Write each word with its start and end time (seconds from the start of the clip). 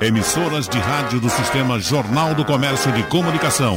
Emissoras 0.00 0.68
de 0.68 0.78
rádio 0.78 1.20
do 1.20 1.28
Sistema 1.28 1.78
Jornal 1.78 2.34
do 2.34 2.44
Comércio 2.44 2.92
de 2.92 3.02
Comunicação. 3.04 3.76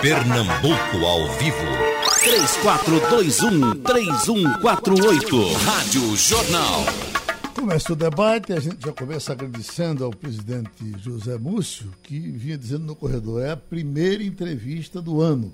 Pernambuco 0.00 1.04
ao 1.04 1.28
vivo. 1.38 1.56
3421-3148. 3.82 5.52
Rádio 5.64 6.16
Jornal. 6.16 6.84
Começa 7.54 7.92
o 7.92 7.96
debate, 7.96 8.52
a 8.52 8.60
gente 8.60 8.84
já 8.84 8.92
começa 8.92 9.32
agradecendo 9.32 10.04
ao 10.04 10.10
presidente 10.10 10.70
José 10.98 11.38
Múcio, 11.38 11.90
que 12.02 12.18
vinha 12.18 12.56
dizendo 12.58 12.84
no 12.84 12.94
corredor, 12.94 13.42
é 13.42 13.52
a 13.52 13.56
primeira 13.56 14.22
entrevista 14.22 15.00
do 15.00 15.20
ano. 15.20 15.52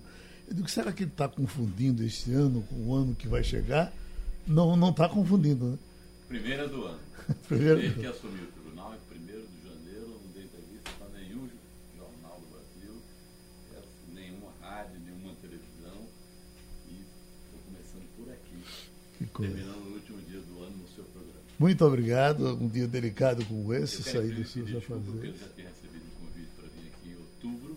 Eu 0.49 0.55
digo, 0.55 0.69
será 0.69 0.93
que 0.93 1.05
ele 1.05 1.11
está 1.11 1.29
confundindo 1.29 2.05
esse 2.05 2.33
ano 2.33 2.63
com 2.69 2.77
o 2.89 2.95
ano 2.95 3.15
que 3.15 3.29
vai 3.29 3.43
chegar? 3.43 3.93
Não, 4.47 4.77
não 4.77 4.91
está 4.91 5.09
confundindo, 5.09 5.65
né? 5.65 5.79
Primeira 6.29 6.69
do 6.69 6.85
ano. 6.85 6.99
Primeira 7.49 7.77
Desde 7.77 7.95
do 7.95 8.01
que 8.01 8.07
assumiu 8.07 8.45
o 8.45 8.47
tribunal, 8.49 8.93
em 8.95 8.99
1 9.15 9.21
de 9.23 9.69
janeiro, 9.69 10.09
não 10.09 10.33
dei 10.35 10.45
entrevista 10.45 10.91
para 10.99 11.09
nenhum 11.19 11.49
jornal 11.97 12.41
do 12.41 12.47
Brasil, 12.51 12.95
eh, 13.75 13.83
nenhuma 14.15 14.51
rádio, 14.61 14.99
nenhuma 15.07 15.35
televisão. 15.41 16.07
E 16.91 17.01
estou 17.01 17.61
começando 17.65 18.07
por 18.17 18.33
aqui, 18.33 18.59
Que 19.19 19.22
coisa. 19.33 19.53
terminando 19.55 19.87
o 19.87 19.93
último 19.95 20.19
dia 20.23 20.41
do 20.41 20.63
ano 20.63 20.77
no 20.77 20.89
seu 20.89 21.05
programa. 21.05 21.41
Muito 21.59 21.85
obrigado. 21.85 22.55
Um 22.57 22.69
dia 22.69 22.87
delicado 22.89 23.45
como 23.47 23.73
esse, 23.75 24.03
sair 24.03 24.35
do 24.35 24.43
desculpa, 24.43 24.71
porque 24.73 24.93
afazeres. 24.93 25.25
eu 25.25 25.35
já 25.39 25.49
tinha 25.55 25.69
recebido 25.69 26.05
um 26.07 26.27
convite 26.27 26.49
para 26.57 26.69
vir 26.69 26.89
aqui 26.89 27.09
em 27.09 27.17
outubro 27.17 27.77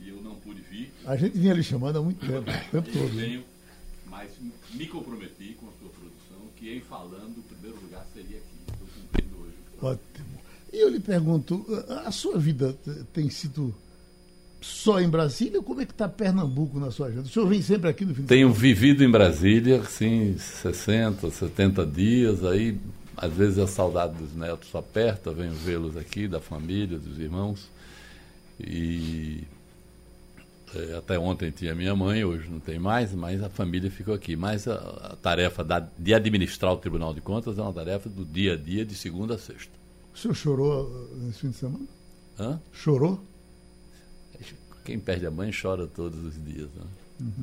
e 0.00 0.08
eu 0.08 0.22
não 0.22 0.34
pude 0.36 0.60
vir. 0.62 0.92
A 1.06 1.16
gente 1.16 1.38
vinha 1.38 1.54
lhe 1.54 1.62
chamando 1.62 1.98
há 1.98 2.02
muito 2.02 2.20
tempo, 2.26 2.50
o 2.50 2.70
tempo 2.70 2.88
Eu 2.88 2.92
todo. 2.92 3.14
né? 3.14 3.22
venho, 3.26 3.44
mas 4.06 4.30
me 4.72 4.86
comprometi 4.86 5.56
com 5.60 5.66
a 5.68 5.72
sua 5.80 5.88
produção 5.90 6.48
que 6.56 6.70
em 6.72 6.80
falando, 6.80 7.38
o 7.38 7.42
primeiro 7.42 7.80
lugar 7.80 8.06
seria 8.14 8.36
aqui. 8.38 8.56
Estou 8.72 8.86
cumprindo 8.88 9.36
hoje. 9.42 9.54
Ótimo. 9.80 10.40
E 10.72 10.76
eu 10.80 10.88
lhe 10.88 10.98
pergunto, 11.00 11.64
a 12.04 12.10
sua 12.10 12.38
vida 12.38 12.72
tem 13.12 13.30
sido 13.30 13.74
só 14.64 14.98
em 15.00 15.08
Brasília 15.08 15.62
como 15.62 15.80
é 15.82 15.86
que 15.86 15.92
está 15.92 16.08
Pernambuco 16.08 16.80
na 16.80 16.90
sua 16.90 17.08
agenda? 17.08 17.22
O 17.22 17.28
senhor 17.28 17.46
vem 17.46 17.60
sempre 17.60 17.90
aqui 17.90 18.04
no 18.04 18.14
fim 18.14 18.22
de 18.22 18.28
Tenho 18.28 18.50
vivido 18.52 19.04
em 19.04 19.10
Brasília, 19.10 19.80
assim, 19.80 20.36
60, 20.38 21.30
70 21.30 21.84
dias, 21.84 22.42
aí 22.44 22.78
às 23.16 23.32
vezes 23.32 23.58
a 23.58 23.66
saudade 23.66 24.14
dos 24.14 24.34
netos 24.34 24.74
aperta, 24.74 25.32
venho 25.32 25.52
vê-los 25.52 25.96
aqui, 25.96 26.26
da 26.26 26.40
família, 26.40 26.98
dos 26.98 27.18
irmãos. 27.18 27.68
E 28.58 29.44
é, 30.74 30.96
até 30.96 31.18
ontem 31.18 31.50
tinha 31.50 31.74
minha 31.74 31.94
mãe, 31.94 32.24
hoje 32.24 32.48
não 32.48 32.58
tem 32.60 32.78
mais, 32.78 33.12
mas 33.14 33.42
a 33.42 33.48
família 33.50 33.90
ficou 33.90 34.14
aqui. 34.14 34.34
Mas 34.34 34.66
a, 34.66 34.74
a 35.12 35.16
tarefa 35.16 35.62
da- 35.62 35.86
de 35.98 36.14
administrar 36.14 36.72
o 36.72 36.76
Tribunal 36.76 37.12
de 37.14 37.20
Contas 37.20 37.58
é 37.58 37.62
uma 37.62 37.72
tarefa 37.72 38.08
do 38.08 38.24
dia 38.24 38.54
a 38.54 38.56
dia, 38.56 38.84
de 38.84 38.94
segunda 38.94 39.34
a 39.34 39.38
sexta. 39.38 39.72
O 40.14 40.18
senhor 40.18 40.34
chorou 40.34 40.84
uh, 40.84 41.16
nesse 41.18 41.40
fim 41.40 41.50
de 41.50 41.56
semana? 41.56 41.84
Hã? 42.38 42.60
Chorou? 42.72 43.20
Quem 44.84 44.98
perde 45.00 45.26
a 45.26 45.30
mãe 45.30 45.50
chora 45.50 45.86
todos 45.86 46.18
os 46.24 46.34
dias. 46.44 46.68
Né? 46.74 46.84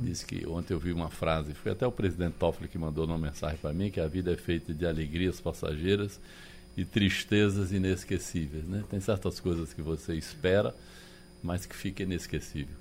Disse 0.03 0.25
que 0.25 0.45
ontem 0.47 0.73
eu 0.73 0.79
vi 0.79 0.91
uma 0.93 1.09
frase, 1.09 1.53
foi 1.53 1.71
até 1.71 1.87
o 1.87 1.91
presidente 1.91 2.33
Toffoli 2.37 2.67
que 2.67 2.77
mandou 2.77 3.05
uma 3.05 3.17
mensagem 3.17 3.57
para 3.57 3.73
mim, 3.73 3.89
que 3.89 3.99
a 3.99 4.07
vida 4.07 4.31
é 4.31 4.35
feita 4.37 4.73
de 4.73 4.85
alegrias 4.85 5.39
passageiras 5.39 6.19
e 6.77 6.85
tristezas 6.85 7.71
inesquecíveis. 7.71 8.65
Né? 8.67 8.83
Tem 8.89 8.99
certas 8.99 9.39
coisas 9.39 9.73
que 9.73 9.81
você 9.81 10.13
espera, 10.15 10.75
mas 11.41 11.65
que 11.65 11.75
fica 11.75 12.03
inesquecível. 12.03 12.75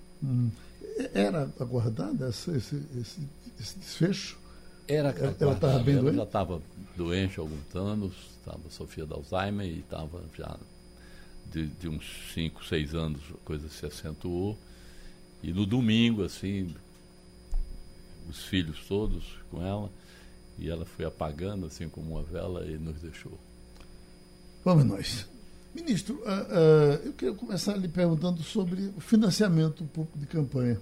E- 0.83 1.11
Era 1.15 1.51
aguardado 1.59 2.25
essa- 2.25 2.53
esse, 2.57 2.77
esse, 3.01 3.21
esse 3.59 3.79
desfecho? 3.79 4.39
Era 4.87 5.11
Ela- 5.11 5.37
ela 5.41 5.53
estava 5.55 5.79
bem 5.79 5.95
ela 5.95 6.03
doente? 6.03 6.17
já 6.17 6.23
estava 6.25 6.63
doente 6.97 7.39
há 7.39 7.43
alguns 7.43 7.75
anos, 7.77 8.13
estava 8.39 8.61
Sofia 8.69 9.07
de 9.07 9.13
Alzheimer 9.15 9.67
e 9.67 9.79
estava 9.79 10.23
já 10.37 10.57
de, 11.51 11.67
de 11.67 11.89
uns 11.89 12.05
5, 12.35 12.65
6 12.65 12.95
anos 12.95 13.21
a 13.31 13.45
coisa 13.45 13.69
se 13.69 13.85
acentuou. 13.85 14.59
E 15.43 15.53
no 15.53 15.65
domingo, 15.65 16.23
assim, 16.23 16.75
os 18.29 18.45
filhos 18.45 18.85
todos 18.87 19.25
com 19.51 19.65
ela, 19.65 19.91
e 20.59 20.69
ela 20.69 20.85
foi 20.85 21.05
apagando 21.05 21.67
assim 21.67 21.89
como 21.89 22.13
uma 22.13 22.23
vela 22.23 22.67
e 22.67 22.77
nos 22.79 23.01
deixou. 23.01 23.39
Vamos 24.65 24.85
nós. 24.85 25.27
Ministro, 25.75 26.21
ah, 26.27 26.47
ah, 26.51 27.01
eu 27.05 27.13
queria 27.15 27.35
começar 27.35 27.77
lhe 27.77 27.89
perguntando 27.89 28.43
sobre 28.43 28.93
o 28.97 29.01
financiamento 29.01 29.85
público 29.85 30.19
de 30.19 30.27
campanha. 30.27 30.79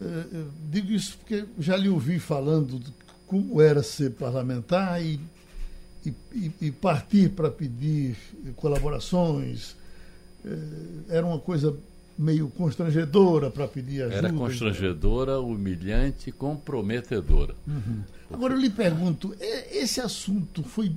Eu 0.00 0.50
digo 0.70 0.92
isso 0.92 1.16
porque 1.18 1.44
já 1.58 1.76
lhe 1.76 1.88
ouvi 1.88 2.18
falando 2.18 2.80
como 3.26 3.60
era 3.60 3.82
ser 3.82 4.12
parlamentar 4.12 5.02
e, 5.02 5.18
e- 6.06 6.14
e- 6.38 6.52
e 6.66 6.70
partir 6.70 7.30
para 7.30 7.50
pedir 7.50 8.16
colaborações. 8.56 9.76
Eh, 10.44 10.50
era 11.08 11.26
uma 11.26 11.38
coisa 11.38 11.76
meio 12.18 12.48
constrangedora 12.48 13.50
para 13.50 13.68
pedir 13.68 14.02
ajuda. 14.02 14.16
Era 14.16 14.32
constrangedora, 14.32 15.38
humilhante, 15.40 16.32
comprometedora. 16.32 17.54
Agora 18.32 18.54
eu 18.54 18.58
lhe 18.60 18.70
pergunto, 18.70 19.34
é- 19.38 19.78
esse 19.78 20.00
assunto 20.00 20.62
foi, 20.62 20.92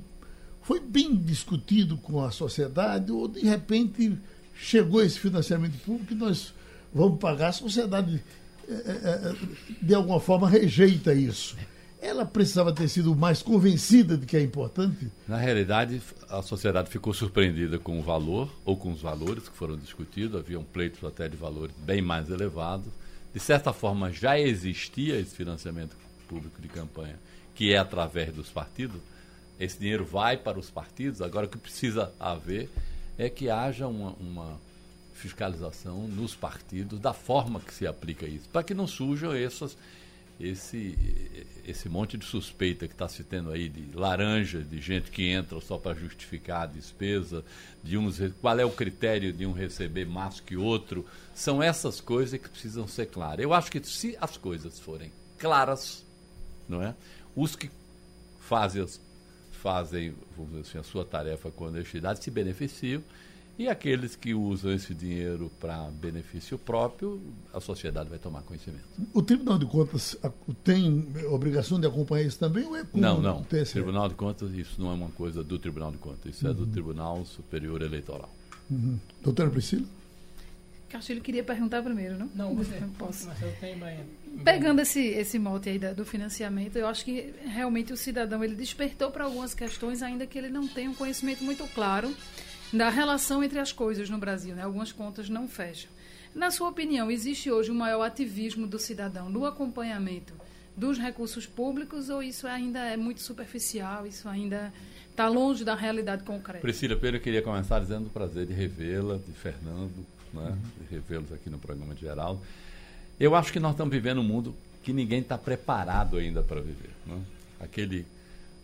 foi 0.62 0.80
bem 0.80 1.14
discutido 1.14 1.96
com 1.98 2.24
a 2.24 2.30
sociedade 2.30 3.12
ou 3.12 3.28
de 3.28 3.40
repente 3.40 4.16
chegou 4.56 5.02
esse 5.02 5.18
financiamento 5.18 5.78
público 5.84 6.12
e 6.12 6.16
nós 6.16 6.52
vamos 6.94 7.18
pagar? 7.18 7.48
A 7.48 7.52
sociedade 7.52 8.22
é, 8.68 8.72
é, 8.72 9.34
de 9.82 9.94
alguma 9.94 10.20
forma 10.20 10.48
rejeita 10.48 11.12
isso. 11.12 11.56
Ela 12.00 12.24
precisava 12.24 12.72
ter 12.72 12.88
sido 12.88 13.14
mais 13.14 13.42
convencida 13.42 14.16
de 14.16 14.24
que 14.24 14.36
é 14.36 14.42
importante? 14.42 15.10
Na 15.28 15.36
realidade, 15.36 16.00
a 16.30 16.40
sociedade 16.40 16.88
ficou 16.88 17.12
surpreendida 17.12 17.78
com 17.78 17.98
o 17.98 18.02
valor, 18.02 18.50
ou 18.64 18.74
com 18.76 18.90
os 18.90 19.02
valores 19.02 19.48
que 19.48 19.56
foram 19.56 19.76
discutidos, 19.76 20.40
haviam 20.40 20.64
pleitos 20.64 21.04
até 21.04 21.28
de 21.28 21.36
valores 21.36 21.74
bem 21.78 22.00
mais 22.00 22.30
elevados. 22.30 22.90
De 23.34 23.38
certa 23.38 23.72
forma, 23.72 24.10
já 24.10 24.38
existia 24.38 25.20
esse 25.20 25.34
financiamento 25.34 25.94
público 26.26 26.60
de 26.60 26.68
campanha, 26.68 27.18
que 27.54 27.72
é 27.72 27.76
através 27.76 28.32
dos 28.32 28.48
partidos. 28.48 29.00
Esse 29.58 29.78
dinheiro 29.78 30.04
vai 30.04 30.38
para 30.38 30.58
os 30.58 30.70
partidos, 30.70 31.20
agora 31.20 31.46
o 31.46 31.50
que 31.50 31.58
precisa 31.58 32.10
haver 32.18 32.70
é 33.18 33.28
que 33.28 33.50
haja 33.50 33.86
uma, 33.86 34.12
uma 34.12 34.58
fiscalização 35.12 36.08
nos 36.08 36.34
partidos 36.34 36.98
da 36.98 37.12
forma 37.12 37.60
que 37.60 37.74
se 37.74 37.86
aplica 37.86 38.24
isso, 38.24 38.48
para 38.48 38.62
que 38.62 38.72
não 38.72 38.86
surjam 38.86 39.34
essas 39.34 39.76
esse, 40.40 40.98
esse 41.66 41.88
monte 41.88 42.16
de 42.16 42.24
suspeita 42.24 42.88
que 42.88 42.94
está 42.94 43.08
se 43.08 43.22
tendo 43.22 43.50
aí 43.50 43.68
de 43.68 43.96
laranja, 43.96 44.62
de 44.62 44.80
gente 44.80 45.10
que 45.10 45.28
entra 45.28 45.60
só 45.60 45.76
para 45.76 45.94
justificar 45.94 46.62
a 46.62 46.66
despesa, 46.66 47.44
de 47.82 47.98
uns, 47.98 48.18
qual 48.40 48.58
é 48.58 48.64
o 48.64 48.70
critério 48.70 49.32
de 49.32 49.44
um 49.44 49.52
receber 49.52 50.06
mais 50.06 50.40
que 50.40 50.56
outro, 50.56 51.04
são 51.34 51.62
essas 51.62 52.00
coisas 52.00 52.40
que 52.40 52.48
precisam 52.48 52.88
ser 52.88 53.06
claras. 53.06 53.40
Eu 53.40 53.52
acho 53.52 53.70
que 53.70 53.82
se 53.84 54.16
as 54.20 54.36
coisas 54.36 54.80
forem 54.80 55.12
claras, 55.38 56.04
não 56.68 56.82
é? 56.82 56.94
Os 57.36 57.54
que 57.54 57.70
fazem, 58.40 58.86
fazem 59.52 60.14
vamos 60.36 60.52
dizer 60.52 60.62
assim, 60.62 60.78
a 60.78 60.82
sua 60.82 61.04
tarefa 61.04 61.50
com 61.50 61.66
honestidade 61.66 62.24
se 62.24 62.30
beneficiam 62.30 63.02
e 63.60 63.68
aqueles 63.68 64.16
que 64.16 64.32
usam 64.32 64.72
esse 64.72 64.94
dinheiro 64.94 65.50
para 65.60 65.90
benefício 65.90 66.56
próprio, 66.58 67.20
a 67.52 67.60
sociedade 67.60 68.08
vai 68.08 68.18
tomar 68.18 68.40
conhecimento. 68.42 68.84
O 69.12 69.20
Tribunal 69.20 69.58
de 69.58 69.66
Contas 69.66 70.16
tem 70.64 71.06
obrigação 71.30 71.78
de 71.78 71.86
acompanhar 71.86 72.24
isso 72.26 72.38
também 72.38 72.64
ou 72.64 72.74
é 72.74 72.84
com 72.84 72.98
Não, 72.98 73.18
o 73.18 73.20
não. 73.22 73.42
TSE? 73.42 73.72
Tribunal 73.74 74.08
de 74.08 74.14
Contas, 74.14 74.50
isso 74.54 74.80
não 74.80 74.90
é 74.90 74.94
uma 74.94 75.10
coisa 75.10 75.44
do 75.44 75.58
Tribunal 75.58 75.92
de 75.92 75.98
Contas, 75.98 76.34
isso 76.36 76.48
é 76.48 76.54
do 76.54 76.66
Tribunal 76.66 77.24
Superior 77.26 77.82
Eleitoral. 77.82 78.30
Doutora 79.22 79.50
Priscila? 79.50 79.84
Castilho 80.88 81.20
queria 81.20 81.44
perguntar 81.44 81.82
primeiro, 81.82 82.18
não? 82.18 82.28
Não, 82.34 82.54
você. 82.56 82.80
Não 82.80 82.88
posso. 82.90 83.28
Mas 83.28 83.40
eu 83.42 83.52
tenho 83.60 83.78
bem. 83.78 83.98
Pegando 84.44 84.80
esse, 84.80 85.00
esse 85.00 85.38
mote 85.38 85.68
aí 85.68 85.78
da- 85.78 85.92
do 85.92 86.04
financiamento, 86.04 86.74
eu 86.76 86.88
acho 86.88 87.04
que 87.04 87.32
realmente 87.46 87.92
o 87.92 87.96
cidadão 87.96 88.42
ele 88.42 88.56
despertou 88.56 89.10
para 89.10 89.24
algumas 89.24 89.54
questões, 89.54 90.02
ainda 90.02 90.26
que 90.26 90.36
ele 90.36 90.48
não 90.48 90.66
tenha 90.66 90.90
um 90.90 90.94
conhecimento 90.94 91.44
muito 91.44 91.62
claro 91.74 92.12
da 92.72 92.88
relação 92.88 93.42
entre 93.42 93.58
as 93.58 93.72
coisas 93.72 94.08
no 94.08 94.18
Brasil. 94.18 94.54
Né? 94.54 94.62
Algumas 94.62 94.92
contas 94.92 95.28
não 95.28 95.48
fecham. 95.48 95.90
Na 96.34 96.50
sua 96.50 96.68
opinião, 96.68 97.10
existe 97.10 97.50
hoje 97.50 97.70
um 97.70 97.74
maior 97.74 98.02
ativismo 98.02 98.66
do 98.66 98.78
cidadão 98.78 99.28
no 99.28 99.44
acompanhamento 99.44 100.32
dos 100.76 100.98
recursos 100.98 101.46
públicos 101.46 102.08
ou 102.08 102.22
isso 102.22 102.46
ainda 102.46 102.78
é 102.80 102.96
muito 102.96 103.20
superficial, 103.20 104.06
isso 104.06 104.28
ainda 104.28 104.72
está 105.10 105.28
longe 105.28 105.64
da 105.64 105.74
realidade 105.74 106.22
concreta? 106.22 106.60
Priscila 106.60 106.96
Pedro, 106.96 107.16
eu 107.16 107.20
queria 107.20 107.42
começar 107.42 107.80
dizendo 107.80 108.06
o 108.06 108.10
prazer 108.10 108.46
de 108.46 108.52
revê-la, 108.52 109.16
de 109.16 109.32
Fernando, 109.32 110.06
né? 110.32 110.56
de 110.78 110.94
revê-los 110.94 111.32
aqui 111.32 111.50
no 111.50 111.58
programa 111.58 111.94
de 111.94 112.00
geral. 112.02 112.40
Eu 113.18 113.34
acho 113.34 113.52
que 113.52 113.60
nós 113.60 113.72
estamos 113.72 113.92
vivendo 113.92 114.20
um 114.20 114.24
mundo 114.24 114.54
que 114.82 114.92
ninguém 114.92 115.20
está 115.20 115.36
preparado 115.36 116.16
ainda 116.16 116.42
para 116.42 116.60
viver. 116.60 116.90
Né? 117.04 117.20
Aquele, 117.60 118.06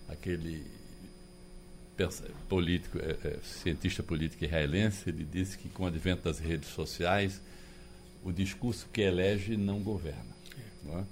aquele 0.09 0.65
político, 2.49 2.99
é, 2.99 3.17
é, 3.27 3.39
cientista 3.43 4.03
político 4.03 4.45
israelense, 4.45 5.09
ele 5.09 5.25
disse 5.25 5.57
que 5.57 5.69
com 5.69 5.85
o 5.85 5.87
advento 5.87 6.25
das 6.25 6.39
redes 6.39 6.69
sociais, 6.69 7.41
o 8.25 8.33
discurso 8.33 8.87
que 8.93 9.01
elege 9.01 9.57
não 9.57 9.81
governa. 9.81 10.37
não 10.85 11.01
é? 11.01 11.05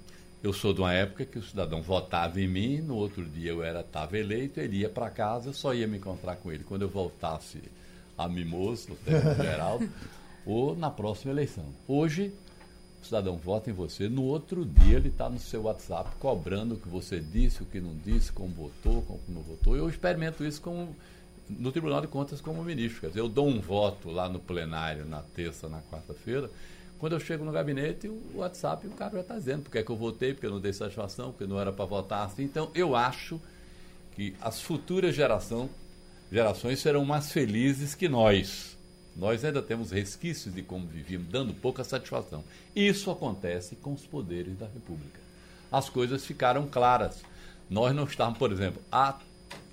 Eu 0.43 0.53
sou 0.53 0.73
de 0.73 0.81
uma 0.81 0.93
época 0.93 1.25
que 1.25 1.39
o 1.39 1.43
cidadão 1.43 1.81
votava 1.81 2.39
em 2.39 2.47
mim, 2.47 2.77
no 2.77 2.95
outro 2.95 3.25
dia 3.25 3.49
eu 3.49 3.63
era 3.63 3.79
estava 3.79 4.15
eleito, 4.17 4.59
ele 4.59 4.77
ia 4.77 4.89
para 4.89 5.09
casa, 5.09 5.49
eu 5.49 5.53
só 5.53 5.73
ia 5.73 5.87
me 5.87 5.97
encontrar 5.97 6.35
com 6.35 6.51
ele 6.51 6.63
quando 6.63 6.83
eu 6.83 6.89
voltasse 6.89 7.63
a 8.15 8.29
mimoso, 8.29 8.89
no 8.89 8.95
termo 8.95 9.33
geral, 9.35 9.81
ou 10.45 10.75
na 10.75 10.91
próxima 10.91 11.31
eleição. 11.31 11.65
Hoje, 11.87 12.31
cidadão 13.05 13.37
vota 13.37 13.69
em 13.69 13.73
você, 13.73 14.09
no 14.09 14.23
outro 14.23 14.65
dia 14.65 14.97
ele 14.97 15.09
está 15.09 15.29
no 15.29 15.39
seu 15.39 15.63
WhatsApp 15.63 16.09
cobrando 16.19 16.75
o 16.75 16.77
que 16.77 16.87
você 16.87 17.19
disse, 17.19 17.63
o 17.63 17.65
que 17.65 17.79
não 17.79 17.95
disse, 18.03 18.31
como 18.31 18.53
votou, 18.53 19.01
como 19.03 19.19
não 19.29 19.41
votou. 19.41 19.75
Eu 19.75 19.87
experimento 19.87 20.45
isso 20.45 20.61
com, 20.61 20.89
no 21.49 21.71
Tribunal 21.71 22.01
de 22.01 22.07
Contas 22.07 22.41
como 22.41 22.63
ministro. 22.63 23.01
Quer 23.01 23.07
dizer, 23.07 23.19
eu 23.19 23.29
dou 23.29 23.47
um 23.47 23.59
voto 23.59 24.09
lá 24.09 24.27
no 24.27 24.39
plenário 24.39 25.05
na 25.05 25.21
terça, 25.21 25.69
na 25.69 25.81
quarta-feira. 25.81 26.49
Quando 26.97 27.13
eu 27.13 27.19
chego 27.19 27.43
no 27.43 27.51
gabinete, 27.51 28.07
o 28.07 28.37
WhatsApp, 28.37 28.87
o 28.87 28.91
cara 28.91 29.13
já 29.13 29.21
está 29.21 29.35
dizendo 29.35 29.63
porque 29.63 29.77
é 29.77 29.83
que 29.83 29.91
eu 29.91 29.95
votei, 29.95 30.33
porque 30.33 30.47
eu 30.47 30.51
não 30.51 30.59
dei 30.59 30.73
satisfação, 30.73 31.31
porque 31.31 31.45
não 31.45 31.59
era 31.59 31.71
para 31.71 31.85
votar 31.85 32.25
assim. 32.25 32.43
Então, 32.43 32.71
eu 32.73 32.95
acho 32.95 33.39
que 34.15 34.33
as 34.41 34.61
futuras 34.61 35.13
geração, 35.13 35.69
gerações 36.31 36.79
serão 36.79 37.03
mais 37.03 37.31
felizes 37.31 37.93
que 37.93 38.07
nós. 38.07 38.74
Nós 39.15 39.45
ainda 39.45 39.61
temos 39.61 39.91
resquícios 39.91 40.53
de 40.53 40.61
como 40.61 40.85
vivíamos, 40.85 41.29
dando 41.29 41.53
pouca 41.53 41.83
satisfação. 41.83 42.43
Isso 42.75 43.09
acontece 43.09 43.75
com 43.77 43.93
os 43.93 44.05
poderes 44.05 44.57
da 44.57 44.65
República. 44.65 45.19
As 45.71 45.89
coisas 45.89 46.25
ficaram 46.25 46.67
claras. 46.67 47.23
Nós 47.69 47.95
não 47.95 48.03
estávamos, 48.03 48.37
por 48.37 48.51
exemplo, 48.51 48.81
a, 48.91 49.17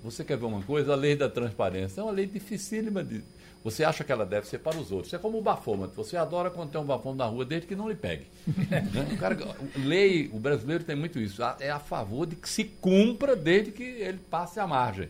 você 0.03 0.23
quer 0.23 0.37
ver 0.37 0.45
uma 0.45 0.61
coisa? 0.61 0.93
A 0.93 0.95
lei 0.95 1.15
da 1.15 1.29
transparência 1.29 1.99
é 1.99 2.03
uma 2.03 2.11
lei 2.11 2.25
dificílima 2.25 3.03
de. 3.03 3.21
Você 3.63 3.83
acha 3.83 4.03
que 4.03 4.11
ela 4.11 4.25
deve 4.25 4.45
ser 4.47 4.59
para 4.59 4.77
os 4.77 4.91
outros. 4.91 5.13
É 5.13 5.17
como 5.17 5.37
o 5.37 5.41
bafômetro. 5.41 5.95
Você 5.95 6.17
adora 6.17 6.49
quando 6.49 6.71
tem 6.71 6.81
um 6.81 6.85
bafômetro 6.85 7.25
na 7.25 7.25
rua, 7.25 7.45
desde 7.45 7.67
que 7.67 7.75
não 7.75 7.87
lhe 7.87 7.95
pegue. 7.95 8.25
né? 8.47 9.09
o, 9.13 9.17
cara, 9.17 9.37
lei, 9.77 10.29
o 10.33 10.39
brasileiro 10.39 10.83
tem 10.83 10.95
muito 10.95 11.19
isso. 11.19 11.41
É 11.59 11.69
a 11.69 11.79
favor 11.79 12.25
de 12.25 12.35
que 12.35 12.49
se 12.49 12.65
cumpra 12.65 13.35
desde 13.35 13.71
que 13.71 13.83
ele 13.83 14.19
passe 14.29 14.59
a 14.59 14.67
margem. 14.67 15.09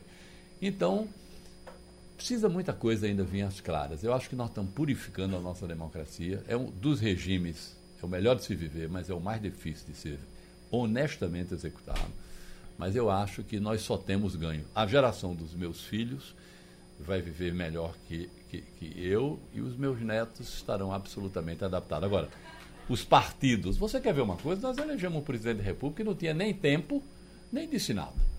Então, 0.62 1.08
precisa 2.24 2.48
muita 2.48 2.72
coisa 2.72 3.06
ainda 3.06 3.22
vir 3.22 3.42
às 3.42 3.60
claras. 3.60 4.02
Eu 4.02 4.14
acho 4.14 4.30
que 4.30 4.36
nós 4.36 4.48
estamos 4.48 4.72
purificando 4.72 5.36
a 5.36 5.42
nossa 5.42 5.68
democracia. 5.68 6.42
É 6.48 6.56
um 6.56 6.72
dos 6.72 7.02
regimes, 7.02 7.76
é 8.02 8.06
o 8.06 8.08
melhor 8.08 8.38
de 8.38 8.46
se 8.46 8.56
viver, 8.56 8.88
mas 8.88 9.10
é 9.10 9.14
o 9.14 9.20
mais 9.20 9.42
difícil 9.42 9.88
de 9.88 9.94
ser 9.94 10.20
honestamente 10.72 11.54
executado. 11.54 12.00
Mas 12.78 12.96
eu 12.96 13.12
acho 13.12 13.44
que 13.44 13.60
nós 13.60 13.82
só 13.82 13.98
temos 13.98 14.38
ganho. 14.38 14.64
A 14.74 14.88
geração 14.88 15.36
dos 15.36 15.54
meus 15.54 15.84
filhos 15.84 16.34
vai 16.98 17.22
viver 17.22 17.54
melhor 17.54 17.94
que, 18.08 18.30
que, 18.50 18.62
que 18.62 19.06
eu 19.06 19.38
e 19.54 19.60
os 19.60 19.76
meus 19.76 20.00
netos 20.00 20.48
estarão 20.48 20.94
absolutamente 20.94 21.66
adaptados. 21.66 22.06
Agora, 22.06 22.30
os 22.88 23.04
partidos, 23.04 23.76
você 23.76 24.00
quer 24.00 24.14
ver 24.14 24.22
uma 24.22 24.38
coisa? 24.38 24.62
Nós 24.62 24.78
elegemos 24.78 25.22
um 25.22 25.26
presidente 25.26 25.58
da 25.58 25.64
República 25.64 26.02
que 26.02 26.08
não 26.08 26.16
tinha 26.16 26.34
nem 26.34 26.54
tempo, 26.54 27.04
nem 27.52 27.70
disse 27.70 27.94
nada. 27.94 28.33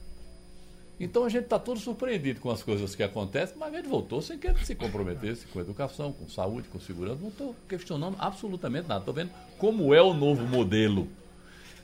Então 1.05 1.23
a 1.23 1.29
gente 1.29 1.45
está 1.45 1.59
todo 1.59 1.79
surpreendido 1.79 2.41
com 2.41 2.51
as 2.51 2.63
coisas 2.63 2.95
que 2.95 3.03
acontecem, 3.03 3.59
mas 3.59 3.75
ele 3.75 3.87
voltou 3.87 4.23
sem 4.23 4.39
que 4.39 4.47
ele 4.47 4.65
se 4.65 4.75
comprometesse 4.75 5.45
com 5.49 5.61
educação, 5.61 6.11
com 6.11 6.27
saúde, 6.27 6.67
com 6.69 6.81
segurança. 6.81 7.19
Não 7.21 7.29
estou 7.29 7.55
questionando 7.69 8.17
absolutamente 8.19 8.89
nada. 8.89 9.01
Estou 9.01 9.13
vendo 9.13 9.31
como 9.59 9.93
é 9.93 10.01
o 10.01 10.15
novo 10.15 10.47
modelo. 10.47 11.07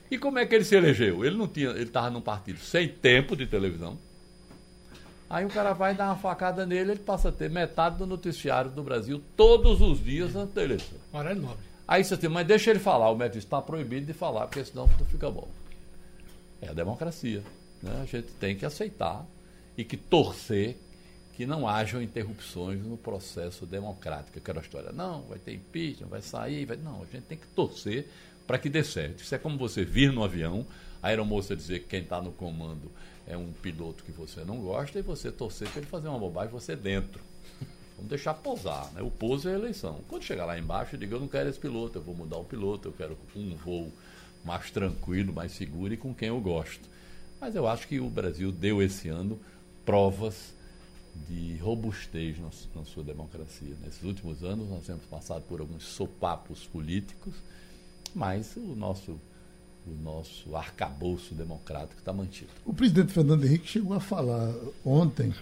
E 0.09 0.17
como 0.17 0.39
é 0.39 0.45
que 0.47 0.55
ele 0.55 0.63
se 0.63 0.75
elegeu? 0.75 1.23
Ele 1.23 1.37
não 1.37 1.47
tinha, 1.47 1.69
ele 1.69 1.83
estava 1.83 2.09
num 2.09 2.19
partido 2.19 2.57
sem 2.61 2.87
tempo 2.87 3.35
de 3.35 3.45
televisão. 3.45 3.95
Aí 5.29 5.45
o 5.45 5.49
cara 5.49 5.73
vai 5.73 5.93
dar 5.93 6.05
uma 6.05 6.15
facada 6.15 6.65
nele, 6.65 6.93
ele 6.93 6.99
passa 6.99 7.29
a 7.29 7.31
ter 7.31 7.47
metade 7.47 7.97
do 7.97 8.07
noticiário 8.07 8.71
do 8.71 8.81
Brasil 8.81 9.21
todos 9.37 9.81
os 9.81 10.03
dias 10.03 10.35
antes 10.35 10.55
da 10.55 10.63
eleição. 10.63 10.97
Horário 11.13 11.39
nobre. 11.39 11.63
Aí 11.87 12.03
você 12.03 12.17
tem, 12.17 12.27
mas 12.27 12.47
deixa 12.47 12.71
ele 12.71 12.79
falar. 12.79 13.11
O 13.11 13.15
médico 13.15 13.37
está 13.37 13.61
proibido 13.61 14.07
de 14.07 14.13
falar, 14.13 14.47
porque 14.47 14.65
senão 14.65 14.89
não 14.97 15.05
fica 15.05 15.29
bom. 15.29 15.47
É 16.59 16.69
a 16.69 16.73
democracia. 16.73 17.43
Né? 17.81 17.99
A 18.01 18.05
gente 18.05 18.31
tem 18.33 18.55
que 18.55 18.65
aceitar 18.65 19.25
e 19.77 19.83
que 19.83 19.97
torcer 19.97 20.77
que 21.33 21.45
não 21.45 21.67
hajam 21.67 22.01
interrupções 22.01 22.83
no 22.85 22.97
processo 22.97 23.65
democrático. 23.65 24.37
Aquela 24.37 24.61
história, 24.61 24.91
não, 24.91 25.23
vai 25.23 25.39
ter 25.39 25.53
impeachment, 25.53 26.07
vai 26.07 26.21
sair, 26.21 26.65
vai... 26.65 26.77
não, 26.77 27.01
a 27.01 27.05
gente 27.05 27.23
tem 27.23 27.37
que 27.37 27.47
torcer 27.47 28.07
para 28.45 28.57
que 28.57 28.69
dê 28.69 28.83
certo. 28.83 29.21
Isso 29.21 29.33
é 29.33 29.37
como 29.37 29.57
você 29.57 29.83
vir 29.83 30.11
no 30.11 30.23
avião, 30.23 30.65
a 31.01 31.07
aeromoça 31.07 31.55
dizer 31.55 31.79
que 31.79 31.87
quem 31.87 32.01
está 32.01 32.21
no 32.21 32.31
comando 32.31 32.91
é 33.25 33.37
um 33.37 33.51
piloto 33.51 34.03
que 34.03 34.11
você 34.11 34.43
não 34.43 34.59
gosta 34.59 34.99
e 34.99 35.01
você 35.01 35.31
torcer 35.31 35.69
para 35.69 35.79
ele 35.79 35.87
fazer 35.87 36.09
uma 36.09 36.19
bobagem 36.19 36.51
você 36.51 36.75
dentro. 36.75 37.21
Vamos 37.95 38.09
deixar 38.09 38.33
pousar, 38.33 38.91
né? 38.93 39.01
O 39.01 39.09
pouso 39.09 39.47
é 39.47 39.53
a 39.53 39.57
eleição. 39.57 40.01
Quando 40.07 40.23
chegar 40.23 40.45
lá 40.45 40.59
embaixo, 40.59 40.97
diga, 40.97 41.15
eu 41.15 41.19
não 41.19 41.27
quero 41.27 41.49
esse 41.49 41.59
piloto, 41.59 41.97
eu 41.97 42.03
vou 42.03 42.13
mudar 42.13 42.37
o 42.37 42.43
piloto, 42.43 42.89
eu 42.89 42.93
quero 42.93 43.17
um 43.35 43.55
voo 43.55 43.91
mais 44.43 44.69
tranquilo, 44.69 45.31
mais 45.31 45.53
seguro 45.53 45.93
e 45.93 45.97
com 45.97 46.13
quem 46.13 46.27
eu 46.27 46.39
gosto. 46.41 46.90
Mas 47.41 47.55
eu 47.55 47.67
acho 47.67 47.87
que 47.87 47.99
o 47.99 48.07
Brasil 48.07 48.51
deu 48.51 48.83
esse 48.83 49.09
ano 49.09 49.39
provas 49.83 50.53
de 51.27 51.57
robustez 51.57 52.37
na, 52.37 52.49
na, 52.75 52.85
sua 52.85 53.03
democracia. 53.03 53.75
Nesses 53.83 54.03
últimos 54.03 54.43
anos 54.43 54.69
nós 54.69 54.85
temos 54.85 55.03
passado 55.05 55.41
por 55.49 55.59
alguns 55.59 55.83
sopapos 55.83 56.67
políticos, 56.67 57.33
mas 58.13 58.55
o 58.55 58.75
nosso, 58.75 59.19
o 59.87 59.91
nosso 60.03 60.55
arcabouço 60.55 61.33
democrático 61.33 61.99
está 61.99 62.13
mantido. 62.13 62.51
O 62.63 62.75
presidente 62.75 63.11
Fernando 63.11 63.43
Henrique 63.43 63.67
chegou 63.67 63.93
a 63.95 63.99
falar 63.99 64.53
ontem, 64.85 65.33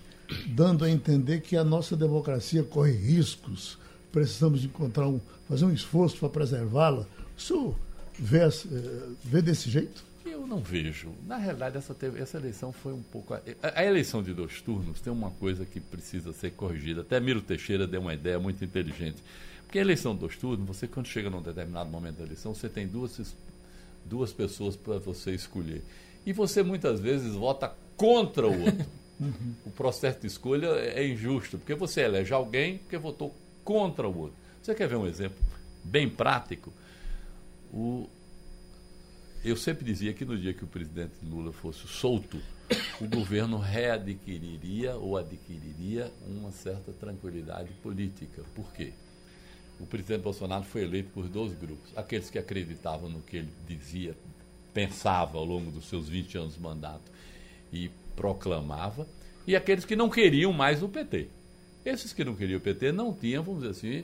dando 0.47 0.85
a 0.85 0.89
entender 0.89 1.41
que 1.41 1.57
a 1.57 1.65
nossa 1.65 1.97
democracia 1.97 2.63
corre 2.63 2.93
riscos, 2.93 3.77
precisamos 4.09 4.63
encontrar 4.63 5.07
um, 5.07 5.19
fazer 5.49 5.65
um 5.65 5.73
esforço 5.73 6.17
para 6.17 6.29
preservá-la. 6.29 7.05
O 7.37 7.41
senhor 7.41 7.75
vê, 8.17 8.39
vê 9.23 9.41
desse 9.41 9.69
jeito? 9.69 10.08
Eu 10.39 10.47
não 10.47 10.59
vejo. 10.59 11.11
Na 11.27 11.35
realidade, 11.35 11.77
essa, 11.77 11.95
essa 12.17 12.37
eleição 12.37 12.71
foi 12.71 12.93
um 12.93 13.03
pouco. 13.03 13.33
A, 13.33 13.41
a, 13.75 13.83
eleição 13.83 14.23
de 14.23 14.33
dois 14.33 14.61
turnos 14.61 15.01
tem 15.01 15.11
uma 15.11 15.31
coisa 15.31 15.65
que 15.65 15.81
precisa 15.81 16.31
ser 16.31 16.51
corrigida. 16.51 17.01
Até 17.01 17.19
Miro 17.19 17.41
Teixeira 17.41 17.85
deu 17.85 17.99
uma 17.99 18.13
ideia 18.13 18.39
muito 18.39 18.63
inteligente. 18.63 19.21
Porque 19.65 19.77
a 19.77 19.81
eleição 19.81 20.13
de 20.13 20.21
dois 20.21 20.37
turnos, 20.37 20.65
você, 20.65 20.87
quando 20.87 21.07
chega 21.07 21.29
num 21.29 21.41
determinado 21.41 21.89
momento 21.89 22.17
da 22.17 22.23
eleição, 22.23 22.55
você 22.55 22.69
tem 22.69 22.87
duas, 22.87 23.35
duas 24.05 24.31
pessoas 24.31 24.77
para 24.77 24.97
você 24.97 25.31
escolher. 25.31 25.83
E 26.25 26.31
você 26.31 26.63
muitas 26.63 27.01
vezes 27.01 27.35
vota 27.35 27.75
contra 27.97 28.47
o 28.47 28.61
outro. 28.61 28.85
Uhum. 29.19 29.53
O 29.65 29.71
processo 29.71 30.21
de 30.21 30.27
escolha 30.27 30.67
é 30.67 31.05
injusto, 31.05 31.57
porque 31.57 31.75
você 31.75 32.03
elege 32.03 32.33
alguém 32.33 32.77
porque 32.77 32.97
votou 32.97 33.35
contra 33.65 34.07
o 34.07 34.17
outro. 34.17 34.37
Você 34.63 34.73
quer 34.73 34.87
ver 34.87 34.95
um 34.95 35.05
exemplo 35.05 35.37
bem 35.83 36.09
prático? 36.09 36.71
O, 37.73 38.09
eu 39.43 39.55
sempre 39.55 39.85
dizia 39.85 40.13
que 40.13 40.25
no 40.25 40.37
dia 40.37 40.53
que 40.53 40.63
o 40.63 40.67
presidente 40.67 41.13
Lula 41.23 41.51
fosse 41.51 41.87
solto, 41.87 42.41
o 42.99 43.07
governo 43.07 43.57
readquiriria 43.57 44.95
ou 44.95 45.17
adquiriria 45.17 46.11
uma 46.27 46.51
certa 46.51 46.91
tranquilidade 46.91 47.71
política. 47.81 48.43
Por 48.53 48.71
quê? 48.73 48.91
O 49.79 49.85
presidente 49.85 50.21
Bolsonaro 50.21 50.65
foi 50.65 50.83
eleito 50.83 51.09
por 51.13 51.27
dois 51.29 51.53
grupos. 51.53 51.89
Aqueles 51.95 52.29
que 52.29 52.37
acreditavam 52.37 53.09
no 53.09 53.21
que 53.21 53.37
ele 53.37 53.49
dizia, 53.65 54.15
pensava 54.73 55.37
ao 55.37 55.45
longo 55.45 55.71
dos 55.71 55.87
seus 55.87 56.09
20 56.09 56.37
anos 56.37 56.53
de 56.55 56.61
mandato 56.61 57.09
e 57.71 57.89
proclamava, 58.15 59.07
e 59.47 59.55
aqueles 59.55 59.85
que 59.85 59.95
não 59.95 60.09
queriam 60.09 60.51
mais 60.51 60.83
o 60.83 60.89
PT. 60.89 61.27
Esses 61.85 62.11
que 62.11 62.25
não 62.25 62.35
queriam 62.35 62.57
o 62.57 62.61
PT 62.61 62.91
não 62.91 63.13
tinham, 63.13 63.41
vamos 63.41 63.61
dizer 63.61 63.71
assim, 63.71 64.03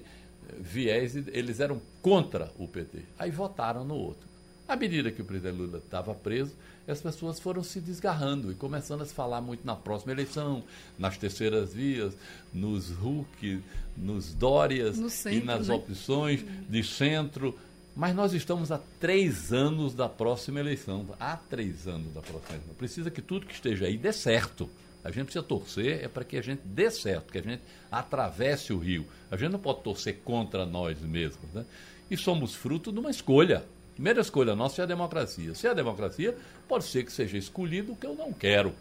viés, 0.60 1.15
eles 1.27 1.60
eram 1.60 1.81
contra 2.01 2.51
o 2.57 2.67
PT. 2.67 3.00
Aí 3.19 3.29
votaram 3.29 3.83
no 3.83 3.95
outro. 3.95 4.35
À 4.67 4.75
medida 4.75 5.12
que 5.12 5.22
o 5.22 5.25
presidente 5.25 5.57
Lula 5.57 5.77
estava 5.77 6.13
preso, 6.13 6.53
as 6.88 7.00
pessoas 7.00 7.39
foram 7.39 7.63
se 7.63 7.79
desgarrando 7.79 8.51
e 8.51 8.55
começando 8.55 9.01
a 9.01 9.05
se 9.05 9.13
falar 9.13 9.39
muito 9.39 9.65
na 9.65 9.75
próxima 9.75 10.12
eleição, 10.12 10.63
nas 10.98 11.17
terceiras 11.17 11.74
vias, 11.74 12.15
nos 12.51 12.89
Hulk, 12.89 13.62
nos 13.95 14.34
Dórias 14.34 14.95
centro, 15.12 15.39
e 15.39 15.43
nas 15.43 15.67
né? 15.67 15.75
opções 15.75 16.43
de 16.67 16.84
centro. 16.84 17.57
Mas 17.95 18.15
nós 18.15 18.34
estamos 18.34 18.72
há 18.72 18.79
três 19.00 19.53
anos 19.53 19.93
da 19.93 20.10
próxima 20.10 20.60
eleição. 20.60 21.05
Há 21.19 21.38
três 21.38 21.88
anos 21.88 22.13
da 22.13 22.22
próxima 22.22 22.55
eleição. 22.55 22.74
Precisa 22.75 23.12
que 23.12 23.22
tudo 23.22 23.45
que 23.45 23.53
esteja 23.53 23.86
aí 23.86 23.98
dê 23.98 24.12
certo. 24.12 24.69
A 25.03 25.12
gente 25.12 25.25
precisa 25.25 25.43
torcer 25.43 26.03
é 26.03 26.07
para 26.07 26.24
que 26.24 26.36
a 26.36 26.41
gente 26.41 26.63
dê 26.65 26.89
certo, 26.89 27.31
que 27.31 27.38
a 27.38 27.43
gente 27.43 27.62
atravesse 27.91 28.74
o 28.74 28.79
rio. 28.79 29.05
A 29.29 29.38
gente 29.38 29.51
não 29.51 29.60
pode 29.60 29.81
torcer 29.81 30.17
contra 30.25 30.65
nós 30.65 31.00
mesmos. 31.01 31.53
Né? 31.53 31.63
E 32.10 32.17
somos 32.17 32.55
fruto 32.55 32.91
de 32.91 33.00
uma 33.00 33.12
escolha. 33.12 33.63
Primeira 33.95 34.21
escolha 34.21 34.55
nossa 34.55 34.81
é 34.81 34.83
a 34.83 34.85
democracia. 34.87 35.55
Se 35.55 35.67
é 35.67 35.71
a 35.71 35.73
democracia, 35.73 36.37
pode 36.67 36.83
ser 36.83 37.03
que 37.03 37.11
seja 37.11 37.37
escolhido 37.37 37.93
o 37.93 37.95
que 37.95 38.05
eu 38.05 38.13
não 38.13 38.31
quero. 38.31 38.75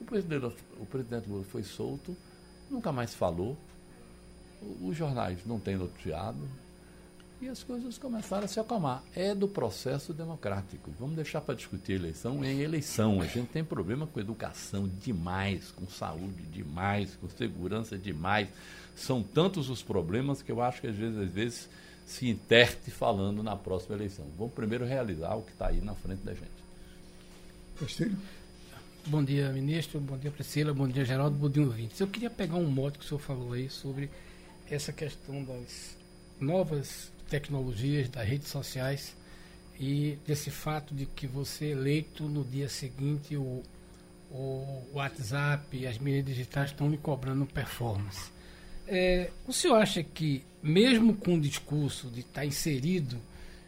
O 0.00 0.04
presidente, 0.04 0.46
o 0.80 0.86
presidente 0.86 1.28
Lula 1.28 1.44
foi 1.44 1.62
solto, 1.62 2.16
nunca 2.70 2.90
mais 2.90 3.14
falou, 3.14 3.56
os 4.82 4.96
jornais 4.96 5.38
não 5.44 5.60
têm 5.60 5.76
noticiado, 5.76 6.38
e 7.40 7.48
as 7.48 7.62
coisas 7.62 7.98
começaram 7.98 8.46
a 8.46 8.48
se 8.48 8.58
acalmar. 8.58 9.02
É 9.14 9.34
do 9.34 9.46
processo 9.46 10.14
democrático. 10.14 10.90
Vamos 10.98 11.16
deixar 11.16 11.42
para 11.42 11.54
discutir 11.54 11.92
eleição 11.92 12.42
em 12.42 12.60
eleição. 12.60 13.20
A 13.20 13.26
gente 13.26 13.48
tem 13.48 13.62
problema 13.62 14.06
com 14.06 14.18
educação 14.18 14.88
demais, 14.88 15.70
com 15.72 15.86
saúde 15.86 16.42
demais, 16.44 17.14
com 17.20 17.28
segurança 17.28 17.98
demais. 17.98 18.48
São 18.94 19.22
tantos 19.22 19.68
os 19.68 19.82
problemas 19.82 20.40
que 20.40 20.50
eu 20.50 20.62
acho 20.62 20.80
que 20.80 20.86
às 20.86 20.96
vezes, 20.96 21.18
às 21.18 21.30
vezes 21.30 21.68
se 22.06 22.28
interte 22.28 22.90
falando 22.90 23.42
na 23.42 23.56
próxima 23.56 23.96
eleição. 23.96 24.24
Vamos 24.38 24.54
primeiro 24.54 24.86
realizar 24.86 25.34
o 25.34 25.42
que 25.42 25.52
está 25.52 25.66
aí 25.66 25.80
na 25.80 25.94
frente 25.94 26.22
da 26.22 26.32
gente. 26.32 26.64
Castilho? 27.78 28.16
bom 29.06 29.22
dia, 29.22 29.52
ministro, 29.52 30.00
bom 30.00 30.18
dia, 30.18 30.32
Priscila, 30.32 30.74
bom 30.74 30.88
dia, 30.88 31.04
Geraldo, 31.04 31.36
bom 31.36 31.48
dia, 31.48 31.62
ouvintes. 31.62 32.00
Eu 32.00 32.08
queria 32.08 32.30
pegar 32.30 32.56
um 32.56 32.68
mote 32.68 32.98
que 32.98 33.04
o 33.04 33.08
senhor 33.08 33.20
falou 33.20 33.52
aí 33.52 33.70
sobre 33.70 34.10
essa 34.68 34.92
questão 34.92 35.44
das 35.44 35.96
novas 36.40 37.12
tecnologias, 37.28 38.08
das 38.08 38.26
redes 38.26 38.48
sociais 38.48 39.14
e 39.78 40.18
desse 40.26 40.50
fato 40.50 40.94
de 40.94 41.06
que 41.06 41.26
você 41.26 41.66
eleito 41.66 42.24
no 42.24 42.42
dia 42.42 42.68
seguinte 42.68 43.36
o, 43.36 43.62
o 44.30 44.84
WhatsApp 44.94 45.76
e 45.76 45.86
as 45.86 45.98
mídias 45.98 46.24
digitais 46.24 46.70
estão 46.70 46.90
lhe 46.90 46.98
cobrando 46.98 47.46
performance. 47.46 48.35
É, 48.86 49.30
o 49.46 49.52
senhor 49.52 49.76
acha 49.76 50.02
que, 50.02 50.44
mesmo 50.62 51.14
com 51.14 51.34
o 51.34 51.40
discurso 51.40 52.08
de 52.08 52.20
estar 52.20 52.44
inserido, 52.44 53.18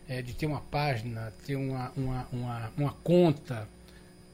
é, 0.08 0.22
de 0.22 0.32
ter 0.32 0.46
uma 0.46 0.60
página, 0.60 1.32
ter 1.44 1.56
uma, 1.56 1.92
uma, 1.96 2.28
uma, 2.32 2.72
uma 2.76 2.92
conta, 2.92 3.68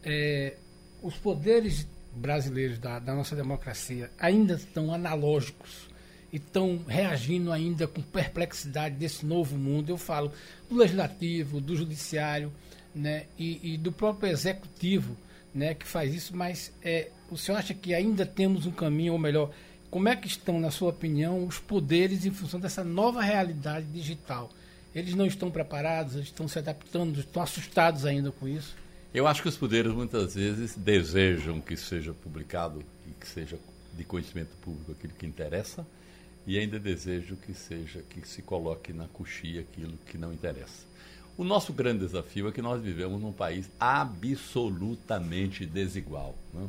é, 0.02 0.56
os 1.02 1.16
poderes 1.16 1.86
brasileiros 2.14 2.78
da, 2.78 2.98
da 2.98 3.14
nossa 3.14 3.34
democracia 3.34 4.10
ainda 4.18 4.54
estão 4.54 4.94
analógicos 4.94 5.88
e 6.32 6.36
estão 6.36 6.80
reagindo 6.86 7.50
ainda 7.50 7.88
com 7.88 8.02
perplexidade 8.02 8.94
desse 8.94 9.26
novo 9.26 9.56
mundo. 9.56 9.90
Eu 9.90 9.98
falo 9.98 10.30
do 10.68 10.76
legislativo, 10.76 11.60
do 11.60 11.76
judiciário 11.76 12.52
né, 12.94 13.24
e, 13.38 13.74
e 13.74 13.76
do 13.76 13.90
próprio 13.90 14.30
executivo 14.30 15.16
né, 15.54 15.74
que 15.74 15.86
faz 15.86 16.12
isso, 16.12 16.36
mas 16.36 16.72
é, 16.82 17.10
o 17.30 17.36
senhor 17.36 17.58
acha 17.58 17.72
que 17.72 17.94
ainda 17.94 18.26
temos 18.26 18.66
um 18.66 18.72
caminho, 18.72 19.12
ou 19.12 19.18
melhor, 19.18 19.52
como 19.94 20.08
é 20.08 20.16
que 20.16 20.26
estão, 20.26 20.58
na 20.58 20.72
sua 20.72 20.88
opinião, 20.88 21.46
os 21.46 21.60
poderes 21.60 22.26
em 22.26 22.32
função 22.32 22.58
dessa 22.58 22.82
nova 22.82 23.22
realidade 23.22 23.86
digital? 23.86 24.50
Eles 24.92 25.14
não 25.14 25.24
estão 25.24 25.52
preparados, 25.52 26.16
eles 26.16 26.26
estão 26.26 26.48
se 26.48 26.58
adaptando, 26.58 27.20
estão 27.20 27.40
assustados 27.40 28.04
ainda 28.04 28.32
com 28.32 28.48
isso? 28.48 28.74
Eu 29.14 29.24
acho 29.28 29.40
que 29.40 29.48
os 29.48 29.56
poderes 29.56 29.92
muitas 29.92 30.34
vezes 30.34 30.74
desejam 30.74 31.60
que 31.60 31.76
seja 31.76 32.12
publicado 32.12 32.82
e 33.06 33.12
que 33.12 33.24
seja 33.24 33.56
de 33.96 34.02
conhecimento 34.02 34.56
público 34.56 34.90
aquilo 34.90 35.12
que 35.12 35.26
interessa 35.26 35.86
e 36.44 36.58
ainda 36.58 36.76
desejam 36.80 37.36
que 37.36 37.54
seja 37.54 38.02
que 38.10 38.26
se 38.26 38.42
coloque 38.42 38.92
na 38.92 39.06
coxia 39.06 39.60
aquilo 39.60 39.96
que 40.10 40.18
não 40.18 40.32
interessa. 40.32 40.84
O 41.38 41.44
nosso 41.44 41.72
grande 41.72 42.00
desafio 42.00 42.48
é 42.48 42.50
que 42.50 42.60
nós 42.60 42.82
vivemos 42.82 43.22
num 43.22 43.32
país 43.32 43.70
absolutamente 43.78 45.64
desigual. 45.64 46.34
Né? 46.52 46.68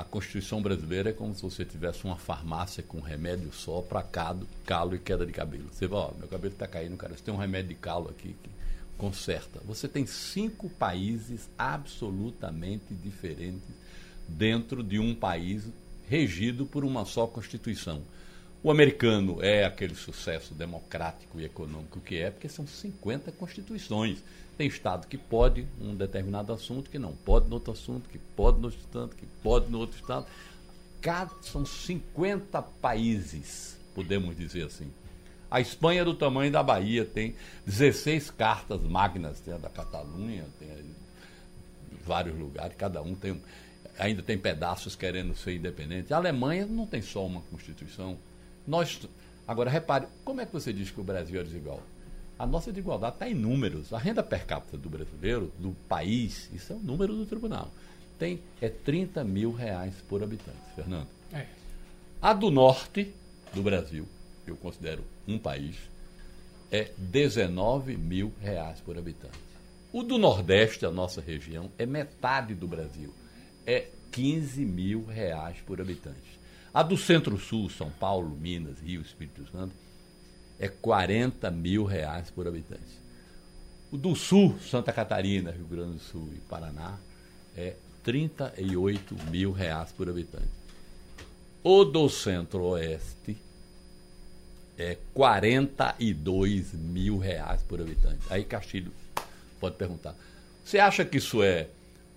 A 0.00 0.04
Constituição 0.04 0.62
brasileira 0.62 1.10
é 1.10 1.12
como 1.12 1.34
se 1.34 1.42
você 1.42 1.62
tivesse 1.62 2.06
uma 2.06 2.16
farmácia 2.16 2.82
com 2.82 3.00
remédio 3.00 3.52
só 3.52 3.82
para 3.82 4.02
calo, 4.02 4.48
calo 4.64 4.94
e 4.94 4.98
queda 4.98 5.26
de 5.26 5.32
cabelo. 5.32 5.68
Você 5.70 5.86
vai, 5.86 6.00
ó, 6.00 6.12
meu 6.18 6.26
cabelo 6.26 6.54
está 6.54 6.66
caindo, 6.66 6.96
cara, 6.96 7.14
você 7.14 7.22
tem 7.22 7.34
um 7.34 7.36
remédio 7.36 7.68
de 7.68 7.74
calo 7.74 8.08
aqui 8.08 8.34
que 8.42 8.48
conserta. 8.96 9.60
Você 9.66 9.86
tem 9.86 10.06
cinco 10.06 10.70
países 10.70 11.50
absolutamente 11.58 12.94
diferentes 12.94 13.68
dentro 14.26 14.82
de 14.82 14.98
um 14.98 15.14
país 15.14 15.64
regido 16.08 16.64
por 16.64 16.82
uma 16.82 17.04
só 17.04 17.26
Constituição. 17.26 18.00
O 18.62 18.70
americano 18.70 19.36
é 19.42 19.66
aquele 19.66 19.94
sucesso 19.94 20.54
democrático 20.54 21.38
e 21.38 21.44
econômico 21.44 22.00
que 22.00 22.16
é, 22.16 22.30
porque 22.30 22.48
são 22.48 22.66
50 22.66 23.32
constituições. 23.32 24.20
Tem 24.60 24.68
Estado 24.68 25.06
que 25.06 25.16
pode 25.16 25.66
um 25.80 25.94
determinado 25.94 26.52
assunto, 26.52 26.90
que 26.90 26.98
não 26.98 27.14
pode 27.14 27.48
no 27.48 27.54
outro 27.54 27.72
assunto, 27.72 28.10
que 28.10 28.18
pode 28.18 28.58
no 28.58 28.66
outro 28.66 28.78
Estado, 28.78 29.16
que 29.16 29.24
pode 29.42 29.70
no 29.70 29.78
outro 29.78 29.98
Estado. 29.98 30.26
Cada, 31.00 31.30
são 31.40 31.64
50 31.64 32.60
países, 32.60 33.78
podemos 33.94 34.36
dizer 34.36 34.66
assim. 34.66 34.92
A 35.50 35.62
Espanha 35.62 36.02
é 36.02 36.04
do 36.04 36.12
tamanho 36.12 36.52
da 36.52 36.62
Bahia, 36.62 37.06
tem 37.06 37.34
16 37.64 38.32
cartas 38.32 38.82
magnas, 38.82 39.40
tem 39.40 39.54
a 39.54 39.56
da 39.56 39.70
Catalunha, 39.70 40.44
tem 40.58 40.68
vários 42.04 42.38
lugares, 42.38 42.76
cada 42.76 43.00
um 43.00 43.14
tem 43.14 43.40
ainda 43.98 44.22
tem 44.22 44.36
pedaços 44.36 44.94
querendo 44.94 45.34
ser 45.34 45.54
independente. 45.54 46.12
A 46.12 46.18
Alemanha 46.18 46.66
não 46.66 46.84
tem 46.84 47.00
só 47.00 47.24
uma 47.24 47.40
Constituição. 47.50 48.18
Nós, 48.66 49.08
agora 49.48 49.70
repare, 49.70 50.06
como 50.22 50.42
é 50.42 50.44
que 50.44 50.52
você 50.52 50.70
diz 50.70 50.90
que 50.90 51.00
o 51.00 51.04
Brasil 51.04 51.40
é 51.40 51.44
desigual? 51.44 51.82
A 52.40 52.46
nossa 52.46 52.72
desigualdade 52.72 53.16
está 53.16 53.28
em 53.28 53.34
números. 53.34 53.92
A 53.92 53.98
renda 53.98 54.22
per 54.22 54.46
capita 54.46 54.78
do 54.78 54.88
brasileiro, 54.88 55.52
do 55.58 55.72
país, 55.86 56.48
isso 56.54 56.72
é 56.72 56.76
o 56.76 56.78
número 56.78 57.14
do 57.14 57.26
tribunal. 57.26 57.70
Tem 58.18 58.40
é 58.62 58.68
30 58.70 59.22
mil 59.24 59.52
reais 59.52 59.92
por 60.08 60.22
habitante, 60.22 60.56
Fernando. 60.74 61.06
É. 61.34 61.44
A 62.18 62.32
do 62.32 62.50
norte 62.50 63.12
do 63.52 63.62
Brasil, 63.62 64.08
eu 64.46 64.56
considero 64.56 65.04
um 65.28 65.38
país, 65.38 65.76
é 66.72 66.90
19 66.96 67.98
mil 67.98 68.32
reais 68.40 68.80
por 68.80 68.96
habitante. 68.96 69.38
O 69.92 70.02
do 70.02 70.16
Nordeste, 70.16 70.86
a 70.86 70.90
nossa 70.90 71.20
região, 71.20 71.70
é 71.76 71.84
metade 71.84 72.54
do 72.54 72.66
Brasil, 72.66 73.12
é 73.66 73.88
15 74.12 74.64
mil 74.64 75.04
reais 75.04 75.58
por 75.66 75.78
habitante. 75.78 76.40
A 76.72 76.82
do 76.82 76.96
Centro-Sul, 76.96 77.68
São 77.68 77.90
Paulo, 77.90 78.34
Minas, 78.34 78.80
Rio, 78.80 79.02
Espírito 79.02 79.46
Santo, 79.52 79.74
é 80.60 80.68
40 80.68 81.50
mil 81.50 81.84
reais 81.84 82.30
por 82.30 82.46
habitante. 82.46 83.00
O 83.90 83.96
do 83.96 84.14
Sul, 84.14 84.56
Santa 84.60 84.92
Catarina, 84.92 85.50
Rio 85.50 85.66
Grande 85.66 85.94
do 85.94 86.00
Sul 86.00 86.28
e 86.36 86.38
Paraná, 86.40 86.96
é 87.56 87.74
38 88.04 89.16
mil 89.30 89.50
reais 89.50 89.90
por 89.90 90.08
habitante. 90.08 90.48
O 91.64 91.84
do 91.84 92.08
Centro-Oeste, 92.08 93.36
é 94.80 94.96
42 95.12 96.72
mil 96.72 97.18
reais 97.18 97.62
por 97.62 97.80
habitante. 97.80 98.20
Aí 98.30 98.44
Castilho 98.44 98.92
pode 99.60 99.76
perguntar: 99.76 100.14
você 100.64 100.78
acha 100.78 101.04
que 101.04 101.18
isso 101.18 101.42
é 101.42 101.68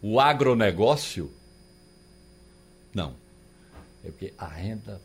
o 0.02 0.20
agronegócio? 0.20 1.32
Não. 2.94 3.16
É 4.04 4.10
porque 4.10 4.34
a 4.38 4.48
renda 4.48 5.02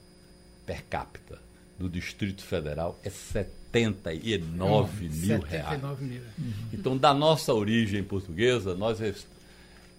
per 0.66 0.85
capita 0.85 1.48
do 1.78 1.88
Distrito 1.88 2.42
Federal 2.42 2.99
é 3.04 3.11
79 3.11 4.35
é, 4.35 5.08
mil 5.08 5.40
79 5.40 5.47
reais. 5.49 6.00
Mil. 6.00 6.23
Uhum. 6.38 6.52
Então, 6.73 6.97
da 6.97 7.14
nossa 7.14 7.54
origem 7.54 8.02
portuguesa, 8.02 8.75
nós 8.75 8.99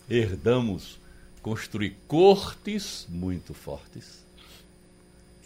herdamos 0.09 0.99
construir 1.41 1.95
cortes 2.07 3.07
muito 3.07 3.53
fortes 3.53 4.25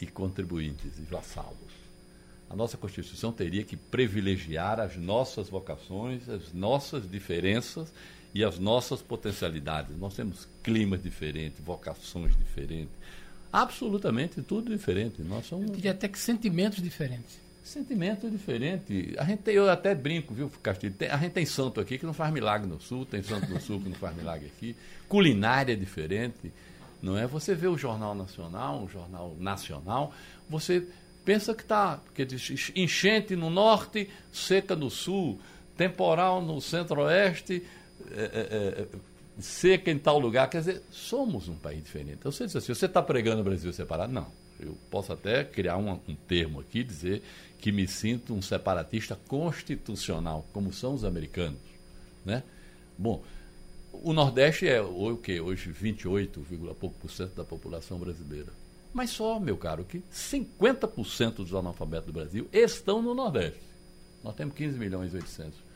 e 0.02 0.08
contribuintes 0.08 0.98
e 0.98 1.02
vassalos 1.04 1.84
a 2.54 2.56
nossa 2.56 2.78
Constituição 2.78 3.32
teria 3.32 3.64
que 3.64 3.76
privilegiar 3.76 4.80
as 4.80 4.96
nossas 4.96 5.50
vocações, 5.50 6.30
as 6.30 6.54
nossas 6.54 7.10
diferenças 7.10 7.92
e 8.32 8.44
as 8.44 8.60
nossas 8.60 9.02
potencialidades. 9.02 9.98
Nós 9.98 10.14
temos 10.14 10.48
climas 10.62 11.02
diferentes, 11.02 11.60
vocações 11.66 12.38
diferentes, 12.38 12.94
absolutamente 13.54 14.42
tudo 14.42 14.76
diferente. 14.76 15.22
Nós 15.22 15.46
somos... 15.46 15.68
Eu 15.68 15.76
diria 15.76 15.92
até 15.92 16.08
que 16.08 16.18
sentimentos 16.18 16.82
diferentes. 16.82 17.38
Sentimento 17.64 18.30
diferente. 18.30 19.14
A 19.18 19.24
gente 19.24 19.44
tem, 19.44 19.56
eu 19.56 19.70
até 19.70 19.96
brinco, 19.96 20.34
viu, 20.34 20.52
Castilho? 20.62 20.94
Tem, 20.94 21.08
a 21.08 21.18
gente 21.18 21.32
tem 21.32 21.46
santo 21.46 21.80
aqui 21.80 21.98
que 21.98 22.06
não 22.06 22.14
faz 22.14 22.34
milagre 22.34 22.68
no 22.68 22.82
sul, 22.82 23.06
tem 23.06 23.24
santo 23.24 23.48
no 23.48 23.62
sul 23.62 23.80
que 23.80 23.88
não 23.88 23.96
faz 23.96 24.14
milagre 24.18 24.48
aqui. 24.48 24.76
Culinária 25.08 25.72
é 25.72 25.76
diferente, 25.76 26.52
não 27.02 27.18
é? 27.18 27.26
Você 27.26 27.56
vê 27.56 27.68
o 27.68 27.78
Jornal 27.78 28.14
Nacional, 28.14 28.84
o 28.84 28.90
Jornal 28.90 29.34
Nacional, 29.40 30.14
você 30.50 30.86
pensa 31.24 31.54
que 31.54 31.62
está, 31.62 31.98
porque 31.98 32.26
diz 32.26 32.72
enchente 32.76 33.34
no 33.34 33.50
norte, 33.50 34.10
seca 34.32 34.76
no 34.76 34.90
sul, 34.90 35.40
temporal 35.78 36.42
no 36.42 36.60
centro-oeste, 36.60 37.64
é, 38.12 38.24
é, 38.24 38.82
é, 38.82 38.88
seca 39.40 39.92
em 39.92 39.98
tal 39.98 40.20
lugar. 40.20 40.50
Quer 40.50 40.60
dizer, 40.60 40.84
somos 40.92 41.48
um 41.48 41.56
país 41.56 41.84
diferente. 41.84 42.18
Então 42.20 42.32
você 42.32 42.46
diz 42.46 42.56
assim, 42.56 42.74
você 42.74 42.86
está 42.86 43.02
pregando 43.02 43.42
o 43.42 43.44
Brasil 43.44 43.72
separado? 43.74 44.12
Não. 44.12 44.28
Eu 44.60 44.78
posso 44.90 45.12
até 45.12 45.44
criar 45.44 45.78
um, 45.78 45.92
um 46.08 46.16
termo 46.16 46.60
aqui, 46.60 46.84
dizer 46.84 47.22
que 47.60 47.72
me 47.72 47.88
sinto 47.88 48.34
um 48.34 48.42
separatista 48.42 49.18
constitucional, 49.28 50.46
como 50.54 50.72
são 50.72 50.94
os 50.94 51.04
americanos. 51.04 51.60
Né? 52.26 52.44
Bom, 52.98 53.24
o 53.92 54.14
Nordeste 54.14 54.68
é 54.68 54.82
o 54.82 55.18
que 55.18 55.40
hoje 55.40 55.72
28, 55.72 56.46
pouco 56.80 56.98
por 57.00 57.12
cento 57.12 57.36
da 57.36 57.44
população 57.44 57.98
brasileira. 58.00 58.52
Mas 58.94 59.10
só, 59.10 59.40
meu 59.40 59.58
caro, 59.58 59.84
que 59.84 60.04
50% 60.14 61.36
dos 61.36 61.54
analfabetos 61.54 62.08
do 62.08 62.14
Brasil 62.14 62.48
estão 62.54 63.02
no 63.02 63.16
Nordeste. 63.16 63.60
Nós 64.24 64.36
temos 64.36 64.56
15 64.56 64.78
milhões 64.78 65.14
e 65.14 65.18
800 65.18 65.73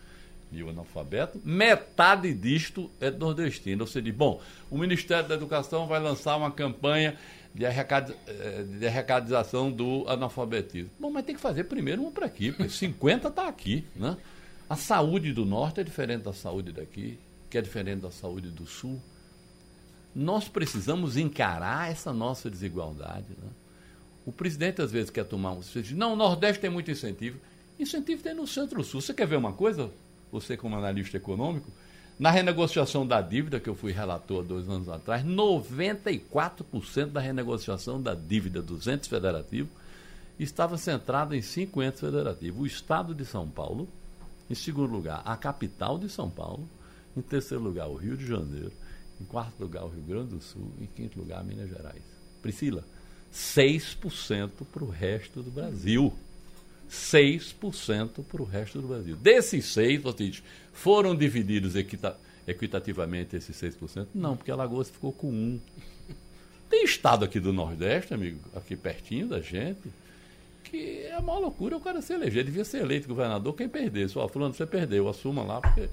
mil 0.51 0.69
analfabetos, 0.69 1.41
metade 1.43 2.33
disto 2.33 2.89
é 2.99 3.11
nordestino. 3.11 3.85
Você 3.85 4.01
diz, 4.01 4.13
bom, 4.13 4.41
o 4.69 4.77
Ministério 4.77 5.27
da 5.27 5.35
Educação 5.35 5.87
vai 5.87 5.99
lançar 5.99 6.37
uma 6.37 6.51
campanha 6.51 7.17
de, 7.53 7.65
arrecad... 7.65 8.11
Eh, 8.27 8.63
de 8.79 8.87
arrecadização 8.87 9.71
do 9.71 10.05
analfabetismo. 10.07 10.89
Bom, 10.99 11.09
mas 11.09 11.25
tem 11.25 11.35
que 11.35 11.41
fazer 11.41 11.65
primeiro 11.65 12.01
um 12.05 12.11
para 12.11 12.25
aqui, 12.25 12.51
porque 12.51 12.69
50 12.73 13.27
está 13.27 13.47
aqui. 13.47 13.85
Né? 13.95 14.15
A 14.69 14.75
saúde 14.75 15.33
do 15.33 15.45
Norte 15.45 15.81
é 15.81 15.83
diferente 15.83 16.23
da 16.23 16.33
saúde 16.33 16.71
daqui, 16.71 17.19
que 17.49 17.57
é 17.57 17.61
diferente 17.61 18.01
da 18.01 18.11
saúde 18.11 18.49
do 18.49 18.65
Sul 18.65 19.01
nós 20.17 20.49
precisamos 20.49 21.15
encarar 21.15 21.91
essa 21.91 22.11
nossa 22.11 22.49
desigualdade. 22.49 23.27
Né? 23.29 23.49
O 24.25 24.31
presidente 24.31 24.81
às 24.81 24.91
vezes 24.91 25.11
quer 25.11 25.23
tomar 25.25 25.51
um. 25.51 25.61
Não, 25.93 26.13
o 26.13 26.15
Nordeste 26.15 26.59
tem 26.59 26.71
muito 26.71 26.89
incentivo. 26.89 27.39
Incentivo 27.79 28.23
tem 28.23 28.33
no 28.33 28.47
Centro-Sul. 28.47 28.99
Você 28.99 29.13
quer 29.13 29.27
ver 29.27 29.35
uma 29.35 29.53
coisa? 29.53 29.91
Você, 30.31 30.57
como 30.57 30.75
analista 30.75 31.17
econômico, 31.17 31.71
Na 32.19 32.31
renegociação 32.31 33.05
da 33.05 33.21
dívida, 33.21 33.59
que 33.59 33.69
eu 33.69 33.75
fui 33.75 33.91
relator 33.91 34.43
dois 34.43 34.67
anos 34.67 34.89
atrás, 34.89 35.23
94% 35.23 37.11
da 37.11 37.21
renegociação 37.21 38.01
da 38.01 38.15
dívida 38.15 38.59
dos 38.59 38.87
entes 38.87 39.07
federativos 39.07 39.69
estava 40.39 40.79
centrada 40.79 41.37
em 41.37 41.43
cinco 41.43 41.81
entes 41.83 41.99
federativos. 41.99 42.59
O 42.59 42.65
Estado 42.65 43.13
de 43.13 43.23
São 43.23 43.47
Paulo, 43.47 43.87
em 44.49 44.55
segundo 44.55 44.91
lugar, 44.91 45.21
a 45.25 45.35
capital 45.37 45.99
de 45.99 46.09
São 46.09 46.27
Paulo, 46.27 46.67
em 47.15 47.21
terceiro 47.21 47.63
lugar, 47.63 47.87
o 47.87 47.95
Rio 47.95 48.17
de 48.17 48.25
Janeiro, 48.25 48.71
em 49.21 49.25
quarto 49.25 49.59
lugar, 49.59 49.85
o 49.85 49.89
Rio 49.89 50.03
Grande 50.03 50.29
do 50.29 50.41
Sul, 50.41 50.71
em 50.81 50.87
quinto 50.87 51.19
lugar, 51.19 51.43
Minas 51.43 51.69
Gerais. 51.69 52.01
Priscila, 52.41 52.83
6% 53.31 54.49
para 54.71 54.83
o 54.83 54.89
resto 54.89 55.43
do 55.43 55.51
Brasil. 55.51 56.11
6% 56.89 58.23
para 58.23 58.41
o 58.41 58.45
resto 58.45 58.81
do 58.81 58.87
Brasil. 58.87 59.15
Desses 59.15 59.65
6, 59.65 60.01
você 60.01 60.29
diz, 60.29 60.43
foram 60.73 61.15
divididos 61.15 61.75
equita 61.75 62.17
equitativamente 62.47 63.35
esses 63.35 63.55
6%? 63.61 64.07
Não, 64.15 64.37
porque 64.37 64.49
Alagoas 64.49 64.89
ficou 64.89 65.11
com 65.11 65.27
1. 65.27 65.59
Tem 66.69 66.83
estado 66.83 67.25
aqui 67.25 67.39
do 67.39 67.51
Nordeste, 67.51 68.13
amigo, 68.13 68.39
aqui 68.55 68.75
pertinho 68.75 69.27
da 69.27 69.41
gente, 69.41 69.89
que 70.63 71.01
é 71.03 71.17
uma 71.17 71.37
loucura 71.37 71.77
o 71.77 71.81
cara 71.81 72.01
se 72.01 72.13
eleger. 72.13 72.43
Devia 72.43 72.63
ser 72.65 72.81
eleito 72.81 73.07
governador 73.07 73.53
quem 73.53 73.67
perdesse. 73.67 74.17
Ó, 74.17 74.27
fulano, 74.27 74.53
você 74.53 74.65
perdeu, 74.65 75.07
assuma 75.07 75.43
lá, 75.43 75.61
porque 75.61 75.89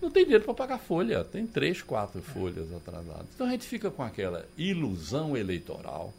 não 0.00 0.10
tem 0.10 0.24
dinheiro 0.24 0.44
para 0.44 0.54
pagar 0.54 0.78
folha. 0.78 1.24
Tem 1.24 1.46
três, 1.46 1.82
quatro 1.82 2.20
folhas 2.22 2.72
atrasadas. 2.72 3.26
Então 3.34 3.46
a 3.46 3.50
gente 3.50 3.66
fica 3.66 3.90
com 3.90 4.02
aquela 4.02 4.46
ilusão 4.56 5.36
eleitoral, 5.36 6.12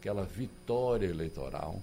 aquela 0.00 0.24
vitória 0.24 1.06
eleitoral, 1.06 1.80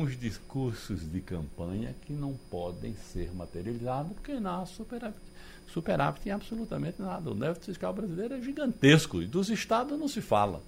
os 0.00 0.18
discursos 0.18 1.00
de 1.10 1.20
campanha 1.20 1.94
que 2.02 2.12
não 2.12 2.34
podem 2.50 2.96
ser 2.96 3.32
materializados, 3.34 4.12
porque 4.12 4.40
na 4.40 4.66
superávit, 4.66 5.20
superávit 5.68 6.22
tem 6.22 6.32
absolutamente 6.32 7.00
nada. 7.00 7.30
O 7.30 7.34
déficit 7.34 7.66
fiscal 7.66 7.92
brasileiro 7.92 8.34
é 8.34 8.40
gigantesco 8.40 9.22
e 9.22 9.26
dos 9.26 9.50
estados 9.50 9.96
não 9.98 10.08
se 10.08 10.20
fala. 10.20 10.62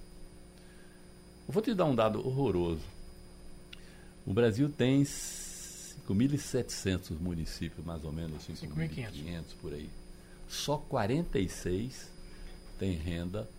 Eu 1.47 1.53
vou 1.53 1.63
te 1.63 1.73
dar 1.73 1.85
um 1.85 1.95
dado 1.95 2.25
horroroso. 2.25 2.83
O 4.25 4.33
Brasil 4.33 4.69
tem 4.69 5.03
5.700 5.03 7.17
municípios, 7.19 7.85
mais 7.85 8.03
ou 8.03 8.11
menos, 8.11 8.45
5.500 8.47 9.43
por 9.61 9.73
aí. 9.73 9.89
Só 10.47 10.77
46 10.77 12.11
tem 12.77 12.91
renda 12.91 13.49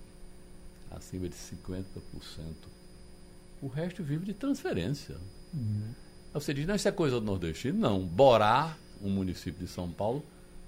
acima 0.90 1.28
de 1.28 1.34
50%. 1.34 1.84
O 3.60 3.68
resto 3.68 4.02
vive 4.02 4.26
de 4.26 4.34
transferência. 4.34 5.16
Uhum. 5.54 5.94
Você 6.34 6.52
diz, 6.54 6.66
não, 6.66 6.74
isso 6.74 6.88
é 6.88 6.92
coisa 6.92 7.18
do 7.18 7.26
nordestino? 7.26 7.78
Não. 7.78 8.00
Borá, 8.04 8.76
um 9.02 9.10
município 9.10 9.64
de 9.66 9.70
São 9.70 9.90
Paulo, 9.90 10.22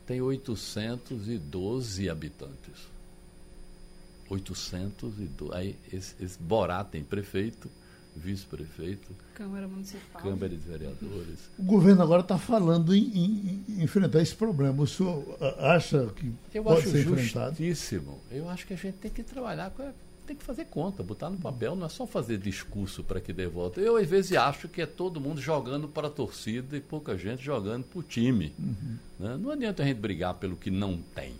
tem 0.06 0.20
812 0.20 2.08
habitantes. 2.08 2.90
812. 4.28 5.52
Aí, 5.52 5.76
esse, 5.92 6.14
esse 6.22 6.38
Borá 6.40 6.84
tem 6.84 7.02
prefeito, 7.02 7.70
vice-prefeito, 8.16 9.14
Câmara 9.34 9.66
Municipal, 9.66 10.22
Câmara 10.22 10.48
de 10.48 10.56
Vereadores. 10.56 11.38
O 11.58 11.62
governo 11.62 12.02
agora 12.02 12.22
está 12.22 12.38
falando 12.38 12.94
em, 12.94 13.02
em, 13.04 13.64
em, 13.68 13.82
enfrentar 13.82 14.20
esse 14.20 14.34
problema. 14.34 14.82
O 14.82 14.86
senhor 14.86 15.24
acha 15.58 16.06
que 16.16 16.32
Eu 16.52 16.62
pode 16.64 16.80
acho 16.82 16.90
ser 16.90 17.00
enfrentado? 17.06 17.50
justíssimo. 17.50 18.18
Eu 18.30 18.48
acho 18.48 18.66
que 18.66 18.74
a 18.74 18.76
gente 18.76 18.96
tem 18.96 19.10
que 19.10 19.22
trabalhar 19.22 19.70
com 19.70 19.82
a, 19.82 19.92
tem 20.30 20.36
que 20.36 20.44
fazer 20.44 20.66
conta, 20.66 21.02
botar 21.02 21.28
no 21.28 21.38
papel, 21.38 21.74
não 21.74 21.86
é 21.86 21.88
só 21.88 22.06
fazer 22.06 22.38
discurso 22.38 23.02
para 23.02 23.20
que 23.20 23.32
dê 23.32 23.48
volta. 23.48 23.80
Eu, 23.80 23.96
às 23.96 24.08
vezes, 24.08 24.36
acho 24.36 24.68
que 24.68 24.80
é 24.80 24.86
todo 24.86 25.20
mundo 25.20 25.40
jogando 25.40 25.88
para 25.88 26.06
a 26.06 26.10
torcida 26.10 26.76
e 26.76 26.80
pouca 26.80 27.18
gente 27.18 27.42
jogando 27.42 27.82
para 27.82 27.98
o 27.98 28.02
time. 28.02 28.54
Uhum. 28.56 28.96
Né? 29.18 29.36
Não 29.36 29.50
adianta 29.50 29.82
a 29.82 29.86
gente 29.86 29.98
brigar 29.98 30.34
pelo 30.34 30.54
que 30.54 30.70
não 30.70 30.98
tem. 30.98 31.34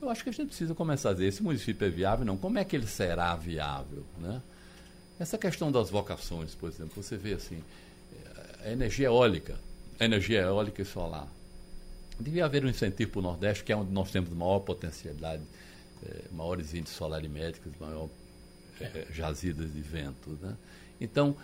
Eu 0.00 0.08
acho 0.08 0.22
que 0.22 0.30
a 0.30 0.32
gente 0.32 0.46
precisa 0.46 0.76
começar 0.76 1.10
a 1.10 1.12
dizer, 1.12 1.26
esse 1.26 1.42
município 1.42 1.84
é 1.84 1.90
viável? 1.90 2.24
Não. 2.24 2.36
Como 2.36 2.56
é 2.56 2.64
que 2.64 2.76
ele 2.76 2.86
será 2.86 3.34
viável? 3.34 4.04
Né? 4.16 4.40
Essa 5.18 5.36
questão 5.36 5.72
das 5.72 5.90
vocações, 5.90 6.54
por 6.54 6.68
exemplo, 6.68 7.02
você 7.02 7.16
vê 7.16 7.32
assim, 7.32 7.64
a 8.64 8.70
energia 8.70 9.06
eólica, 9.06 9.56
a 9.98 10.04
energia 10.04 10.42
eólica 10.42 10.82
e 10.82 10.84
solar. 10.84 11.26
Devia 12.20 12.44
haver 12.44 12.64
um 12.64 12.68
incentivo 12.68 13.10
para 13.10 13.18
o 13.18 13.22
Nordeste, 13.22 13.64
que 13.64 13.72
é 13.72 13.76
onde 13.76 13.90
nós 13.90 14.12
temos 14.12 14.30
maior 14.30 14.60
potencialidade, 14.60 15.42
é, 16.06 16.24
maiores 16.32 16.74
índices 16.74 16.96
solarimétricos, 16.96 17.72
maior 17.80 18.08
é, 18.80 19.06
jazidas 19.10 19.72
de 19.72 19.80
vento. 19.80 20.38
Né? 20.40 20.56
Então, 21.00 21.36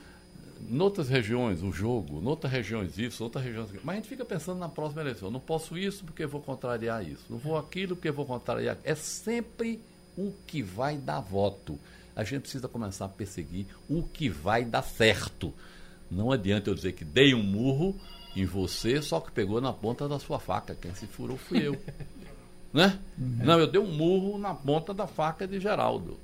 noutras 0.69 1.09
regiões 1.09 1.63
o 1.63 1.73
jogo, 1.73 2.21
noutras 2.21 2.53
regiões 2.53 2.99
isso, 2.99 3.23
outras 3.23 3.45
regiões 3.45 3.69
aquilo. 3.69 3.83
Mas 3.85 3.95
a 3.95 3.97
gente 3.97 4.09
fica 4.09 4.25
pensando 4.25 4.59
na 4.59 4.69
próxima 4.69 5.03
eleição. 5.03 5.31
Não 5.31 5.41
posso 5.41 5.77
isso 5.77 6.05
porque 6.05 6.27
vou 6.27 6.41
contrariar 6.41 7.07
isso. 7.07 7.25
Não 7.29 7.39
vou 7.39 7.57
aquilo 7.57 7.95
porque 7.97 8.11
vou 8.11 8.27
contrariar. 8.27 8.77
É 8.85 8.95
sempre 8.95 9.81
o 10.17 10.33
que 10.47 10.63
vai 10.63 10.97
dar 10.97 11.21
voto 11.21 11.79
a 12.19 12.25
gente 12.25 12.43
precisa 12.43 12.67
começar 12.67 13.05
a 13.05 13.09
perseguir 13.09 13.65
o 13.89 14.03
que 14.03 14.29
vai 14.29 14.65
dar 14.65 14.83
certo. 14.83 15.55
Não 16.11 16.33
adianta 16.33 16.69
eu 16.69 16.75
dizer 16.75 16.93
que 16.95 17.05
dei 17.05 17.33
um 17.33 17.45
murro 17.45 17.95
em 18.35 18.45
você, 18.45 19.01
só 19.01 19.21
que 19.21 19.31
pegou 19.31 19.61
na 19.61 19.73
ponta 19.73 20.09
da 20.09 20.19
sua 20.19 20.41
faca. 20.41 20.75
Quem 20.75 20.93
se 20.97 21.07
furou 21.07 21.37
fui 21.37 21.65
eu. 21.65 21.81
né? 22.73 22.99
Uhum. 23.19 23.39
Não, 23.45 23.59
eu 23.59 23.67
dei 23.67 23.81
um 23.81 23.91
murro 23.91 24.39
na 24.39 24.55
ponta 24.55 24.93
da 24.93 25.07
faca 25.07 25.47
de 25.47 25.59
Geraldo. 25.59 26.19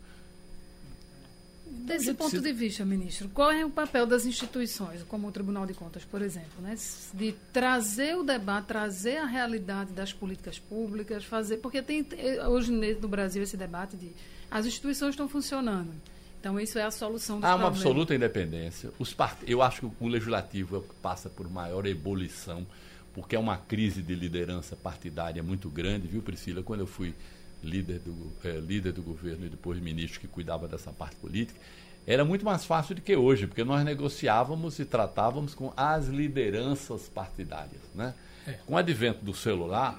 Desse 1.66 2.14
ponto 2.14 2.40
de 2.40 2.52
vista, 2.52 2.84
ministro, 2.84 3.28
qual 3.28 3.50
é 3.50 3.64
o 3.64 3.70
papel 3.70 4.06
das 4.06 4.24
instituições, 4.24 5.02
como 5.02 5.28
o 5.28 5.32
Tribunal 5.32 5.66
de 5.66 5.74
Contas, 5.74 6.04
por 6.04 6.22
exemplo, 6.22 6.62
né? 6.62 6.76
de 7.12 7.34
trazer 7.52 8.16
o 8.16 8.22
debate, 8.22 8.66
trazer 8.66 9.18
a 9.18 9.26
realidade 9.26 9.92
das 9.92 10.12
políticas 10.12 10.58
públicas, 10.58 11.24
fazer. 11.24 11.58
Porque 11.58 11.82
tem 11.82 12.06
hoje 12.48 12.70
no 12.70 13.08
Brasil 13.08 13.42
esse 13.42 13.56
debate 13.56 13.96
de 13.96 14.12
as 14.50 14.66
instituições 14.66 15.10
estão 15.10 15.28
funcionando. 15.28 15.92
Então, 16.40 16.60
isso 16.60 16.78
é 16.78 16.82
a 16.82 16.90
solução 16.90 17.40
do 17.40 17.46
Há 17.46 17.54
uma 17.54 17.68
absoluta 17.68 18.14
independência. 18.14 18.90
Os 18.98 19.12
part... 19.12 19.38
Eu 19.46 19.62
acho 19.62 19.80
que 19.80 20.04
o 20.04 20.06
legislativo 20.06 20.84
passa 21.02 21.28
por 21.28 21.50
maior 21.50 21.86
ebulição, 21.86 22.66
porque 23.14 23.36
é 23.36 23.38
uma 23.38 23.56
crise 23.56 24.02
de 24.02 24.14
liderança 24.14 24.74
partidária 24.76 25.42
muito 25.42 25.70
grande, 25.70 26.08
viu, 26.08 26.20
Priscila? 26.20 26.62
Quando 26.62 26.80
eu 26.80 26.86
fui 26.86 27.14
líder 27.62 28.00
do, 28.00 28.32
é, 28.44 28.58
líder 28.58 28.92
do 28.92 29.02
governo 29.02 29.46
e 29.46 29.48
depois 29.48 29.80
ministro 29.80 30.20
que 30.20 30.26
cuidava 30.26 30.68
dessa 30.68 30.92
parte 30.92 31.16
política, 31.16 31.58
era 32.06 32.24
muito 32.24 32.44
mais 32.44 32.64
fácil 32.64 32.96
do 32.96 33.00
que 33.00 33.16
hoje, 33.16 33.46
porque 33.46 33.64
nós 33.64 33.82
negociávamos 33.84 34.78
e 34.78 34.84
tratávamos 34.84 35.54
com 35.54 35.72
as 35.76 36.08
lideranças 36.08 37.08
partidárias. 37.08 37.80
Né? 37.94 38.12
É. 38.46 38.52
Com 38.66 38.74
o 38.74 38.76
advento 38.76 39.24
do 39.24 39.32
celular, 39.32 39.98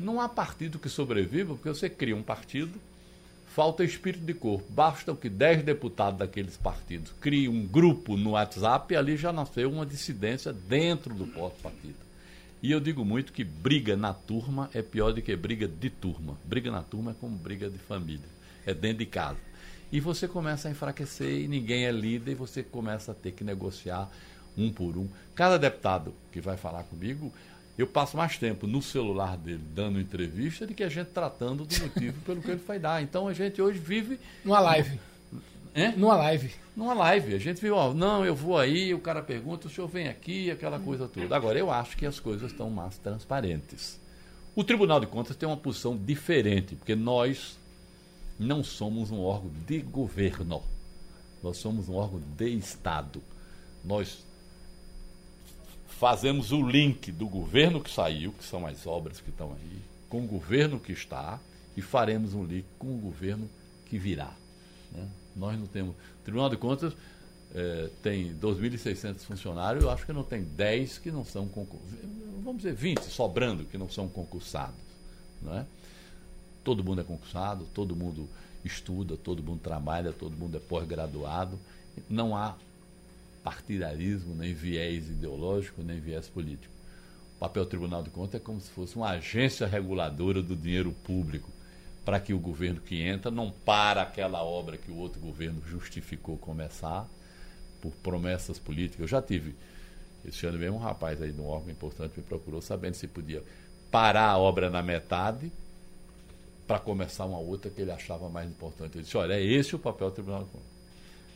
não 0.00 0.20
há 0.20 0.28
partido 0.28 0.78
que 0.78 0.88
sobreviva, 0.88 1.54
porque 1.54 1.68
você 1.68 1.90
cria 1.90 2.16
um 2.16 2.22
partido 2.22 2.80
falta 3.52 3.84
espírito 3.84 4.24
de 4.24 4.32
corpo. 4.32 4.64
Basta 4.70 5.14
que 5.14 5.28
10 5.28 5.62
deputados 5.62 6.18
daqueles 6.18 6.56
partidos 6.56 7.12
criem 7.20 7.48
um 7.48 7.66
grupo 7.66 8.16
no 8.16 8.30
WhatsApp 8.30 8.94
e 8.94 8.96
ali 8.96 9.16
já 9.16 9.32
nasceu 9.32 9.70
uma 9.70 9.84
dissidência 9.84 10.52
dentro 10.52 11.14
do 11.14 11.26
próprio 11.26 11.62
partido. 11.62 12.11
E 12.62 12.70
eu 12.70 12.78
digo 12.78 13.04
muito 13.04 13.32
que 13.32 13.42
briga 13.42 13.96
na 13.96 14.14
turma 14.14 14.70
é 14.72 14.80
pior 14.80 15.12
do 15.12 15.20
que 15.20 15.34
briga 15.34 15.66
de 15.66 15.90
turma. 15.90 16.38
Briga 16.44 16.70
na 16.70 16.82
turma 16.82 17.10
é 17.10 17.14
como 17.14 17.36
briga 17.36 17.68
de 17.68 17.78
família. 17.78 18.28
É 18.64 18.72
dentro 18.72 18.98
de 18.98 19.06
casa. 19.06 19.38
E 19.90 19.98
você 19.98 20.28
começa 20.28 20.68
a 20.68 20.70
enfraquecer 20.70 21.40
e 21.40 21.48
ninguém 21.48 21.84
é 21.84 21.90
líder 21.90 22.32
e 22.32 22.34
você 22.36 22.62
começa 22.62 23.10
a 23.12 23.14
ter 23.14 23.32
que 23.32 23.42
negociar 23.42 24.08
um 24.56 24.70
por 24.70 24.96
um. 24.96 25.08
Cada 25.34 25.58
deputado 25.58 26.14
que 26.30 26.40
vai 26.40 26.56
falar 26.56 26.84
comigo 26.84 27.32
eu 27.76 27.86
passo 27.86 28.16
mais 28.16 28.36
tempo 28.36 28.66
no 28.66 28.82
celular 28.82 29.36
dele 29.36 29.64
dando 29.74 29.98
entrevista 29.98 30.66
do 30.66 30.74
que 30.74 30.84
a 30.84 30.88
gente 30.88 31.08
tratando 31.08 31.64
do 31.64 31.80
motivo 31.80 32.20
pelo 32.20 32.42
que 32.42 32.50
ele 32.50 32.62
vai 32.66 32.78
dar. 32.78 33.02
Então 33.02 33.26
a 33.26 33.32
gente 33.32 33.60
hoje 33.60 33.78
vive. 33.78 34.20
Numa 34.44 34.60
live. 34.60 35.00
É? 35.74 35.88
Numa 35.92 36.16
live. 36.16 36.50
Numa 36.76 36.94
live. 36.94 37.34
A 37.34 37.38
gente 37.38 37.60
viu, 37.60 37.74
ó, 37.74 37.92
não, 37.92 38.24
eu 38.24 38.34
vou 38.34 38.58
aí, 38.58 38.92
o 38.92 39.00
cara 39.00 39.22
pergunta, 39.22 39.66
o 39.66 39.70
senhor 39.70 39.88
vem 39.88 40.08
aqui, 40.08 40.50
aquela 40.50 40.78
coisa 40.78 41.08
toda. 41.08 41.34
Agora, 41.34 41.58
eu 41.58 41.70
acho 41.70 41.96
que 41.96 42.06
as 42.06 42.20
coisas 42.20 42.50
estão 42.50 42.68
mais 42.70 42.98
transparentes. 42.98 43.98
O 44.54 44.62
Tribunal 44.62 45.00
de 45.00 45.06
Contas 45.06 45.36
tem 45.36 45.48
uma 45.48 45.56
posição 45.56 45.96
diferente, 45.96 46.74
porque 46.74 46.94
nós 46.94 47.58
não 48.38 48.62
somos 48.62 49.10
um 49.10 49.20
órgão 49.20 49.50
de 49.66 49.78
governo. 49.80 50.62
Nós 51.42 51.56
somos 51.56 51.88
um 51.88 51.94
órgão 51.94 52.20
de 52.36 52.50
Estado. 52.50 53.22
Nós 53.84 54.24
fazemos 55.88 56.52
o 56.52 56.60
link 56.60 57.10
do 57.10 57.26
governo 57.26 57.80
que 57.80 57.90
saiu, 57.90 58.32
que 58.32 58.44
são 58.44 58.66
as 58.66 58.86
obras 58.86 59.20
que 59.20 59.30
estão 59.30 59.52
aí, 59.52 59.82
com 60.08 60.22
o 60.22 60.26
governo 60.26 60.78
que 60.78 60.92
está, 60.92 61.40
e 61.76 61.80
faremos 61.80 62.34
um 62.34 62.44
link 62.44 62.66
com 62.78 62.88
o 62.88 62.98
governo 62.98 63.48
que 63.86 63.98
virá. 63.98 64.32
Né? 64.90 65.08
Nós 65.36 65.58
não 65.58 65.66
temos. 65.66 65.94
O 65.94 66.24
Tribunal 66.24 66.48
de 66.50 66.56
Contas 66.56 66.94
é, 67.54 67.90
tem 68.02 68.34
2.600 68.34 69.18
funcionários, 69.20 69.84
eu 69.84 69.90
acho 69.90 70.06
que 70.06 70.12
não 70.12 70.24
tem 70.24 70.42
10 70.42 70.98
que 70.98 71.10
não 71.10 71.24
são 71.24 71.46
concursados. 71.46 71.98
Vamos 72.42 72.62
dizer 72.62 72.74
20 72.74 73.00
sobrando 73.02 73.64
que 73.64 73.76
não 73.76 73.88
são 73.88 74.08
concursados. 74.08 74.80
Não 75.40 75.58
é? 75.58 75.66
Todo 76.64 76.82
mundo 76.82 77.00
é 77.00 77.04
concursado, 77.04 77.66
todo 77.74 77.94
mundo 77.94 78.28
estuda, 78.64 79.16
todo 79.16 79.42
mundo 79.42 79.60
trabalha, 79.60 80.12
todo 80.12 80.36
mundo 80.36 80.56
é 80.56 80.60
pós-graduado. 80.60 81.58
Não 82.08 82.36
há 82.36 82.54
partidarismo, 83.42 84.34
nem 84.34 84.54
viés 84.54 85.08
ideológico, 85.08 85.82
nem 85.82 86.00
viés 86.00 86.28
político. 86.28 86.72
papel 87.38 87.64
do 87.64 87.68
Tribunal 87.68 88.02
de 88.02 88.10
Contas 88.10 88.40
é 88.40 88.44
como 88.44 88.60
se 88.60 88.70
fosse 88.70 88.96
uma 88.96 89.10
agência 89.10 89.66
reguladora 89.66 90.40
do 90.40 90.54
dinheiro 90.54 90.92
público, 91.04 91.50
para 92.04 92.18
que 92.18 92.34
o 92.34 92.38
governo 92.38 92.80
que 92.80 93.00
entra 93.00 93.30
não 93.30 93.50
para 93.50 94.02
aquela 94.02 94.42
obra 94.42 94.76
que 94.76 94.90
o 94.90 94.96
outro 94.96 95.20
governo 95.20 95.62
justificou 95.66 96.36
começar 96.36 97.08
por 97.80 97.92
promessas 97.96 98.58
políticas. 98.58 99.00
Eu 99.00 99.08
já 99.08 99.22
tive, 99.22 99.54
esse 100.24 100.46
ano 100.46 100.58
mesmo, 100.58 100.76
um 100.76 100.80
rapaz 100.80 101.22
aí 101.22 101.32
de 101.32 101.40
um 101.40 101.46
órgão 101.46 101.70
importante 101.70 102.14
me 102.16 102.22
procurou 102.22 102.60
sabendo 102.60 102.94
se 102.94 103.06
podia 103.06 103.42
parar 103.90 104.30
a 104.30 104.38
obra 104.38 104.70
na 104.70 104.82
metade 104.82 105.52
para 106.66 106.78
começar 106.78 107.26
uma 107.26 107.38
outra 107.38 107.70
que 107.70 107.82
ele 107.82 107.90
achava 107.90 108.28
mais 108.28 108.48
importante. 108.48 108.96
Eu 108.96 109.02
disse, 109.02 109.16
olha, 109.16 109.34
é 109.34 109.42
esse 109.42 109.76
o 109.76 109.78
papel 109.78 110.10
do 110.10 110.14
Tribunal. 110.14 110.48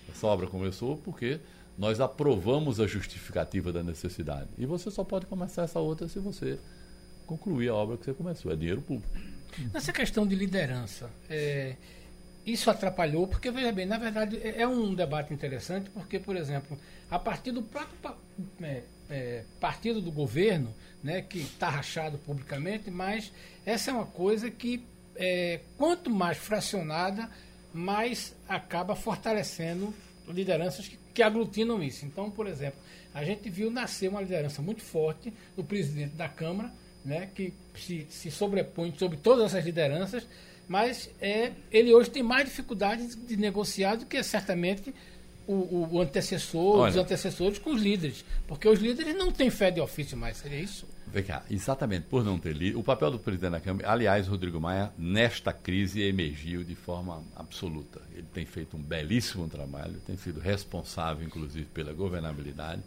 Essa 0.09 0.27
obra 0.27 0.47
começou 0.47 0.97
porque 0.97 1.41
nós 1.77 2.01
aprovamos 2.01 2.81
a 2.81 2.87
justificativa 2.87 3.73
da 3.73 3.83
necessidade. 3.83 4.49
E 4.57 4.65
você 4.65 4.91
só 4.91 5.05
pode 5.05 5.27
começar 5.27 5.63
essa 5.63 5.79
outra 5.79 6.09
se 6.09 6.19
você 6.19 6.59
concluir 7.27 7.69
a 7.69 7.75
obra 7.75 7.97
que 7.97 8.05
você 8.05 8.15
começou. 8.15 8.51
É 8.51 8.57
dinheiro 8.57 8.81
público. 8.81 9.36
Nessa 9.73 9.93
questão 9.93 10.27
de 10.27 10.35
liderança, 10.35 11.11
é, 11.29 11.77
isso 12.45 12.71
atrapalhou, 12.71 13.27
porque, 13.27 13.51
veja 13.51 13.73
bem, 13.73 13.87
na 13.87 13.99
verdade 13.99 14.39
é, 14.43 14.63
é 14.63 14.69
um 14.69 14.95
debate 14.95 15.35
interessante, 15.35 15.91
porque, 15.91 16.19
por 16.19 16.37
exemplo, 16.37 16.79
a 17.11 17.19
partir 17.19 17.51
do 17.53 17.63
próprio 17.63 18.17
é, 18.63 18.83
é, 19.11 19.45
partido 19.61 20.01
do 20.01 20.13
governo, 20.13 20.73
né, 21.03 21.23
que 21.23 21.39
está 21.39 21.69
rachado 21.69 22.19
publicamente, 22.19 22.91
mas 22.91 23.33
essa 23.65 23.91
é 23.91 23.95
uma 23.95 24.07
coisa 24.07 24.51
que, 24.51 24.85
é, 25.17 25.61
quanto 25.77 26.11
mais 26.11 26.39
fracionada, 26.39 27.29
mais 27.73 28.35
acaba 28.49 28.95
fortalecendo 28.95 29.93
lideranças 30.29 30.89
que, 30.89 30.99
que 31.13 31.23
aglutinam 31.23 31.83
isso. 31.83 32.07
Então, 32.07 32.31
por 32.31 32.47
exemplo, 32.47 32.79
a 33.13 33.25
gente 33.25 33.49
viu 33.49 33.71
nascer 33.71 34.09
uma 34.09 34.21
liderança 34.21 34.63
muito 34.63 34.83
forte 34.83 35.33
do 35.57 35.65
presidente 35.65 36.15
da 36.15 36.29
Câmara, 36.29 36.73
né, 37.07 37.31
que 37.35 37.55
se, 37.77 38.07
se 38.11 38.31
sobrepõe 38.31 38.93
sobre 38.99 39.17
todas 39.17 39.47
essas 39.47 39.65
lideranças, 39.65 40.27
mas 40.69 41.09
é, 41.21 41.53
ele 41.71 41.95
hoje 41.95 42.11
tem 42.11 42.23
mais 42.23 42.47
dificuldades 42.47 43.17
de 43.17 43.37
negociar 43.37 43.97
do 43.97 44.05
que 44.05 44.21
certamente 44.23 44.93
o, 45.47 45.89
o 45.93 46.01
antecessor, 46.01 46.81
Olha, 46.81 46.91
os 46.91 46.97
antecessores 46.97 47.59
com 47.59 47.71
os 47.71 47.81
líderes. 47.81 48.25
Porque 48.49 48.69
os 48.69 48.81
líderes 48.81 49.15
não 49.15 49.31
têm 49.31 49.49
fé 49.49 49.71
de 49.71 49.81
ofício 49.81 50.17
mais, 50.17 50.39
seria 50.39 50.59
isso? 50.59 50.87
Vem 51.07 51.23
cá, 51.23 51.45
exatamente 51.49 52.07
por 52.07 52.25
não 52.25 52.37
ter 52.37 52.53
líder. 52.53 52.77
O 52.77 52.83
papel 52.83 53.13
do 53.13 53.19
presidente 53.19 53.53
da 53.53 53.61
Câmara, 53.61 53.89
aliás, 53.91 54.27
Rodrigo 54.27 54.61
Maia, 54.61 54.93
nesta 54.99 55.53
crise 55.53 56.03
emergiu 56.03 56.65
de 56.65 56.75
forma 56.75 57.23
absoluta. 57.37 58.03
Ele 58.13 58.27
tem 58.35 58.45
feito 58.45 58.77
um 58.77 58.83
belíssimo 58.83 59.49
trabalho, 59.49 60.01
tem 60.05 60.17
sido 60.17 60.41
responsável, 60.41 61.25
inclusive, 61.25 61.67
pela 61.67 61.93
governabilidade, 61.93 62.83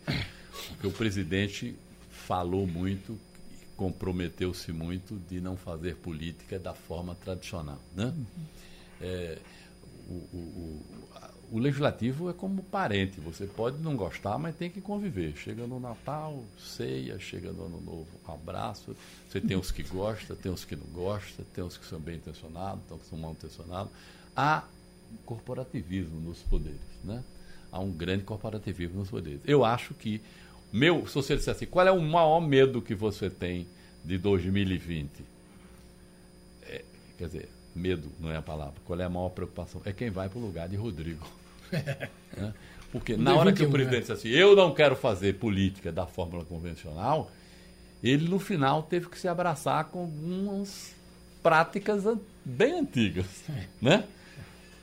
porque 0.68 0.88
o 0.88 0.92
presidente 0.92 1.76
falou 2.10 2.68
muito, 2.68 3.18
comprometeu-se 3.80 4.74
muito 4.74 5.16
de 5.30 5.40
não 5.40 5.56
fazer 5.56 5.96
política 5.96 6.60
da 6.60 6.74
forma 6.74 7.16
tradicional. 7.16 7.80
Né? 7.96 8.08
Uhum. 8.08 8.26
É, 9.00 9.38
o, 10.10 10.14
o, 10.14 10.86
o 11.54 11.60
legislativo 11.60 12.30
é 12.30 12.34
como 12.34 12.62
parente, 12.62 13.22
você 13.22 13.48
pode 13.48 13.78
não 13.78 13.96
gostar, 13.96 14.38
mas 14.38 14.54
tem 14.58 14.70
que 14.70 14.82
conviver. 14.82 15.34
Chega 15.38 15.66
no 15.66 15.80
Natal, 15.80 16.44
ceia, 16.58 17.18
chega 17.20 17.54
no 17.54 17.68
Ano 17.68 17.80
Novo, 17.80 18.08
abraço. 18.28 18.94
Você 19.30 19.40
tem 19.40 19.56
os 19.56 19.72
que 19.72 19.84
gostam, 19.84 20.36
tem 20.36 20.52
os 20.52 20.66
que 20.66 20.76
não 20.76 20.88
gostam, 20.88 21.46
tem 21.54 21.64
os 21.64 21.78
que 21.78 21.86
são 21.86 22.02
bem 22.02 22.18
intencionados, 22.18 22.84
tem 22.86 22.98
os 22.98 23.04
que 23.04 23.10
são 23.10 23.18
mal 23.18 23.32
intencionados. 23.32 23.94
Há 24.36 24.66
corporativismo 25.26 26.20
nos 26.20 26.40
poderes, 26.40 26.82
né? 27.02 27.24
Há 27.72 27.80
um 27.80 27.92
grande 27.94 28.26
corporativismo 28.26 29.00
nos 29.00 29.10
poderes. 29.10 29.40
Eu 29.46 29.64
acho 29.64 29.94
que, 29.94 30.22
meu, 30.72 31.08
se 31.08 31.16
você 31.16 31.36
disser 31.36 31.54
assim, 31.56 31.66
qual 31.66 31.88
é 31.88 31.92
o 31.92 32.02
maior 32.02 32.40
medo 32.40 32.82
que 32.82 32.94
você 32.94 33.30
tem 33.30 33.68
de 34.04 34.18
2020? 34.18 35.10
É, 36.64 36.84
quer 37.18 37.26
dizer, 37.28 37.50
medo 37.76 38.10
não 38.20 38.32
é 38.32 38.38
a 38.38 38.42
palavra. 38.42 38.76
Qual 38.86 39.00
é 39.00 39.04
a 39.04 39.10
maior 39.10 39.30
preocupação? 39.30 39.82
É 39.86 39.92
quem 39.92 40.10
vai 40.10 40.30
para 40.30 40.40
o 40.40 40.42
lugar 40.42 40.70
de 40.70 40.76
Rodrigo. 40.76 41.26
né? 41.72 42.54
Porque 42.92 43.16
na 43.16 43.36
hora 43.36 43.54
que 43.54 43.64
o 43.64 43.70
presidente 43.70 44.02
disse 44.02 44.12
assim, 44.12 44.30
eu 44.30 44.56
não 44.56 44.74
quero 44.74 44.96
fazer 44.96 45.36
política 45.36 45.92
da 45.92 46.08
fórmula 46.08 46.44
convencional, 46.44 47.32
ele 48.04 48.28
no 48.28 48.40
final 48.40 48.84
teve 48.84 49.08
que 49.10 49.20
se 49.20 49.28
abraçar 49.28 49.86
com 49.86 50.00
algumas 50.02 50.96
práticas 51.44 52.04
bem 52.44 52.80
antigas. 52.80 53.28
Né? 53.82 54.04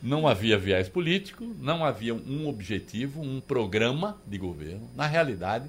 Não 0.02 0.28
havia 0.28 0.58
viés 0.58 0.88
político, 0.88 1.44
não 1.60 1.84
havia 1.84 2.14
um 2.14 2.46
objetivo, 2.48 3.22
um 3.22 3.40
programa 3.40 4.16
de 4.26 4.38
governo. 4.38 4.88
Na 4.94 5.06
realidade, 5.06 5.68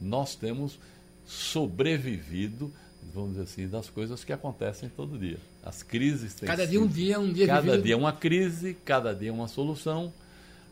nós 0.00 0.34
temos 0.34 0.78
sobrevivido 1.26 2.72
vamos 3.14 3.30
dizer 3.30 3.42
assim, 3.42 3.68
das 3.68 3.88
coisas 3.88 4.24
que 4.24 4.32
acontecem 4.32 4.88
todo 4.88 5.18
dia. 5.18 5.38
As 5.62 5.82
crises 5.82 6.34
têm 6.34 6.46
Cada 6.46 6.66
dia 6.66 6.80
um 6.80 6.86
dia, 6.86 7.18
um 7.18 7.32
dia 7.32 7.46
Cada 7.46 7.62
vivido. 7.62 7.82
dia 7.82 7.96
uma 7.96 8.12
crise, 8.12 8.76
cada 8.84 9.14
dia 9.14 9.32
uma 9.32 9.48
solução. 9.48 10.12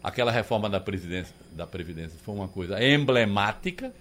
Aquela 0.03 0.31
reforma 0.31 0.69
da 0.71 0.79
Previdência, 0.79 1.35
da 1.53 1.67
Previdência 1.67 2.19
foi 2.23 2.35
uma 2.35 2.49
coisa 2.49 2.83
emblemática, 2.83 3.93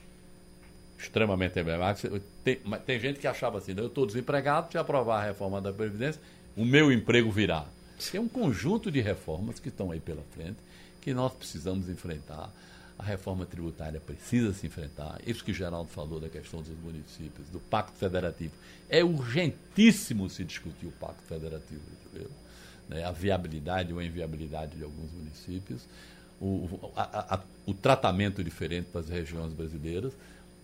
extremamente 1.00 1.60
emblemática. 1.60 2.22
Tem, 2.44 2.58
tem 2.86 3.00
gente 3.00 3.20
que 3.20 3.28
achava 3.28 3.58
assim, 3.58 3.74
eu 3.76 3.88
estou 3.88 4.06
desempregado, 4.06 4.72
se 4.72 4.78
aprovar 4.78 5.22
a 5.22 5.26
reforma 5.26 5.60
da 5.60 5.74
Previdência, 5.74 6.22
o 6.56 6.64
meu 6.64 6.92
emprego 6.92 7.32
virá. 7.32 7.66
Tem 8.12 8.20
um 8.20 8.28
conjunto 8.28 8.92
de 8.92 9.02
reformas 9.02 9.60
que 9.60 9.70
estão 9.70 9.92
aí 9.92 10.00
pela 10.00 10.24
frente, 10.34 10.58
que 11.02 11.14
nós 11.14 11.34
precisamos 11.34 11.90
enfrentar 11.90 12.52
a 12.98 13.04
reforma 13.04 13.46
tributária 13.46 14.00
precisa 14.00 14.54
se 14.54 14.68
enfrentar. 14.68 15.20
Isso 15.26 15.44
que 15.44 15.52
o 15.52 15.54
Geraldo 15.54 15.90
falou 15.90 16.20
da 16.20 16.30
questão 16.30 16.62
dos 16.62 16.78
municípios, 16.80 17.50
do 17.50 17.60
Pacto 17.60 17.98
Federativo. 17.98 18.54
É 18.90 19.04
urgentíssimo 19.04 20.30
se 20.30 20.44
discutir 20.46 20.86
o 20.86 20.92
Pacto 20.92 21.22
Federativo 21.24 21.82
brasileiro. 22.02 22.32
Né? 22.88 23.04
A 23.04 23.12
viabilidade 23.12 23.92
ou 23.92 24.00
a 24.00 24.04
inviabilidade 24.04 24.78
de 24.78 24.84
alguns 24.84 25.12
municípios, 25.12 25.86
o, 26.40 26.92
a, 26.96 27.36
a, 27.36 27.40
o 27.66 27.74
tratamento 27.74 28.44
diferente 28.44 28.88
para 28.92 29.02
as 29.02 29.10
regiões 29.10 29.52
brasileiras, 29.52 30.14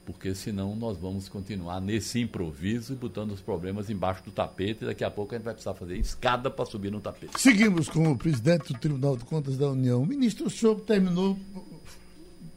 porque 0.05 0.33
senão 0.33 0.75
nós 0.75 0.97
vamos 0.97 1.29
continuar 1.29 1.79
nesse 1.79 2.19
improviso 2.19 2.93
e 2.93 2.95
botando 2.95 3.31
os 3.31 3.41
problemas 3.41 3.89
embaixo 3.89 4.23
do 4.23 4.31
tapete 4.31 4.83
e 4.83 4.87
daqui 4.87 5.03
a 5.03 5.11
pouco 5.11 5.33
a 5.33 5.37
gente 5.37 5.45
vai 5.45 5.53
precisar 5.53 5.73
fazer 5.73 5.97
escada 5.97 6.49
para 6.49 6.65
subir 6.65 6.91
no 6.91 6.99
tapete. 6.99 7.39
Seguimos 7.39 7.87
com 7.87 8.11
o 8.11 8.17
presidente 8.17 8.73
do 8.73 8.79
Tribunal 8.79 9.15
de 9.15 9.25
Contas 9.25 9.57
da 9.57 9.69
União. 9.69 10.05
Ministro, 10.05 10.47
o 10.47 10.49
senhor 10.49 10.79
terminou 10.81 11.37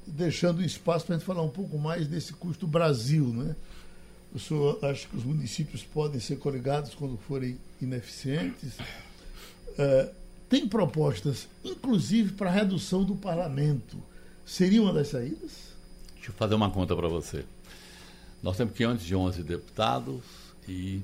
deixando 0.06 0.62
espaço 0.62 1.06
para 1.06 1.16
a 1.16 1.18
gente 1.18 1.26
falar 1.26 1.42
um 1.42 1.50
pouco 1.50 1.78
mais 1.78 2.06
desse 2.06 2.32
custo 2.32 2.66
Brasil, 2.66 3.26
né? 3.26 3.54
O 4.32 4.38
senhor 4.38 4.78
acha 4.84 5.06
que 5.06 5.16
os 5.16 5.24
municípios 5.24 5.82
podem 5.82 6.20
ser 6.20 6.36
coligados 6.36 6.94
quando 6.94 7.16
forem 7.16 7.58
ineficientes? 7.80 8.72
É, 9.78 10.10
tem 10.48 10.66
propostas, 10.66 11.48
inclusive 11.64 12.32
para 12.32 12.50
redução 12.50 13.04
do 13.04 13.14
parlamento. 13.14 13.96
Seria 14.44 14.82
uma 14.82 14.92
das 14.92 15.08
saídas? 15.08 15.73
Deixa 16.24 16.32
eu 16.32 16.38
fazer 16.38 16.54
uma 16.54 16.70
conta 16.70 16.96
para 16.96 17.06
você. 17.06 17.44
Nós 18.42 18.56
temos 18.56 18.72
511 18.72 19.42
deputados 19.42 20.22
e 20.66 21.02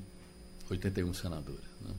81 0.70 1.12
senadores. 1.12 1.60
Né? 1.82 1.94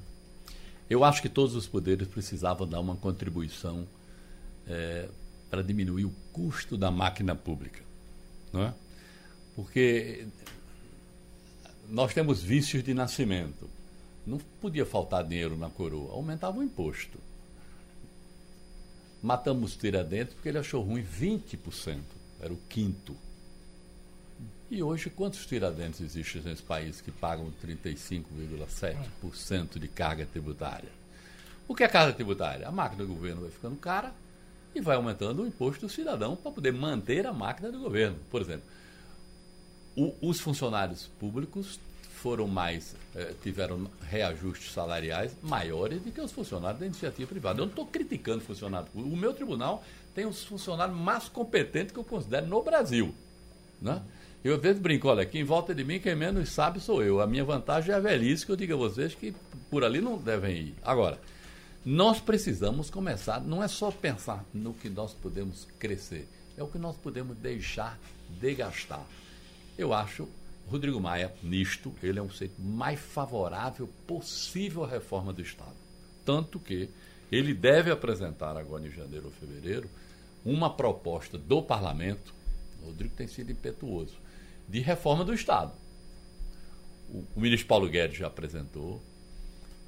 Eu 0.89 1.03
acho 1.03 1.21
que 1.21 1.29
todos 1.29 1.55
os 1.55 1.67
poderes 1.67 2.07
precisavam 2.07 2.67
dar 2.67 2.79
uma 2.79 2.95
contribuição 2.95 3.87
é, 4.67 5.07
para 5.51 5.61
diminuir 5.61 6.05
o 6.05 6.13
custo 6.33 6.75
da 6.75 6.89
máquina 6.89 7.35
pública. 7.35 7.83
Não 8.51 8.63
é? 8.63 8.73
Porque 9.55 10.25
nós 11.87 12.15
temos 12.15 12.41
vícios 12.41 12.83
de 12.83 12.95
nascimento. 12.95 13.69
Não 14.25 14.39
podia 14.59 14.83
faltar 14.83 15.23
dinheiro 15.23 15.55
na 15.55 15.69
coroa, 15.69 16.11
aumentava 16.13 16.57
o 16.57 16.63
imposto. 16.63 17.19
Matamos 19.21 19.77
Tiradentes 19.77 20.33
porque 20.33 20.49
ele 20.49 20.57
achou 20.57 20.81
ruim 20.81 21.03
20%, 21.03 21.99
era 22.41 22.51
o 22.51 22.57
quinto. 22.69 23.15
E 24.69 24.81
hoje, 24.81 25.09
quantos 25.09 25.45
Tiradentes 25.45 26.01
existem 26.01 26.41
nesse 26.41 26.63
país 26.63 27.01
que 27.01 27.11
pagam 27.11 27.53
35,7% 27.63 29.77
de 29.77 29.87
carga 29.87 30.25
tributária? 30.25 30.89
O 31.67 31.75
que 31.75 31.83
é 31.83 31.87
carga 31.87 32.13
tributária? 32.13 32.67
A 32.67 32.71
máquina 32.71 33.05
do 33.05 33.13
governo 33.13 33.41
vai 33.41 33.51
ficando 33.51 33.75
cara, 33.75 34.11
e 34.73 34.81
vai 34.81 34.95
aumentando 34.95 35.43
o 35.43 35.47
imposto 35.47 35.85
do 35.85 35.91
cidadão 35.91 36.35
para 36.35 36.51
poder 36.51 36.71
manter 36.71 37.27
a 37.27 37.33
máquina 37.33 37.71
do 37.71 37.79
governo. 37.79 38.17
Por 38.29 38.41
exemplo, 38.41 38.65
o, 39.95 40.15
os 40.21 40.39
funcionários 40.39 41.07
públicos 41.19 41.79
foram 42.21 42.47
mais, 42.47 42.95
eh, 43.15 43.33
tiveram 43.41 43.89
reajustes 44.07 44.71
salariais 44.71 45.35
maiores 45.41 46.01
do 46.01 46.11
que 46.11 46.21
os 46.21 46.31
funcionários 46.31 46.79
da 46.79 46.85
iniciativa 46.85 47.27
privada. 47.27 47.59
Eu 47.59 47.65
não 47.65 47.71
estou 47.71 47.85
criticando 47.85 48.41
funcionário 48.41 48.87
público. 48.91 49.13
O 49.13 49.17
meu 49.17 49.33
tribunal 49.33 49.83
tem 50.13 50.25
os 50.25 50.43
funcionários 50.43 50.97
mais 50.97 51.27
competentes 51.27 51.93
que 51.93 51.99
eu 51.99 52.03
considero 52.03 52.47
no 52.47 52.61
Brasil. 52.61 53.13
Né? 53.81 54.01
Eu 54.43 54.55
às 54.55 54.61
vezes 54.61 54.81
brinco, 54.81 55.07
olha, 55.07 55.23
aqui 55.23 55.39
em 55.39 55.43
volta 55.43 55.73
de 55.73 55.83
mim 55.83 55.99
quem 55.99 56.15
menos 56.15 56.49
sabe 56.49 56.79
sou 56.79 57.03
eu. 57.03 57.21
A 57.21 57.27
minha 57.27 57.43
vantagem 57.43 57.93
é 57.93 57.97
a 57.97 57.99
velhice 57.99 58.45
que 58.45 58.51
eu 58.51 58.55
digo 58.55 58.73
a 58.73 58.77
vocês 58.77 59.13
que 59.13 59.33
por 59.69 59.83
ali 59.83 60.01
não 60.01 60.17
devem 60.17 60.57
ir. 60.57 60.75
Agora, 60.83 61.19
nós 61.85 62.19
precisamos 62.19 62.89
começar, 62.89 63.39
não 63.41 63.63
é 63.63 63.67
só 63.67 63.91
pensar 63.91 64.43
no 64.53 64.73
que 64.73 64.89
nós 64.89 65.13
podemos 65.13 65.67
crescer, 65.79 66.27
é 66.57 66.63
o 66.63 66.67
que 66.67 66.77
nós 66.77 66.95
podemos 66.95 67.37
deixar 67.37 67.97
de 68.29 68.53
gastar. 68.53 69.05
Eu 69.77 69.93
acho 69.93 70.27
Rodrigo 70.71 71.01
Maia, 71.01 71.33
nisto, 71.43 71.93
ele 72.01 72.17
é 72.17 72.21
um 72.21 72.29
ser 72.29 72.49
mais 72.57 72.99
favorável 72.99 73.89
possível 74.07 74.83
à 74.85 74.87
reforma 74.87 75.33
do 75.33 75.41
Estado. 75.41 75.75
Tanto 76.25 76.59
que 76.59 76.89
ele 77.31 77.53
deve 77.53 77.91
apresentar 77.91 78.55
agora 78.55 78.87
em 78.87 78.91
janeiro 78.91 79.25
ou 79.25 79.31
fevereiro 79.31 79.89
uma 80.45 80.69
proposta 80.69 81.37
do 81.37 81.61
parlamento, 81.61 82.33
o 82.81 82.87
Rodrigo 82.87 83.13
tem 83.15 83.27
sido 83.27 83.51
impetuoso, 83.51 84.17
de 84.67 84.79
reforma 84.79 85.23
do 85.23 85.33
Estado. 85.33 85.73
O, 87.09 87.23
o 87.35 87.41
ministro 87.41 87.67
Paulo 87.67 87.89
Guedes 87.89 88.17
já 88.17 88.27
apresentou 88.27 89.01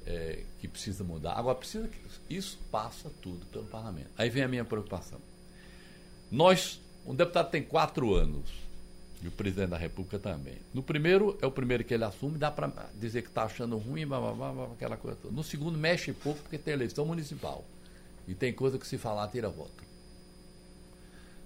é, 0.06 0.42
que 0.60 0.68
precisa 0.68 1.02
mudar. 1.02 1.34
Agora, 1.34 1.56
precisa 1.56 1.88
que 1.88 2.34
isso 2.34 2.58
passa 2.70 3.10
tudo 3.22 3.46
pelo 3.46 3.64
parlamento. 3.64 4.10
Aí 4.16 4.28
vem 4.28 4.42
a 4.42 4.48
minha 4.48 4.64
preocupação. 4.64 5.18
Nós, 6.30 6.80
um 7.06 7.14
deputado 7.14 7.50
tem 7.50 7.62
quatro 7.62 8.14
anos, 8.14 8.64
e 9.22 9.28
o 9.28 9.30
presidente 9.30 9.70
da 9.70 9.78
República 9.78 10.18
também. 10.18 10.56
No 10.72 10.82
primeiro, 10.82 11.38
é 11.40 11.46
o 11.46 11.50
primeiro 11.50 11.82
que 11.82 11.94
ele 11.94 12.04
assume, 12.04 12.36
dá 12.36 12.50
para 12.50 12.70
dizer 12.94 13.22
que 13.22 13.28
está 13.28 13.44
achando 13.44 13.78
ruim, 13.78 14.06
blá, 14.06 14.20
blá, 14.20 14.52
blá, 14.52 14.64
aquela 14.66 14.98
coisa 14.98 15.16
toda. 15.16 15.34
No 15.34 15.42
segundo, 15.42 15.78
mexe 15.78 16.12
pouco, 16.12 16.40
porque 16.42 16.58
tem 16.58 16.74
eleição 16.74 17.06
municipal. 17.06 17.64
E 18.28 18.34
tem 18.34 18.52
coisa 18.52 18.78
que 18.78 18.86
se 18.86 18.98
falar, 18.98 19.28
tira 19.28 19.48
voto. 19.48 19.82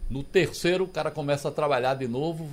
No 0.09 0.23
terceiro, 0.23 0.85
o 0.85 0.89
cara 0.89 1.11
começa 1.11 1.49
a 1.49 1.53
trabalhar 1.53 1.95
de 1.95 2.09
novo 2.09 2.49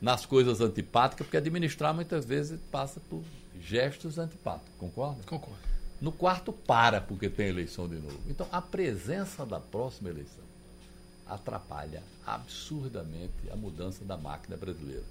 nas 0.00 0.26
coisas 0.26 0.60
antipáticas, 0.60 1.26
porque 1.26 1.36
administrar 1.36 1.94
muitas 1.94 2.24
vezes 2.24 2.60
passa 2.70 3.00
por 3.08 3.22
gestos 3.60 4.18
antipáticos. 4.18 4.70
Concorda? 4.78 5.22
Concordo. 5.24 5.68
No 6.00 6.12
quarto, 6.12 6.52
para, 6.52 7.00
porque 7.00 7.28
tem 7.28 7.48
eleição 7.48 7.88
de 7.88 7.96
novo. 7.96 8.20
Então, 8.28 8.46
a 8.52 8.62
presença 8.62 9.44
da 9.44 9.58
próxima 9.58 10.10
eleição 10.10 10.44
atrapalha 11.26 12.02
absurdamente 12.24 13.50
a 13.50 13.56
mudança 13.56 14.04
da 14.04 14.16
máquina 14.16 14.56
brasileira. 14.56 15.04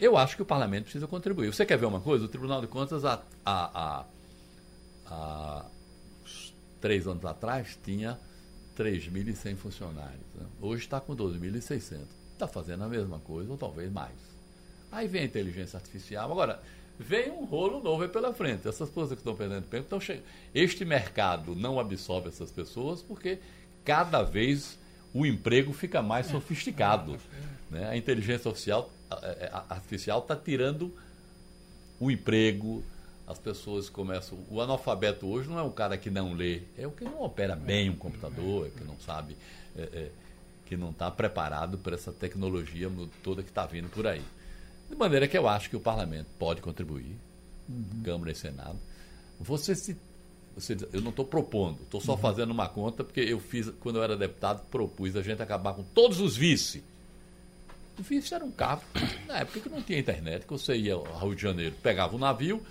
Eu 0.00 0.16
acho 0.16 0.36
que 0.36 0.42
o 0.42 0.46
parlamento 0.46 0.84
precisa 0.84 1.06
contribuir. 1.06 1.52
Você 1.52 1.66
quer 1.66 1.76
ver 1.76 1.86
uma 1.86 2.00
coisa? 2.00 2.24
O 2.24 2.28
Tribunal 2.28 2.60
de 2.60 2.66
Contas, 2.66 3.04
há, 3.04 3.22
há, 3.44 3.70
há, 3.74 4.04
há 5.06 5.64
três 6.80 7.06
anos 7.06 7.24
atrás, 7.24 7.78
tinha 7.84 8.18
3.100 8.76 9.56
funcionários. 9.56 10.26
Né? 10.34 10.46
Hoje 10.60 10.82
está 10.84 11.00
com 11.00 11.14
12.600. 11.16 12.00
Está 12.32 12.48
fazendo 12.48 12.84
a 12.84 12.88
mesma 12.88 13.18
coisa, 13.20 13.50
ou 13.50 13.56
talvez 13.56 13.90
mais. 13.92 14.12
Aí 14.90 15.08
vem 15.08 15.22
a 15.22 15.24
inteligência 15.24 15.76
artificial. 15.76 16.30
Agora, 16.30 16.60
vem 16.98 17.30
um 17.30 17.44
rolo 17.44 17.82
novo 17.82 18.02
aí 18.02 18.08
pela 18.08 18.32
frente. 18.32 18.68
Essas 18.68 18.88
pessoas 18.88 19.10
que 19.10 19.16
estão 19.16 19.34
perdendo 19.34 19.64
tempo 19.64 19.84
estão 19.84 20.00
chegando. 20.00 20.24
Este 20.54 20.84
mercado 20.84 21.54
não 21.54 21.78
absorve 21.80 22.28
essas 22.28 22.50
pessoas 22.50 23.02
porque 23.02 23.38
cada 23.84 24.22
vez 24.22 24.78
o 25.12 25.24
emprego 25.24 25.72
fica 25.72 26.02
mais 26.02 26.26
sofisticado. 26.26 27.18
Né? 27.70 27.88
A 27.88 27.96
inteligência 27.96 28.50
artificial 29.68 30.18
está 30.20 30.36
tirando 30.36 30.92
o 32.00 32.10
emprego, 32.10 32.82
as 33.26 33.38
pessoas 33.38 33.88
começam. 33.88 34.38
O 34.50 34.60
analfabeto 34.60 35.26
hoje 35.26 35.48
não 35.48 35.58
é 35.58 35.62
um 35.62 35.70
cara 35.70 35.96
que 35.96 36.10
não 36.10 36.34
lê, 36.34 36.62
é 36.76 36.86
o 36.86 36.90
que 36.90 37.04
não 37.04 37.22
opera 37.22 37.56
bem 37.56 37.90
um 37.90 37.96
computador, 37.96 38.66
é 38.66 38.70
que 38.70 38.84
não 38.84 38.98
sabe, 38.98 39.36
é, 39.76 39.82
é, 39.82 40.10
que 40.66 40.76
não 40.76 40.90
está 40.90 41.10
preparado 41.10 41.78
para 41.78 41.94
essa 41.94 42.12
tecnologia 42.12 42.90
toda 43.22 43.42
que 43.42 43.48
está 43.48 43.64
vindo 43.66 43.88
por 43.88 44.06
aí. 44.06 44.22
De 44.88 44.96
maneira 44.96 45.26
que 45.26 45.36
eu 45.36 45.48
acho 45.48 45.70
que 45.70 45.76
o 45.76 45.80
parlamento 45.80 46.28
pode 46.38 46.60
contribuir, 46.60 47.16
uhum. 47.68 48.02
Câmara 48.04 48.32
e 48.32 48.34
Senado. 48.34 48.78
Você 49.40 49.74
se. 49.74 49.96
Você, 50.54 50.76
eu 50.92 51.00
não 51.00 51.10
estou 51.10 51.24
propondo, 51.24 51.82
estou 51.82 52.00
só 52.00 52.12
uhum. 52.12 52.18
fazendo 52.18 52.52
uma 52.52 52.68
conta, 52.68 53.02
porque 53.02 53.20
eu 53.20 53.40
fiz, 53.40 53.70
quando 53.80 53.96
eu 53.96 54.04
era 54.04 54.16
deputado, 54.16 54.64
propus 54.70 55.16
a 55.16 55.22
gente 55.22 55.42
acabar 55.42 55.74
com 55.74 55.82
todos 55.82 56.20
os 56.20 56.36
vice. 56.36 56.84
O 57.98 58.02
vice 58.02 58.32
era 58.32 58.44
um 58.44 58.52
carro, 58.52 58.82
na 59.26 59.38
época 59.38 59.60
que 59.60 59.68
não 59.68 59.82
tinha 59.82 59.98
internet, 59.98 60.44
que 60.44 60.52
você 60.52 60.76
ia 60.76 60.94
ao 60.94 61.26
Rio 61.26 61.34
de 61.34 61.42
Janeiro, 61.42 61.74
pegava 61.82 62.14
um 62.14 62.20
navio, 62.20 62.62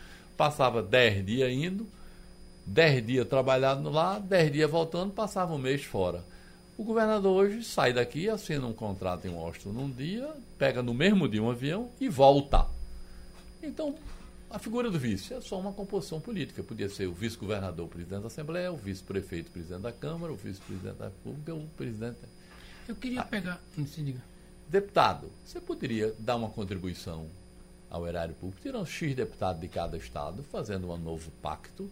passava 0.43 0.83
10 0.83 1.25
dias 1.25 1.49
indo, 1.49 1.87
10 2.65 3.05
dias 3.05 3.27
trabalhando 3.29 3.89
lá, 3.89 4.19
10 4.19 4.51
dias 4.51 4.69
voltando, 4.69 5.13
passava 5.13 5.53
um 5.53 5.57
mês 5.57 5.85
fora. 5.85 6.21
O 6.77 6.83
governador 6.83 7.45
hoje 7.45 7.63
sai 7.63 7.93
daqui, 7.93 8.29
assina 8.29 8.67
um 8.67 8.73
contrato 8.73 9.25
em 9.25 9.29
Washington 9.29 9.69
num 9.69 9.89
dia, 9.89 10.29
pega 10.57 10.83
no 10.83 10.93
mesmo 10.93 11.29
dia 11.29 11.41
um 11.41 11.49
avião 11.49 11.89
e 11.97 12.09
volta. 12.09 12.67
Então, 13.61 13.95
a 14.49 14.59
figura 14.59 14.91
do 14.91 14.99
vice 14.99 15.33
é 15.33 15.39
só 15.39 15.57
uma 15.57 15.71
composição 15.71 16.19
política. 16.19 16.61
Podia 16.61 16.89
ser 16.89 17.07
o 17.07 17.13
vice-governador, 17.13 17.87
presidente 17.87 18.23
da 18.23 18.27
Assembleia, 18.27 18.69
o 18.69 18.75
vice-prefeito, 18.75 19.49
presidente 19.49 19.83
da 19.83 19.93
Câmara, 19.93 20.33
o 20.33 20.35
vice-presidente 20.35 20.97
da 20.97 21.05
República, 21.05 21.53
o 21.53 21.65
presidente. 21.77 22.17
Eu 22.85 22.97
queria 22.97 23.21
ah, 23.21 23.25
pegar. 23.25 23.61
Se 23.73 24.01
diga. 24.03 24.21
Deputado, 24.67 25.31
você 25.45 25.61
poderia 25.61 26.13
dar 26.19 26.35
uma 26.35 26.49
contribuição 26.49 27.27
ao 27.93 28.07
erário 28.07 28.33
público, 28.33 28.59
tirando 28.59 28.87
X 28.87 29.15
deputados 29.15 29.61
de 29.61 29.67
cada 29.67 29.95
estado, 29.95 30.43
fazendo 30.43 30.91
um 30.91 30.97
novo 30.97 31.29
pacto 31.43 31.89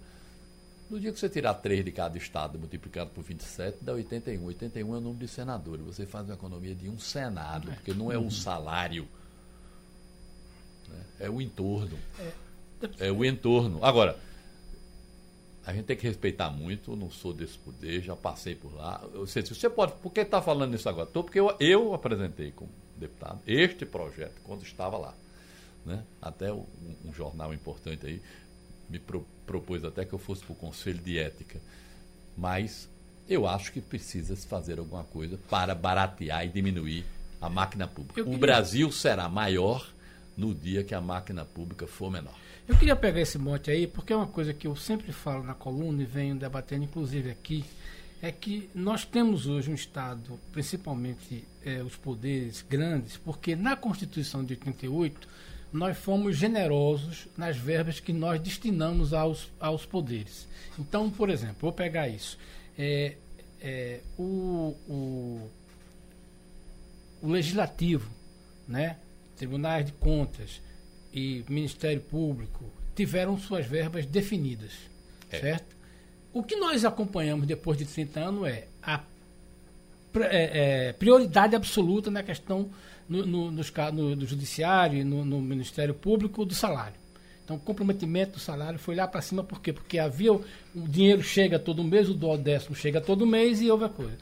no 0.90 1.00
dia 1.00 1.14
que 1.14 1.20
você 1.20 1.30
tirar 1.30 1.54
3 1.54 1.86
de 1.86 1.92
cada 1.92 2.18
estado 2.18 2.60
multiplicado 2.60 3.12
por 3.12 3.24
27, 3.24 3.78
dá 3.82 3.94
81. 3.94 4.44
81 4.44 4.94
é 4.94 4.98
o 4.98 5.00
número 5.00 5.20
de 5.20 5.28
senadores. 5.28 5.86
Você 5.86 6.06
faz 6.06 6.26
uma 6.26 6.34
economia 6.34 6.76
de 6.76 6.90
um 6.90 7.00
senado, 7.00 7.72
é. 7.72 7.76
porque 7.76 7.94
não 7.94 8.12
é 8.12 8.18
um 8.18 8.30
salário. 8.30 9.08
Né? 10.90 11.00
É 11.22 11.30
o 11.30 11.40
entorno. 11.40 11.98
É. 12.20 13.08
é 13.08 13.12
o 13.12 13.24
entorno. 13.24 13.80
Agora, 13.86 14.20
a 15.66 15.72
gente 15.72 15.86
tem 15.86 15.96
que 15.96 16.06
respeitar 16.06 16.50
muito, 16.50 16.96
não 16.96 17.12
sou 17.12 17.32
desse 17.32 17.58
poder, 17.60 18.02
já 18.02 18.16
passei 18.16 18.56
por 18.56 18.74
lá. 18.74 18.98
Você, 19.14 19.42
você 19.44 19.70
pode, 19.70 19.94
por 19.94 20.12
que 20.12 20.22
está 20.22 20.42
falando 20.42 20.76
isso 20.76 20.90
agora? 20.90 21.06
Tô 21.06 21.24
porque 21.24 21.40
eu, 21.40 21.56
eu 21.60 21.94
apresentei 21.94 22.52
como 22.52 22.72
deputado 22.98 23.40
este 23.48 23.86
projeto 23.86 24.42
quando 24.44 24.64
estava 24.64 24.98
lá. 24.98 25.14
Né? 25.86 26.04
Até 26.22 26.52
um, 26.52 26.66
um 27.06 27.14
jornal 27.14 27.54
importante 27.54 28.06
aí 28.06 28.22
me 28.90 29.00
pro, 29.00 29.26
propôs 29.46 29.84
até 29.84 30.06
que 30.06 30.14
eu 30.14 30.20
fosse 30.20 30.44
para 30.44 30.54
o 30.54 30.56
Conselho 30.56 31.00
de 31.00 31.18
Ética. 31.18 31.60
Mas 32.38 32.90
eu 33.28 33.48
acho 33.48 33.72
que 33.72 33.82
precisa 33.82 34.36
se 34.36 34.46
fazer 34.46 34.80
alguma 34.80 35.04
coisa 35.04 35.40
para 35.50 35.74
baratear 35.74 36.46
e 36.46 36.50
diminuir 36.50 37.06
a 37.40 37.50
máquina 37.50 37.88
pública. 37.88 38.24
Queria... 38.24 38.38
O 38.38 38.40
Brasil 38.40 38.92
será 38.92 39.28
maior 39.30 39.88
no 40.38 40.54
dia 40.54 40.84
que 40.84 40.94
a 40.94 41.02
máquina 41.02 41.46
pública 41.46 41.88
for 41.88 42.12
menor. 42.12 42.36
Eu 42.68 42.78
queria 42.78 42.96
pegar 42.96 43.22
esse 43.22 43.38
monte 43.38 43.72
aí, 43.72 43.88
porque 43.88 44.14
é 44.14 44.16
uma 44.16 44.28
coisa 44.28 44.54
que 44.54 44.68
eu 44.68 44.76
sempre 44.76 45.12
falo 45.12 45.44
na 45.44 45.54
coluna 45.54 46.02
e 46.04 46.06
venho 46.06 46.36
debatendo, 46.36 46.84
inclusive 46.84 47.30
aqui, 47.30 47.66
é 48.22 48.32
que 48.32 48.70
nós 48.76 49.04
temos 49.04 49.48
hoje 49.48 49.72
um 49.72 49.74
Estado, 49.74 50.40
principalmente 50.52 51.44
é, 51.66 51.82
os 51.82 51.96
poderes 51.96 52.64
grandes, 52.68 53.18
porque 53.18 53.56
na 53.56 53.76
Constituição 53.76 54.44
de 54.44 54.54
88 54.54 55.28
nós 55.72 55.98
fomos 55.98 56.36
generosos 56.36 57.28
nas 57.38 57.56
verbas 57.56 58.00
que 58.00 58.12
nós 58.12 58.40
destinamos 58.42 59.14
aos, 59.14 59.50
aos 59.60 59.86
poderes. 59.86 60.48
Então, 60.78 61.10
por 61.10 61.30
exemplo, 61.30 61.58
vou 61.62 61.72
pegar 61.72 62.08
isso. 62.08 62.38
É, 62.78 63.16
é, 63.62 64.02
o, 64.18 64.76
o, 64.88 65.50
o, 67.22 67.30
legislativo, 67.30 68.10
né, 68.68 68.98
tribunais 69.38 69.86
de 69.86 69.92
contas 69.94 70.62
e 71.14 71.44
Ministério 71.48 72.02
Público 72.02 72.66
tiveram 72.96 73.38
suas 73.38 73.66
verbas 73.66 74.06
definidas, 74.06 74.72
é. 75.30 75.40
certo? 75.40 75.76
O 76.34 76.44
que 76.44 76.56
nós 76.56 76.86
acompanhamos 76.86 77.46
depois 77.46 77.78
de 77.78 77.86
30 77.86 78.20
anos 78.20 78.48
é 78.48 78.68
a 78.82 79.04
é, 80.20 80.90
é, 80.90 80.94
prioridade 80.94 81.56
absoluta 81.56 82.12
na 82.12 82.24
questão 82.24 82.70
no, 83.08 83.26
no, 83.26 83.52
no, 83.52 84.16
no 84.16 84.26
judiciário 84.26 85.00
e 85.00 85.04
no, 85.04 85.26
no, 85.26 85.42
Ministério 85.42 85.94
Público 85.94 86.46
do 86.46 86.54
salário. 86.54 86.96
Então, 87.44 87.58
o 87.58 87.60
comprometimento 87.60 88.34
do 88.34 88.40
salário 88.40 88.80
foi 88.80 88.96
lá 88.96 89.08
para 89.08 89.22
cima, 89.22 89.44
por 89.44 89.62
quê? 89.62 89.74
Porque 89.74 90.00
havia 90.00 90.32
o, 90.32 90.44
dinheiro 90.74 91.22
chega 91.22 91.60
todo 91.60 91.84
mês, 91.84 92.10
o 92.10 92.14
do 92.14 92.38
décimo 92.38 92.76
chega 92.76 93.02
todo 93.02 93.26
mês 93.26 93.62
e 93.62 93.70
houve 93.70 93.86
a 93.86 93.90
coisa. 93.90 94.18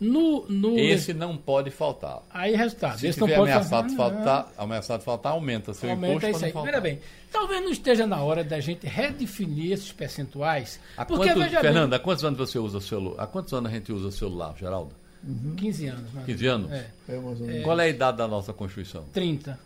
No, 0.00 0.46
no... 0.48 0.78
Esse 0.78 1.12
não 1.12 1.36
pode 1.36 1.70
faltar. 1.70 2.22
Aí, 2.30 2.56
resultado. 2.56 2.98
Se 2.98 3.08
esse 3.08 3.20
tiver 3.20 3.36
não 3.36 3.44
pode 3.44 3.52
ameaçado, 3.52 3.94
faltar, 3.94 4.52
ameaçado 4.56 5.02
faltar, 5.02 5.32
aumenta 5.32 5.74
seu 5.74 5.90
aumenta 5.90 6.30
imposto. 6.30 6.62
Veja 6.62 6.80
bem, 6.80 7.00
talvez 7.30 7.62
não 7.62 7.70
esteja 7.70 8.06
na 8.06 8.22
hora 8.22 8.42
da 8.42 8.58
gente 8.60 8.86
redefinir 8.86 9.72
esses 9.72 9.92
percentuais. 9.92 10.80
Há 10.96 11.04
porque, 11.04 11.34
quanto, 11.34 11.50
Fernando, 11.50 11.92
há 11.92 11.98
quantos 11.98 12.24
anos 12.24 12.38
você 12.38 12.58
usa 12.58 12.78
o 12.78 12.80
celular? 12.80 13.22
Há 13.22 13.26
quantos 13.26 13.52
anos 13.52 13.70
a 13.70 13.74
gente 13.74 13.92
usa 13.92 14.08
o 14.08 14.12
celular, 14.12 14.54
Geraldo? 14.58 14.94
Uhum. 15.22 15.54
15 15.56 15.86
anos. 15.86 16.10
Mas... 16.14 16.26
15 16.26 16.46
anos? 16.46 16.72
É. 16.72 16.90
é. 17.08 17.60
Qual 17.62 17.78
é 17.78 17.84
a 17.84 17.88
idade 17.88 18.18
da 18.18 18.28
nossa 18.28 18.52
Constituição? 18.52 19.04
30. 19.12 19.58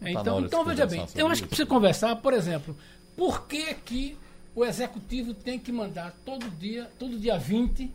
Tá 0.00 0.10
então, 0.10 0.40
então 0.40 0.64
veja 0.64 0.86
bem, 0.86 1.06
eu 1.14 1.26
acho 1.26 1.42
que 1.42 1.48
precisa 1.48 1.66
conversar, 1.66 2.16
por 2.16 2.34
exemplo, 2.34 2.76
por 3.16 3.46
que, 3.46 3.72
que 3.74 4.16
o 4.54 4.64
Executivo 4.64 5.32
tem 5.32 5.58
que 5.58 5.72
mandar 5.72 6.14
todo 6.24 6.50
dia, 6.50 6.90
todo 6.98 7.18
dia 7.18 7.38
20, 7.38 7.90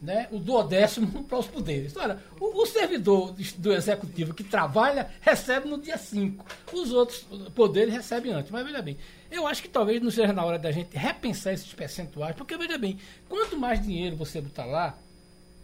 né, 0.00 0.28
o 0.30 0.38
duodécimo 0.38 1.22
para 1.24 1.38
os 1.38 1.46
poderes. 1.46 1.96
Olha, 1.96 2.18
o, 2.40 2.62
o, 2.62 2.66
servidor 2.66 3.34
do 3.58 3.72
Executivo 3.72 4.32
que 4.32 4.44
trabalha 4.44 5.10
recebe 5.20 5.68
no 5.68 5.78
dia 5.78 5.98
5. 5.98 6.44
Os 6.72 6.92
outros 6.92 7.26
poderes 7.54 7.92
recebem 7.92 8.32
antes. 8.32 8.50
Mas 8.50 8.64
veja 8.64 8.80
bem, 8.80 8.96
eu 9.30 9.46
acho 9.46 9.62
que 9.62 9.68
talvez 9.68 10.00
não 10.00 10.10
seja 10.10 10.32
na 10.32 10.44
hora 10.44 10.58
da 10.58 10.72
gente 10.72 10.96
repensar 10.96 11.52
esses 11.52 11.72
percentuais, 11.72 12.34
porque 12.34 12.56
veja 12.56 12.78
bem, 12.78 12.98
quanto 13.28 13.56
mais 13.56 13.82
dinheiro 13.82 14.16
você 14.16 14.40
botar 14.40 14.64
lá, 14.64 14.96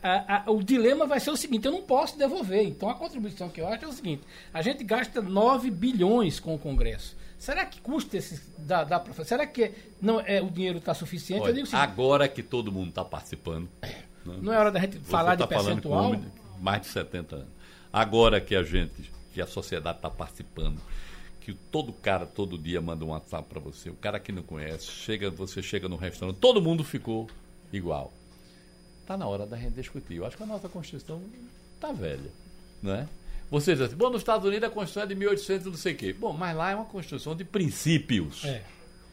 a, 0.02 0.44
a, 0.44 0.50
o 0.50 0.62
dilema 0.62 1.06
vai 1.06 1.20
ser 1.20 1.30
o 1.30 1.36
seguinte: 1.36 1.66
eu 1.66 1.72
não 1.72 1.82
posso 1.82 2.18
devolver. 2.18 2.64
Então 2.64 2.88
a 2.88 2.94
contribuição 2.94 3.48
que 3.48 3.60
eu 3.60 3.68
acho 3.68 3.84
é 3.84 3.88
o 3.88 3.92
seguinte: 3.92 4.22
a 4.52 4.62
gente 4.62 4.84
gasta 4.84 5.20
9 5.20 5.70
bilhões 5.70 6.40
com 6.40 6.54
o 6.54 6.58
Congresso. 6.58 7.16
Será 7.38 7.66
que 7.66 7.80
custa 7.80 8.16
esse. 8.16 8.40
Dá 8.58 8.98
pra, 8.98 9.24
será 9.24 9.46
que 9.46 9.72
não, 10.00 10.20
é, 10.20 10.40
o 10.40 10.50
dinheiro 10.50 10.78
está 10.78 10.94
suficiente? 10.94 11.42
Olha, 11.42 11.50
eu 11.50 11.54
digo 11.54 11.66
assim, 11.66 11.76
agora 11.76 12.28
que 12.28 12.42
todo 12.42 12.72
mundo 12.72 12.88
está 12.90 13.04
participando. 13.04 13.68
né? 13.82 14.38
não 14.40 14.52
é 14.52 14.58
hora 14.58 14.72
da 14.72 14.80
gente 14.80 14.98
falar 15.00 15.36
tá 15.36 15.44
de 15.44 15.48
percentual? 15.48 16.16
de 16.16 16.26
mais 16.60 16.82
de 16.82 16.88
70 16.88 17.36
anos. 17.36 17.48
Agora 17.92 18.40
que 18.40 18.54
a 18.54 18.62
gente, 18.62 19.12
que 19.32 19.40
a 19.40 19.46
sociedade 19.46 19.98
está 19.98 20.10
participando, 20.10 20.80
que 21.40 21.52
todo 21.52 21.92
cara 21.92 22.26
todo 22.26 22.58
dia 22.58 22.80
manda 22.80 23.04
um 23.04 23.08
WhatsApp 23.08 23.48
para 23.48 23.60
você, 23.60 23.90
o 23.90 23.94
cara 23.94 24.18
que 24.18 24.32
não 24.32 24.42
conhece, 24.42 24.86
chega, 24.86 25.30
você 25.30 25.62
chega 25.62 25.88
no 25.88 25.96
restaurante, 25.96 26.36
todo 26.38 26.60
mundo 26.60 26.82
ficou 26.82 27.28
igual. 27.72 28.12
Está 29.06 29.16
na 29.16 29.24
hora 29.28 29.46
da 29.46 29.56
gente 29.56 29.74
discutir. 29.74 30.16
Eu 30.16 30.26
acho 30.26 30.36
que 30.36 30.42
a 30.42 30.46
nossa 30.46 30.68
Constituição 30.68 31.22
está 31.76 31.92
velha, 31.92 32.28
não 32.82 32.92
é? 32.92 33.08
Você 33.48 33.72
diz 33.72 33.82
assim, 33.82 33.94
bom, 33.94 34.10
nos 34.10 34.20
Estados 34.20 34.44
Unidos 34.44 34.68
a 34.68 34.70
Constituição 34.72 35.04
é 35.04 35.06
de 35.06 35.14
1800 35.14 35.66
não 35.68 35.74
sei 35.76 35.92
o 35.92 35.96
quê. 35.96 36.12
Bom, 36.12 36.32
mas 36.32 36.56
lá 36.56 36.72
é 36.72 36.74
uma 36.74 36.84
Constituição 36.86 37.36
de 37.36 37.44
princípios 37.44 38.44
É. 38.44 38.64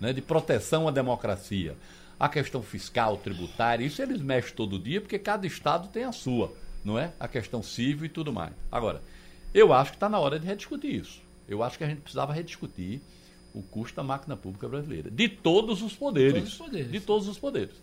né, 0.01 0.11
de 0.11 0.19
proteção 0.19 0.87
à 0.87 0.91
democracia. 0.91 1.75
A 2.19 2.27
questão 2.27 2.63
fiscal, 2.63 3.17
tributária, 3.17 3.85
isso 3.85 4.01
eles 4.01 4.19
mexem 4.19 4.55
todo 4.55 4.79
dia, 4.79 4.99
porque 4.99 5.19
cada 5.19 5.45
estado 5.45 5.87
tem 5.89 6.05
a 6.05 6.11
sua, 6.11 6.51
não 6.83 6.97
é? 6.97 7.11
A 7.19 7.27
questão 7.27 7.61
civil 7.61 8.05
e 8.05 8.09
tudo 8.09 8.33
mais. 8.33 8.53
Agora, 8.71 8.99
eu 9.53 9.71
acho 9.71 9.91
que 9.91 9.97
está 9.97 10.09
na 10.09 10.17
hora 10.17 10.39
de 10.39 10.47
rediscutir 10.47 10.95
isso. 11.01 11.21
Eu 11.47 11.61
acho 11.61 11.77
que 11.77 11.83
a 11.83 11.87
gente 11.87 12.01
precisava 12.01 12.33
rediscutir 12.33 12.99
o 13.53 13.61
custo 13.61 13.95
da 13.97 14.03
máquina 14.03 14.35
pública 14.35 14.67
brasileira. 14.67 15.11
De 15.11 15.29
todos 15.29 15.83
os 15.83 15.93
poderes. 15.93 16.33
Todos 16.33 16.49
os 16.53 16.57
poderes. 16.57 16.91
De 16.91 16.99
todos 16.99 17.27
os 17.27 17.37
poderes. 17.37 17.75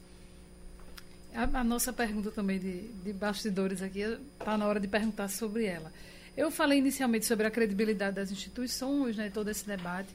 A, 1.34 1.60
a 1.60 1.64
nossa 1.64 1.92
pergunta 1.92 2.30
também 2.30 2.58
de, 2.58 2.88
de 2.88 3.12
bastidores 3.12 3.82
aqui, 3.82 4.00
está 4.00 4.56
na 4.56 4.66
hora 4.66 4.80
de 4.80 4.88
perguntar 4.88 5.28
sobre 5.28 5.64
ela. 5.64 5.92
Eu 6.36 6.50
falei 6.50 6.78
inicialmente 6.78 7.26
sobre 7.26 7.46
a 7.46 7.50
credibilidade 7.50 8.16
das 8.16 8.30
instituições, 8.30 9.16
né, 9.16 9.30
todo 9.32 9.48
esse 9.50 9.66
debate. 9.66 10.08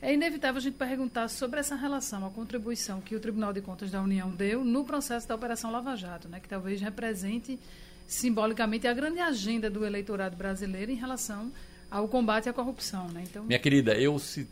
É 0.00 0.12
inevitável 0.12 0.58
a 0.58 0.62
gente 0.62 0.74
perguntar 0.74 1.28
sobre 1.28 1.60
essa 1.60 1.76
relação, 1.76 2.26
a 2.26 2.30
contribuição 2.30 3.00
que 3.00 3.14
o 3.14 3.20
Tribunal 3.20 3.52
de 3.52 3.60
Contas 3.60 3.90
da 3.90 4.02
União 4.02 4.30
deu 4.30 4.64
no 4.64 4.84
processo 4.84 5.28
da 5.28 5.34
Operação 5.34 5.70
Lava 5.70 5.96
Jato, 5.96 6.28
né, 6.28 6.40
que 6.40 6.48
talvez 6.48 6.80
represente 6.80 7.58
simbolicamente 8.06 8.86
a 8.86 8.92
grande 8.92 9.20
agenda 9.20 9.70
do 9.70 9.86
eleitorado 9.86 10.36
brasileiro 10.36 10.90
em 10.90 10.96
relação 10.96 11.52
ao 11.90 12.08
combate 12.08 12.48
à 12.48 12.52
corrupção. 12.52 13.08
Né? 13.08 13.24
Então, 13.28 13.44
Minha 13.44 13.58
querida, 13.58 13.94
eu 13.94 14.18
se. 14.18 14.48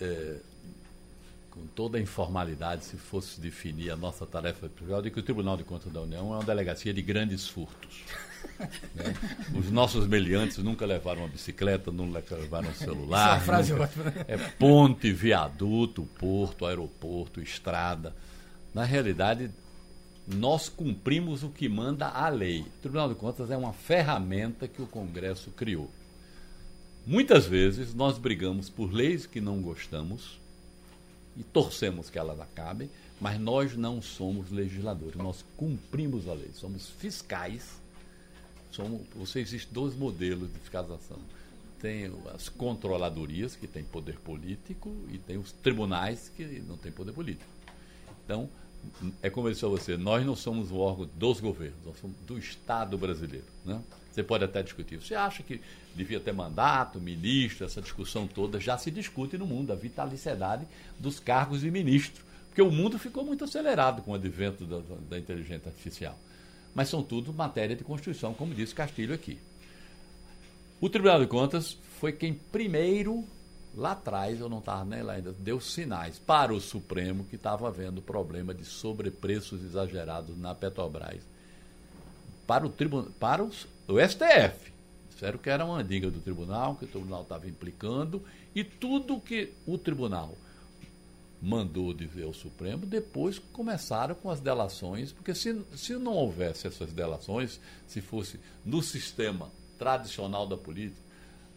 é, 0.00 0.36
com 1.56 1.66
toda 1.68 1.96
a 1.96 2.00
informalidade, 2.00 2.84
se 2.84 2.98
fosse 2.98 3.40
definir 3.40 3.90
a 3.90 3.96
nossa 3.96 4.26
tarefa 4.26 4.68
principal, 4.68 5.00
digo 5.00 5.14
que 5.14 5.20
o 5.20 5.22
Tribunal 5.22 5.56
de 5.56 5.64
Contas 5.64 5.90
da 5.90 6.02
União 6.02 6.34
é 6.34 6.36
uma 6.36 6.44
delegacia 6.44 6.92
de 6.92 7.00
grandes 7.00 7.48
furtos. 7.48 8.02
né? 8.94 9.14
Os 9.58 9.70
nossos 9.70 10.06
meliantes 10.06 10.58
nunca 10.58 10.84
levaram 10.84 11.22
uma 11.22 11.28
bicicleta, 11.28 11.90
não 11.90 12.10
levaram 12.10 12.68
um 12.68 12.70
Essa 12.72 12.84
é 12.84 12.86
celular. 12.86 13.30
uma 13.38 13.40
frase 13.40 13.72
nunca- 13.72 13.84
ótima, 13.84 14.04
né? 14.04 14.24
É 14.28 14.36
ponte, 14.36 15.10
viaduto, 15.12 16.02
porto, 16.18 16.66
aeroporto, 16.66 17.40
estrada. 17.40 18.14
Na 18.74 18.84
realidade, 18.84 19.50
nós 20.28 20.68
cumprimos 20.68 21.42
o 21.42 21.48
que 21.48 21.70
manda 21.70 22.06
a 22.06 22.28
lei. 22.28 22.60
O 22.60 22.80
Tribunal 22.82 23.08
de 23.08 23.14
Contas 23.14 23.50
é 23.50 23.56
uma 23.56 23.72
ferramenta 23.72 24.68
que 24.68 24.82
o 24.82 24.86
Congresso 24.86 25.50
criou. 25.52 25.90
Muitas 27.06 27.46
vezes 27.46 27.94
nós 27.94 28.18
brigamos 28.18 28.68
por 28.68 28.92
leis 28.92 29.24
que 29.24 29.40
não 29.40 29.62
gostamos 29.62 30.38
e 31.36 31.42
torcemos 31.42 32.08
que 32.10 32.18
elas 32.18 32.40
acabem, 32.40 32.90
mas 33.20 33.38
nós 33.40 33.76
não 33.76 34.00
somos 34.00 34.50
legisladores, 34.50 35.16
nós 35.16 35.44
cumprimos 35.56 36.28
a 36.28 36.34
lei, 36.34 36.50
somos 36.54 36.88
fiscais. 36.90 37.80
Somos, 38.70 39.02
você 39.14 39.40
existe 39.40 39.72
dois 39.72 39.94
modelos 39.94 40.52
de 40.52 40.58
fiscalização. 40.58 41.18
Tem 41.80 42.12
as 42.34 42.48
controladorias, 42.48 43.56
que 43.56 43.66
têm 43.66 43.84
poder 43.84 44.18
político, 44.18 44.94
e 45.10 45.18
tem 45.18 45.38
os 45.38 45.52
tribunais, 45.52 46.30
que 46.36 46.44
não 46.60 46.76
têm 46.76 46.92
poder 46.92 47.12
político. 47.12 47.50
Então, 48.24 48.50
é 49.22 49.30
como 49.30 49.48
eu 49.48 49.52
disse 49.52 49.64
a 49.64 49.68
você, 49.68 49.96
nós 49.96 50.24
não 50.24 50.36
somos 50.36 50.70
o 50.70 50.78
órgão 50.78 51.08
dos 51.14 51.40
governos, 51.40 51.78
nós 51.84 51.98
somos 51.98 52.16
do 52.26 52.38
Estado 52.38 52.96
brasileiro. 52.96 53.46
Né? 53.64 53.80
Você 54.12 54.22
pode 54.22 54.44
até 54.44 54.62
discutir. 54.62 54.96
Você 54.96 55.14
acha 55.14 55.42
que 55.42 55.60
devia 55.94 56.18
ter 56.18 56.32
mandato, 56.32 57.00
ministro, 57.00 57.66
essa 57.66 57.82
discussão 57.82 58.26
toda 58.26 58.58
já 58.58 58.78
se 58.78 58.90
discute 58.90 59.36
no 59.36 59.46
mundo, 59.46 59.72
a 59.72 59.76
vitaliciedade 59.76 60.66
dos 60.98 61.20
cargos 61.20 61.60
de 61.60 61.70
ministro. 61.70 62.24
Porque 62.48 62.62
o 62.62 62.70
mundo 62.70 62.98
ficou 62.98 63.24
muito 63.24 63.44
acelerado 63.44 64.00
com 64.00 64.12
o 64.12 64.14
advento 64.14 64.64
da, 64.64 64.80
da 65.10 65.18
inteligência 65.18 65.68
artificial. 65.68 66.18
Mas 66.74 66.88
são 66.88 67.02
tudo 67.02 67.32
matéria 67.32 67.76
de 67.76 67.84
Constituição, 67.84 68.32
como 68.32 68.54
disse 68.54 68.74
Castilho 68.74 69.14
aqui. 69.14 69.38
O 70.80 70.88
Tribunal 70.88 71.20
de 71.20 71.26
Contas 71.26 71.76
foi 72.00 72.12
quem 72.12 72.34
primeiro, 72.34 73.24
lá 73.76 73.92
atrás, 73.92 74.40
eu 74.40 74.48
não 74.48 74.58
estava 74.58 74.84
nem 74.84 75.02
lá 75.02 75.12
ainda, 75.12 75.32
deu 75.32 75.60
sinais 75.60 76.18
para 76.18 76.52
o 76.52 76.60
Supremo 76.60 77.24
que 77.24 77.36
estava 77.36 77.68
havendo 77.68 78.00
problema 78.00 78.54
de 78.54 78.64
sobrepreços 78.64 79.62
exagerados 79.62 80.36
na 80.38 80.54
Petrobras. 80.54 81.22
Para 82.46 82.66
o, 82.66 82.70
tribunal, 82.70 83.10
para 83.20 83.44
os, 83.44 83.66
o 83.86 84.00
STF. 84.00 84.72
Disseram 85.10 85.38
que 85.38 85.50
era 85.50 85.64
uma 85.64 85.82
diga 85.82 86.10
do 86.10 86.20
tribunal, 86.20 86.76
que 86.76 86.84
o 86.84 86.88
tribunal 86.88 87.22
estava 87.22 87.48
implicando, 87.48 88.22
e 88.54 88.64
tudo 88.64 89.20
que 89.20 89.52
o 89.66 89.76
tribunal 89.76 90.34
mandou 91.40 91.92
dizer 91.92 92.24
ao 92.24 92.32
Supremo, 92.32 92.86
depois 92.86 93.38
começaram 93.38 94.14
com 94.14 94.30
as 94.30 94.40
delações, 94.40 95.12
porque 95.12 95.34
se, 95.34 95.62
se 95.76 95.94
não 95.94 96.12
houvesse 96.12 96.66
essas 96.66 96.92
delações, 96.92 97.60
se 97.86 98.00
fosse 98.00 98.40
no 98.64 98.82
sistema 98.82 99.50
tradicional 99.78 100.46
da 100.46 100.56
política, 100.56 101.05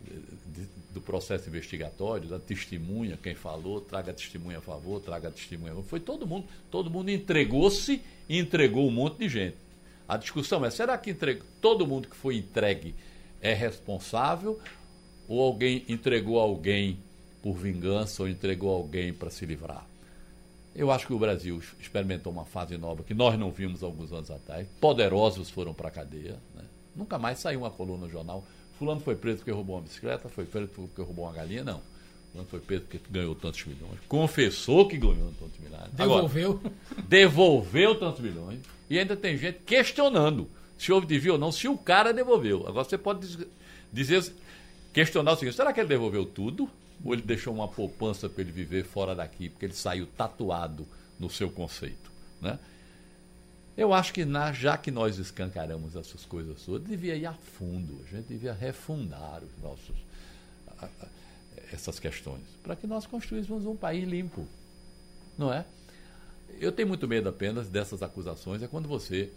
de- 0.06 0.68
do 0.94 1.02
processo 1.02 1.48
investigatório, 1.50 2.28
da 2.28 2.40
testemunha, 2.40 3.18
quem 3.22 3.36
falou, 3.36 3.80
traga 3.82 4.12
testemunha 4.14 4.58
a 4.58 4.62
favor, 4.62 5.00
traga 5.00 5.30
testemunha 5.30 5.72
a 5.72 5.76
favor. 5.76 5.88
Foi 5.90 6.00
todo 6.00 6.26
mundo, 6.26 6.48
todo 6.72 6.90
mundo 6.90 7.10
entregou-se 7.12 8.02
e 8.28 8.40
entregou 8.40 8.88
um 8.88 8.92
monte 8.92 9.20
de 9.20 9.30
gente. 9.30 9.58
A 10.08 10.18
discussão 10.18 10.66
é, 10.66 10.72
será 10.72 10.98
que 10.98 11.12
entre- 11.12 11.42
todo 11.62 11.86
mundo 11.86 12.08
que 12.08 12.16
foi 12.16 12.38
entregue 12.38 12.96
é 13.42 13.54
responsável 13.54 14.60
ou 15.28 15.40
alguém 15.42 15.86
entregou 15.88 16.40
alguém 16.40 16.98
por 17.44 17.54
vingança 17.56 18.24
ou 18.24 18.28
entregou 18.30 18.74
alguém 18.74 19.14
para 19.14 19.30
se 19.30 19.46
livrar? 19.46 19.86
Eu 20.76 20.90
acho 20.92 21.06
que 21.08 21.14
o 21.14 21.20
Brasil 21.20 21.62
experimentou 21.80 22.32
uma 22.32 22.46
fase 22.46 22.78
nova 22.78 23.04
que 23.04 23.14
nós 23.14 23.38
não 23.38 23.52
vimos 23.52 23.84
alguns 23.84 24.12
anos 24.12 24.32
atrás. 24.32 24.68
Poderosos 24.80 25.50
foram 25.50 25.74
para 25.74 25.90
a 25.90 25.92
cadeia. 25.92 26.38
né? 26.56 26.64
Nunca 26.96 27.18
mais 27.20 27.40
saiu 27.40 27.60
uma 27.62 27.70
coluna 27.72 28.06
no 28.06 28.10
jornal. 28.12 28.44
Fulano 28.80 29.02
foi 29.02 29.16
preso 29.16 29.38
porque 29.40 29.52
roubou 29.52 29.76
uma 29.76 29.82
bicicleta, 29.84 30.28
foi 30.30 30.46
preso 30.46 30.70
porque 30.74 31.02
roubou 31.02 31.26
uma 31.26 31.34
galinha. 31.34 31.64
Não. 31.64 31.82
Fulano 32.32 32.50
foi 32.50 32.60
preso 32.62 32.84
porque 32.84 33.00
ganhou 33.10 33.36
tantos 33.36 33.64
milhões. 33.66 34.00
Confessou 34.08 34.88
que 34.88 34.98
ganhou 34.98 35.32
tantos 35.40 35.60
milhões. 35.60 35.82
Agora, 35.98 36.22
Devolveu. 36.28 36.62
devolveu 37.08 37.96
tantos 38.00 38.22
milhões 38.22 38.60
e 38.90 38.98
ainda 38.98 39.16
tem 39.18 39.38
gente 39.38 39.60
questionando 39.66 40.48
se 40.78 40.92
houve 40.94 41.06
desvio 41.06 41.34
ou 41.34 41.38
não, 41.40 41.52
se 41.52 41.68
o 41.68 41.78
cara 41.78 42.14
devolveu. 42.14 42.66
Agora 42.68 42.86
você 42.86 42.98
pode 42.98 43.28
diz- 43.28 43.48
dizer, 43.92 44.34
questionar 44.94 45.34
o 45.34 45.36
seguinte: 45.36 45.56
será 45.58 45.74
que 45.74 45.80
ele 45.82 45.90
devolveu 45.90 46.26
tudo? 46.26 46.70
Ou 47.04 47.14
ele 47.14 47.22
deixou 47.22 47.54
uma 47.54 47.68
poupança 47.68 48.28
para 48.30 48.42
ele 48.42 48.52
viver 48.52 48.84
fora 48.86 49.16
daqui, 49.16 49.50
porque 49.50 49.66
ele 49.66 49.74
saiu 49.74 50.06
tatuado 50.06 50.86
no 51.20 51.30
seu 51.30 51.50
conceito? 51.50 52.12
Né? 52.42 52.58
Eu 53.80 53.94
acho 53.94 54.12
que 54.12 54.26
na- 54.26 54.52
já 54.52 54.78
que 54.78 54.92
nós 54.92 55.18
escancaramos 55.18 55.96
essas 55.96 56.26
coisas 56.26 56.62
todas, 56.66 56.86
devia 56.86 57.16
ir 57.16 57.26
a 57.26 57.32
fundo, 57.34 58.02
a 58.06 58.14
gente 58.14 58.26
devia 58.28 58.52
refundar 58.52 59.42
os 59.42 59.64
nossos, 59.64 59.96
a- 60.78 60.86
a- 60.86 61.08
essas 61.72 61.98
questões, 61.98 62.44
para 62.62 62.76
que 62.76 62.86
nós 62.86 63.08
construíssemos 63.08 63.66
um 63.66 63.78
país 63.78 64.06
limpo. 64.06 64.46
Não 65.38 65.54
é? 65.54 65.66
Eu 66.60 66.74
tenho 66.74 66.90
muito 66.90 67.08
medo 67.08 67.30
apenas 67.30 67.70
dessas 67.70 68.04
acusações, 68.04 68.62
é 68.62 68.68
quando 68.68 68.90
você. 68.90 69.32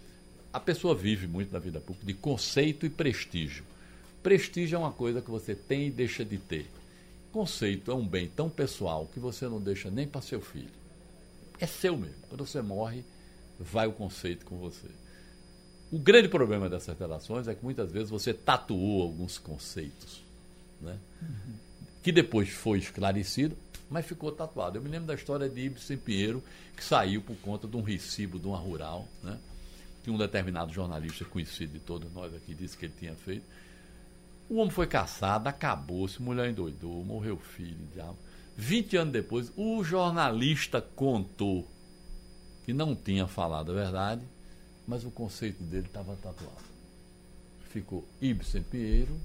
A 0.52 0.58
pessoa 0.58 0.92
vive 0.92 1.28
muito 1.28 1.52
na 1.52 1.60
vida 1.60 1.78
pública 1.78 2.04
de 2.06 2.14
conceito 2.14 2.84
e 2.84 2.90
prestígio. 2.90 3.64
Prestígio 4.24 4.74
é 4.74 4.78
uma 4.80 4.92
coisa 4.92 5.22
que 5.22 5.30
você 5.30 5.54
tem 5.54 5.86
e 5.86 5.90
deixa 5.90 6.24
de 6.24 6.36
ter. 6.36 6.68
Conceito 7.30 7.92
é 7.92 7.94
um 7.94 8.06
bem 8.06 8.26
tão 8.28 8.50
pessoal 8.50 9.08
que 9.14 9.20
você 9.20 9.46
não 9.46 9.60
deixa 9.60 9.88
nem 9.88 10.06
para 10.06 10.20
seu 10.20 10.40
filho. 10.40 10.68
É 11.60 11.66
seu 11.66 11.96
mesmo. 11.96 12.16
Quando 12.28 12.44
você 12.44 12.60
morre, 12.60 13.04
vai 13.62 13.86
o 13.86 13.92
conceito 13.92 14.44
com 14.44 14.58
você. 14.58 14.88
O 15.90 15.98
grande 15.98 16.28
problema 16.28 16.68
dessas 16.68 16.98
relações 16.98 17.46
é 17.46 17.54
que 17.54 17.62
muitas 17.62 17.92
vezes 17.92 18.10
você 18.10 18.32
tatuou 18.32 19.02
alguns 19.02 19.38
conceitos, 19.38 20.22
né? 20.80 20.98
que 22.02 22.10
depois 22.10 22.48
foi 22.48 22.78
esclarecido, 22.78 23.56
mas 23.90 24.06
ficou 24.06 24.32
tatuado. 24.32 24.78
Eu 24.78 24.82
me 24.82 24.88
lembro 24.88 25.06
da 25.06 25.14
história 25.14 25.48
de 25.48 25.60
Ibsen 25.60 25.98
Pinheiro, 25.98 26.42
que 26.76 26.82
saiu 26.82 27.20
por 27.20 27.36
conta 27.36 27.68
de 27.68 27.76
um 27.76 27.82
recibo 27.82 28.38
de 28.38 28.46
uma 28.46 28.56
rural, 28.56 29.06
né? 29.22 29.38
que 30.02 30.10
um 30.10 30.18
determinado 30.18 30.72
jornalista 30.72 31.24
conhecido 31.24 31.74
de 31.74 31.80
todos 31.80 32.12
nós 32.12 32.34
aqui 32.34 32.54
disse 32.54 32.76
que 32.76 32.86
ele 32.86 32.94
tinha 32.98 33.14
feito. 33.14 33.44
O 34.48 34.56
homem 34.56 34.70
foi 34.70 34.86
caçado, 34.86 35.48
acabou-se, 35.48 36.20
mulher 36.20 36.50
endoidou, 36.50 37.04
morreu 37.04 37.36
filho, 37.36 37.86
diabo. 37.94 38.18
20 38.56 38.96
anos 38.96 39.12
depois, 39.12 39.52
o 39.56 39.82
jornalista 39.84 40.80
contou 40.80 41.66
que 42.64 42.72
não 42.72 42.94
tinha 42.94 43.26
falado 43.26 43.72
a 43.72 43.74
verdade 43.74 44.22
mas 44.86 45.04
o 45.04 45.10
conceito 45.10 45.62
dele 45.62 45.86
estava 45.86 46.16
tatuado. 46.16 46.72
Ficou 47.70 48.06
Ibsen 48.20 48.62
Pinheiro 48.62 49.16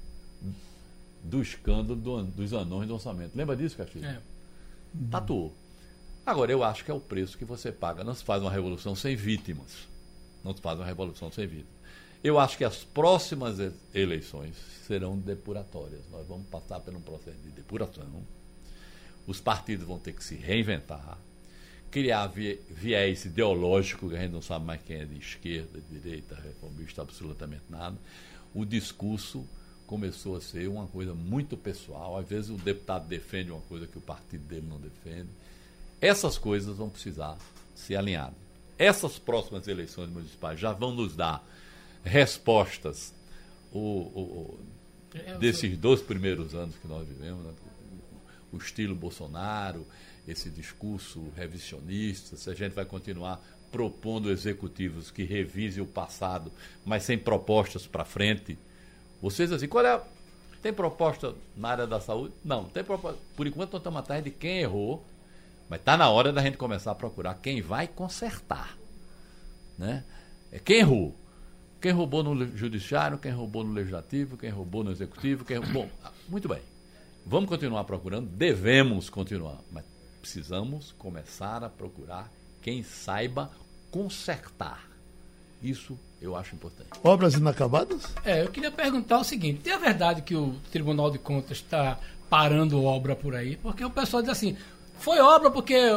do 1.23 1.41
escândalo 1.41 1.99
do, 1.99 2.23
dos 2.23 2.53
anões 2.53 2.87
do 2.87 2.93
orçamento. 2.93 3.35
Lembra 3.35 3.55
disso, 3.55 3.75
Castilho? 3.75 4.05
É. 4.05 4.21
Tatuou. 5.11 5.53
Agora, 6.25 6.51
eu 6.51 6.63
acho 6.63 6.85
que 6.85 6.91
é 6.91 6.93
o 6.93 6.99
preço 6.99 7.37
que 7.37 7.45
você 7.45 7.71
paga. 7.71 8.03
Não 8.03 8.13
se 8.13 8.23
faz 8.23 8.41
uma 8.41 8.51
revolução 8.51 8.95
sem 8.95 9.15
vítimas. 9.15 9.87
Não 10.43 10.55
se 10.55 10.61
faz 10.61 10.79
uma 10.79 10.85
revolução 10.85 11.31
sem 11.31 11.47
vítimas. 11.47 11.77
Eu 12.23 12.39
acho 12.39 12.57
que 12.57 12.63
as 12.63 12.83
próximas 12.83 13.57
eleições 13.93 14.55
serão 14.85 15.17
depuratórias. 15.17 16.01
Nós 16.11 16.27
vamos 16.27 16.47
passar 16.47 16.79
por 16.79 16.93
um 16.95 17.01
processo 17.01 17.37
de 17.39 17.49
depuração. 17.49 18.05
Os 19.25 19.39
partidos 19.39 19.85
vão 19.85 19.99
ter 19.99 20.13
que 20.13 20.23
se 20.23 20.35
reinventar, 20.35 21.17
criar 21.91 22.27
vi- 22.27 22.59
viés 22.69 23.25
ideológico, 23.25 24.09
que 24.09 24.15
a 24.15 24.19
gente 24.21 24.31
não 24.31 24.41
sabe 24.41 24.65
mais 24.65 24.81
quem 24.81 24.97
é 24.97 25.05
de 25.05 25.17
esquerda, 25.17 25.79
de 25.79 25.99
direita, 25.99 26.35
reformista, 26.35 27.01
absolutamente 27.01 27.63
nada. 27.69 27.97
O 28.53 28.65
discurso 28.65 29.45
começou 29.85 30.35
a 30.35 30.41
ser 30.41 30.67
uma 30.67 30.87
coisa 30.87 31.13
muito 31.13 31.55
pessoal. 31.55 32.17
Às 32.17 32.27
vezes 32.27 32.49
o 32.49 32.55
deputado 32.57 33.07
defende 33.07 33.51
uma 33.51 33.61
coisa 33.61 33.87
que 33.87 33.97
o 33.97 34.01
partido 34.01 34.43
dele 34.45 34.65
não 34.69 34.79
defende. 34.79 35.29
Essas 36.01 36.37
coisas 36.37 36.77
vão 36.77 36.89
precisar 36.89 37.37
ser 37.75 37.95
alinhadas. 37.95 38.35
Essas 38.77 39.17
próximas 39.17 39.67
eleições 39.67 40.09
municipais 40.09 40.59
já 40.59 40.71
vão 40.73 40.93
nos 40.93 41.15
dar 41.15 41.43
respostas 42.03 43.13
o, 43.71 43.79
o- 43.79 44.21
o- 44.21 44.59
É, 45.13 45.37
desses 45.37 45.77
dois 45.77 46.01
primeiros 46.01 46.53
anos 46.53 46.75
que 46.75 46.87
nós 46.87 47.07
vivemos, 47.07 47.43
né? 47.45 47.53
o 48.51 48.57
estilo 48.57 48.93
Bolsonaro, 48.95 49.85
esse 50.27 50.49
discurso 50.49 51.31
revisionista, 51.35 52.35
se 52.35 52.49
a 52.49 52.53
gente 52.53 52.73
vai 52.73 52.85
continuar 52.85 53.41
propondo 53.71 54.31
executivos 54.31 55.11
que 55.11 55.23
revisem 55.23 55.81
o 55.81 55.85
passado, 55.85 56.51
mas 56.85 57.03
sem 57.03 57.17
propostas 57.17 57.85
para 57.85 58.05
frente. 58.05 58.57
Vocês 59.21 59.51
assim, 59.51 59.67
qual 59.67 59.85
é 59.85 59.93
a... 59.93 60.01
Tem 60.61 60.73
proposta 60.73 61.35
na 61.55 61.69
área 61.69 61.87
da 61.87 61.99
saúde? 61.99 62.33
Não, 62.43 62.65
tem 62.65 62.83
proposta. 62.83 63.19
Por 63.35 63.45
enquanto 63.45 63.73
nós 63.73 63.79
estamos 63.79 63.99
atrás 63.99 64.23
de 64.23 64.31
quem 64.31 64.59
errou, 64.59 65.05
mas 65.69 65.79
está 65.79 65.95
na 65.95 66.09
hora 66.09 66.33
da 66.33 66.41
gente 66.41 66.57
começar 66.57 66.91
a 66.91 66.95
procurar 66.95 67.35
quem 67.35 67.61
vai 67.61 67.87
consertar. 67.87 68.77
Né? 69.77 70.03
É 70.51 70.59
quem 70.59 70.79
errou. 70.79 71.15
Quem 71.79 71.91
roubou 71.91 72.23
no 72.23 72.57
judiciário, 72.57 73.19
quem 73.19 73.31
roubou 73.31 73.63
no 73.63 73.71
legislativo, 73.71 74.35
quem 74.35 74.49
roubou 74.49 74.83
no 74.83 74.91
executivo, 74.91 75.45
quem 75.45 75.57
ah, 75.57 76.11
muito 76.27 76.47
bem. 76.47 76.61
Vamos 77.23 77.47
continuar 77.49 77.83
procurando, 77.83 78.27
devemos 78.27 79.09
continuar, 79.09 79.59
mas 79.71 79.83
precisamos 80.21 80.93
começar 80.97 81.63
a 81.63 81.69
procurar 81.69 82.31
quem 82.61 82.83
saiba 82.83 83.51
consertar. 83.91 84.87
Isso 85.61 85.97
eu 86.21 86.35
acho 86.35 86.55
importante. 86.55 86.89
Obras 87.03 87.35
inacabadas? 87.35 88.13
É, 88.23 88.43
eu 88.43 88.49
queria 88.49 88.71
perguntar 88.71 89.19
o 89.19 89.23
seguinte: 89.23 89.69
é 89.69 89.77
verdade 89.77 90.21
que 90.21 90.35
o 90.35 90.55
Tribunal 90.71 91.09
de 91.09 91.17
Contas 91.17 91.57
está 91.57 91.99
parando 92.29 92.83
obra 92.83 93.15
por 93.15 93.35
aí? 93.35 93.55
Porque 93.55 93.83
o 93.83 93.89
pessoal 93.89 94.21
diz 94.21 94.31
assim. 94.31 94.57
Foi 94.99 95.19
obra 95.19 95.51
porque 95.51 95.75
é, 95.75 95.93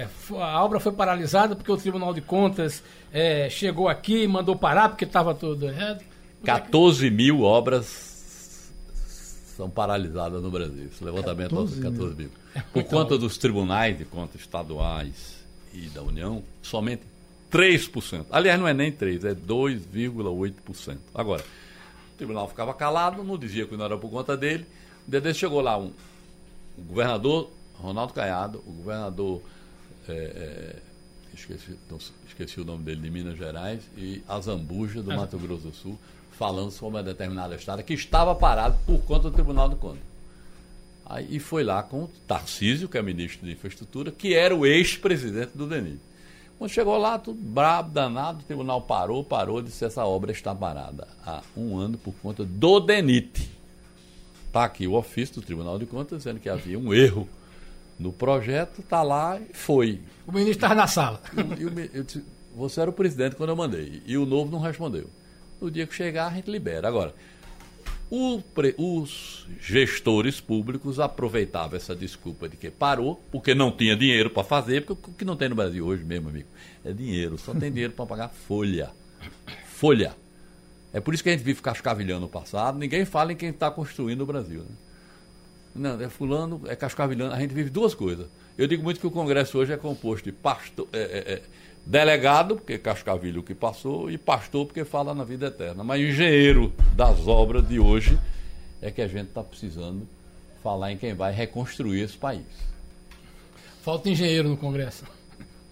é, 0.00 0.08
a 0.40 0.64
obra 0.64 0.80
foi 0.80 0.92
paralisada 0.92 1.54
porque 1.54 1.70
o 1.70 1.76
Tribunal 1.76 2.14
de 2.14 2.22
Contas 2.22 2.82
é, 3.12 3.50
chegou 3.50 3.88
aqui 3.88 4.22
e 4.22 4.26
mandou 4.26 4.56
parar 4.56 4.88
porque 4.88 5.04
estava 5.04 5.34
tudo 5.34 5.68
errado. 5.68 6.02
14 6.42 7.10
mil 7.10 7.42
obras 7.42 8.11
são 9.62 9.70
paralisadas 9.70 10.42
no 10.42 10.50
Brasil. 10.50 10.88
Esse 10.92 11.04
levantamento 11.04 11.50
14 11.50 11.80
14, 11.80 11.82
14 11.82 12.16
mil. 12.16 12.30
Por 12.72 12.82
conta 12.84 13.16
dos 13.16 13.38
tribunais 13.38 13.96
de 13.96 14.04
contas 14.04 14.40
estaduais 14.40 15.36
e 15.72 15.82
da 15.82 16.02
União, 16.02 16.42
somente 16.60 17.02
3%. 17.50 18.26
Aliás, 18.30 18.58
não 18.58 18.66
é 18.66 18.74
nem 18.74 18.90
3%, 18.90 19.24
é 19.24 19.34
2,8%. 19.34 20.98
Agora, 21.14 21.44
o 22.12 22.16
tribunal 22.16 22.48
ficava 22.48 22.74
calado, 22.74 23.22
não 23.22 23.38
dizia 23.38 23.64
que 23.64 23.76
não 23.76 23.84
era 23.84 23.96
por 23.96 24.10
conta 24.10 24.36
dele. 24.36 24.66
Desse 25.06 25.38
chegou 25.38 25.60
lá 25.60 25.78
um, 25.78 25.92
o 26.76 26.82
governador 26.82 27.50
Ronaldo 27.74 28.12
Caiado, 28.12 28.62
o 28.66 28.72
governador. 28.72 29.42
é, 30.08 30.12
é, 30.12 30.76
esqueci, 31.34 31.78
não, 31.88 31.98
esqueci 32.26 32.60
o 32.60 32.64
nome 32.64 32.82
dele, 32.82 33.00
de 33.00 33.10
Minas 33.10 33.38
Gerais, 33.38 33.82
e 33.96 34.24
Azambuja, 34.28 35.02
do 35.02 35.14
Mato 35.14 35.38
Grosso 35.38 35.68
do 35.68 35.74
Sul, 35.74 35.98
falando 36.32 36.70
sobre 36.70 36.98
uma 36.98 37.02
determinada 37.02 37.54
estrada 37.54 37.82
que 37.82 37.94
estava 37.94 38.34
parada 38.34 38.76
por 38.86 38.98
conta 39.02 39.30
do 39.30 39.30
Tribunal 39.30 39.68
do 39.68 39.76
Contas. 39.76 40.02
Aí, 41.04 41.26
e 41.30 41.38
foi 41.38 41.62
lá 41.62 41.82
com 41.82 42.04
o 42.04 42.10
Tarcísio, 42.26 42.88
que 42.88 42.96
é 42.96 43.02
ministro 43.02 43.46
de 43.46 43.52
Infraestrutura, 43.52 44.10
que 44.10 44.34
era 44.34 44.54
o 44.54 44.64
ex-presidente 44.64 45.50
do 45.54 45.66
DENIT. 45.66 46.00
Quando 46.58 46.70
chegou 46.70 46.96
lá, 46.96 47.18
tudo 47.18 47.40
brabo, 47.40 47.90
danado, 47.90 48.40
o 48.40 48.44
tribunal 48.44 48.80
parou, 48.80 49.24
parou, 49.24 49.60
disse 49.60 49.84
essa 49.84 50.04
obra 50.06 50.30
está 50.30 50.54
parada 50.54 51.08
há 51.26 51.42
um 51.56 51.76
ano 51.76 51.98
por 51.98 52.14
conta 52.22 52.44
do 52.44 52.80
DENIT. 52.80 53.50
Está 54.46 54.64
aqui 54.64 54.86
o 54.86 54.94
ofício 54.94 55.36
do 55.36 55.42
Tribunal 55.42 55.78
de 55.78 55.86
Contas 55.86 56.18
dizendo 56.18 56.38
que 56.38 56.48
havia 56.48 56.78
um 56.78 56.94
erro 56.94 57.28
no 57.98 58.12
projeto, 58.12 58.80
está 58.80 59.02
lá 59.02 59.40
e 59.40 59.54
foi. 59.54 60.00
O 60.26 60.32
ministro 60.32 60.56
estava 60.56 60.74
na 60.74 60.86
sala. 60.86 61.20
E 61.58 61.96
eu 61.96 62.04
disse, 62.04 62.24
você 62.54 62.80
era 62.80 62.90
o 62.90 62.92
presidente 62.92 63.34
quando 63.34 63.50
eu 63.50 63.56
mandei. 63.56 64.02
E 64.06 64.16
o 64.16 64.26
novo 64.26 64.50
não 64.50 64.60
respondeu. 64.60 65.08
No 65.62 65.70
dia 65.70 65.86
que 65.86 65.94
chegar, 65.94 66.26
a 66.26 66.34
gente 66.34 66.50
libera. 66.50 66.88
Agora, 66.88 67.14
pre- 68.52 68.74
os 68.76 69.46
gestores 69.60 70.40
públicos 70.40 70.98
aproveitavam 70.98 71.76
essa 71.76 71.94
desculpa 71.94 72.48
de 72.48 72.56
que 72.56 72.68
parou, 72.68 73.22
porque 73.30 73.54
não 73.54 73.70
tinha 73.70 73.96
dinheiro 73.96 74.28
para 74.28 74.42
fazer, 74.42 74.84
porque 74.84 75.10
o 75.10 75.14
que 75.14 75.24
não 75.24 75.36
tem 75.36 75.48
no 75.48 75.54
Brasil 75.54 75.86
hoje 75.86 76.02
mesmo, 76.02 76.28
amigo, 76.28 76.48
é 76.84 76.92
dinheiro. 76.92 77.38
Só 77.38 77.54
tem 77.54 77.70
dinheiro 77.70 77.92
para 77.92 78.04
pagar 78.04 78.28
folha. 78.28 78.90
Folha. 79.68 80.16
É 80.92 81.00
por 81.00 81.14
isso 81.14 81.22
que 81.22 81.28
a 81.28 81.32
gente 81.32 81.44
vive 81.44 81.62
cascavilhando 81.62 82.26
o 82.26 82.28
passado. 82.28 82.76
Ninguém 82.76 83.04
fala 83.04 83.32
em 83.32 83.36
quem 83.36 83.50
está 83.50 83.70
construindo 83.70 84.22
o 84.22 84.26
Brasil. 84.26 84.62
Né? 84.62 84.76
Não, 85.74 86.00
é 86.00 86.08
fulano, 86.08 86.60
é 86.66 86.74
cascavilhando. 86.76 87.32
A 87.32 87.40
gente 87.40 87.54
vive 87.54 87.70
duas 87.70 87.94
coisas. 87.94 88.26
Eu 88.58 88.66
digo 88.66 88.82
muito 88.82 89.00
que 89.00 89.06
o 89.06 89.10
Congresso 89.10 89.56
hoje 89.58 89.72
é 89.72 89.76
composto 89.76 90.24
de 90.24 90.32
pastor, 90.32 90.86
é, 90.92 90.98
é, 90.98 91.32
é, 91.34 91.42
delegado, 91.84 92.56
porque 92.56 92.78
cascavilha 92.78 93.40
o 93.40 93.42
que 93.42 93.54
passou, 93.54 94.10
e 94.10 94.16
pastor, 94.16 94.66
porque 94.66 94.84
fala 94.84 95.14
na 95.14 95.24
vida 95.24 95.46
eterna. 95.46 95.82
Mas 95.82 96.00
engenheiro 96.00 96.72
das 96.94 97.26
obras 97.26 97.66
de 97.66 97.78
hoje 97.78 98.18
é 98.80 98.90
que 98.90 99.02
a 99.02 99.08
gente 99.08 99.28
está 99.28 99.42
precisando 99.42 100.06
falar 100.62 100.92
em 100.92 100.96
quem 100.96 101.14
vai 101.14 101.32
reconstruir 101.32 102.02
esse 102.02 102.16
país. 102.16 102.46
Falta 103.82 104.08
engenheiro 104.08 104.48
no 104.48 104.56
Congresso. 104.56 105.04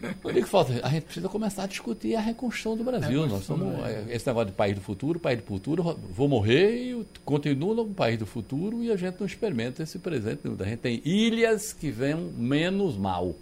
Eu 0.02 0.32
digo 0.32 0.46
que 0.46 0.50
falta, 0.50 0.72
a 0.82 0.88
gente 0.88 1.04
precisa 1.04 1.28
começar 1.28 1.64
a 1.64 1.66
discutir 1.66 2.16
a 2.16 2.20
reconstrução 2.20 2.76
do 2.76 2.82
Brasil. 2.82 3.20
Nós 3.20 3.32
Reconstrução, 3.32 3.58
somos, 3.58 3.86
é, 3.86 4.06
esse 4.08 4.26
negócio 4.26 4.46
de 4.46 4.56
país 4.56 4.74
do 4.74 4.80
futuro, 4.80 5.20
país 5.20 5.38
do 5.38 5.44
futuro, 5.44 5.82
vou 6.10 6.26
morrer 6.26 6.90
e 6.90 7.06
continuo 7.24 7.74
no 7.74 7.86
país 7.88 8.18
do 8.18 8.24
futuro 8.24 8.82
e 8.82 8.90
a 8.90 8.96
gente 8.96 9.20
não 9.20 9.26
experimenta 9.26 9.82
esse 9.82 9.98
presente. 9.98 10.40
A 10.58 10.64
gente 10.64 10.78
tem 10.78 11.02
ilhas 11.04 11.72
que 11.72 11.90
vêm 11.90 12.16
menos 12.16 12.96
mal. 12.96 13.34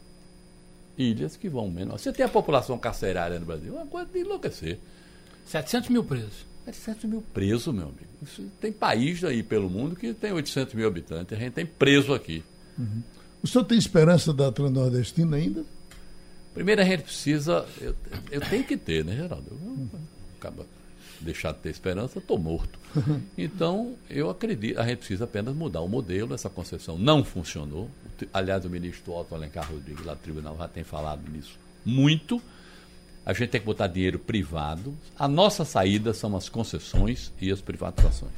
Ilhas 0.98 1.36
que 1.36 1.48
vão 1.48 1.70
menos. 1.70 2.02
Você 2.02 2.12
tem 2.12 2.26
a 2.26 2.28
população 2.28 2.76
carcerária 2.76 3.38
no 3.38 3.46
Brasil, 3.46 3.74
é 3.74 3.76
uma 3.76 3.86
coisa 3.86 4.10
de 4.12 4.18
enlouquecer. 4.18 4.78
700 5.46 5.88
mil 5.90 6.04
presos. 6.04 6.46
700 6.66 7.04
mil 7.04 7.22
presos, 7.32 7.72
meu 7.72 7.84
amigo. 7.84 8.08
Isso, 8.22 8.42
tem 8.60 8.72
país 8.72 9.24
aí 9.24 9.42
pelo 9.42 9.70
mundo 9.70 9.96
que 9.96 10.12
tem 10.12 10.32
800 10.32 10.74
mil 10.74 10.86
habitantes. 10.86 11.36
A 11.36 11.40
gente 11.40 11.54
tem 11.54 11.64
preso 11.64 12.12
aqui. 12.12 12.44
O 13.42 13.46
senhor 13.46 13.64
tem 13.64 13.78
esperança 13.78 14.32
da 14.32 14.50
Transnordestina 14.52 15.36
ainda? 15.36 15.64
Primeiro 16.52 16.82
a 16.82 16.84
gente 16.84 17.04
precisa. 17.04 17.66
Eu, 17.80 17.94
eu 18.30 18.40
tenho 18.40 18.64
que 18.64 18.76
ter, 18.76 19.04
né, 19.04 19.14
Geraldo? 19.14 19.46
Eu, 19.50 19.56
eu, 19.56 20.00
acaba 20.38 20.66
deixar 21.20 21.52
de 21.52 21.58
ter 21.58 21.70
esperança, 21.70 22.18
estou 22.18 22.38
morto. 22.38 22.78
Então, 23.36 23.94
eu 24.10 24.30
acredito, 24.30 24.78
a 24.78 24.86
gente 24.86 24.98
precisa 24.98 25.24
apenas 25.24 25.54
mudar 25.54 25.80
o 25.80 25.88
modelo, 25.88 26.34
essa 26.34 26.50
concessão 26.50 26.98
não 26.98 27.24
funcionou. 27.24 27.88
Aliás, 28.32 28.64
o 28.64 28.70
ministro 28.70 29.14
Otto 29.14 29.34
Alencar 29.34 29.70
Rodrigues, 29.70 30.04
lá 30.04 30.14
do 30.14 30.20
tribunal, 30.20 30.56
já 30.56 30.68
tem 30.68 30.82
falado 30.82 31.22
nisso 31.30 31.58
muito. 31.88 32.40
A 33.24 33.32
gente 33.32 33.50
tem 33.50 33.60
que 33.60 33.66
botar 33.66 33.86
dinheiro 33.88 34.18
privado. 34.18 34.94
A 35.18 35.26
nossa 35.26 35.64
saída 35.64 36.14
são 36.14 36.36
as 36.36 36.48
concessões 36.48 37.32
e 37.40 37.50
as 37.50 37.60
privatizações. 37.60 38.32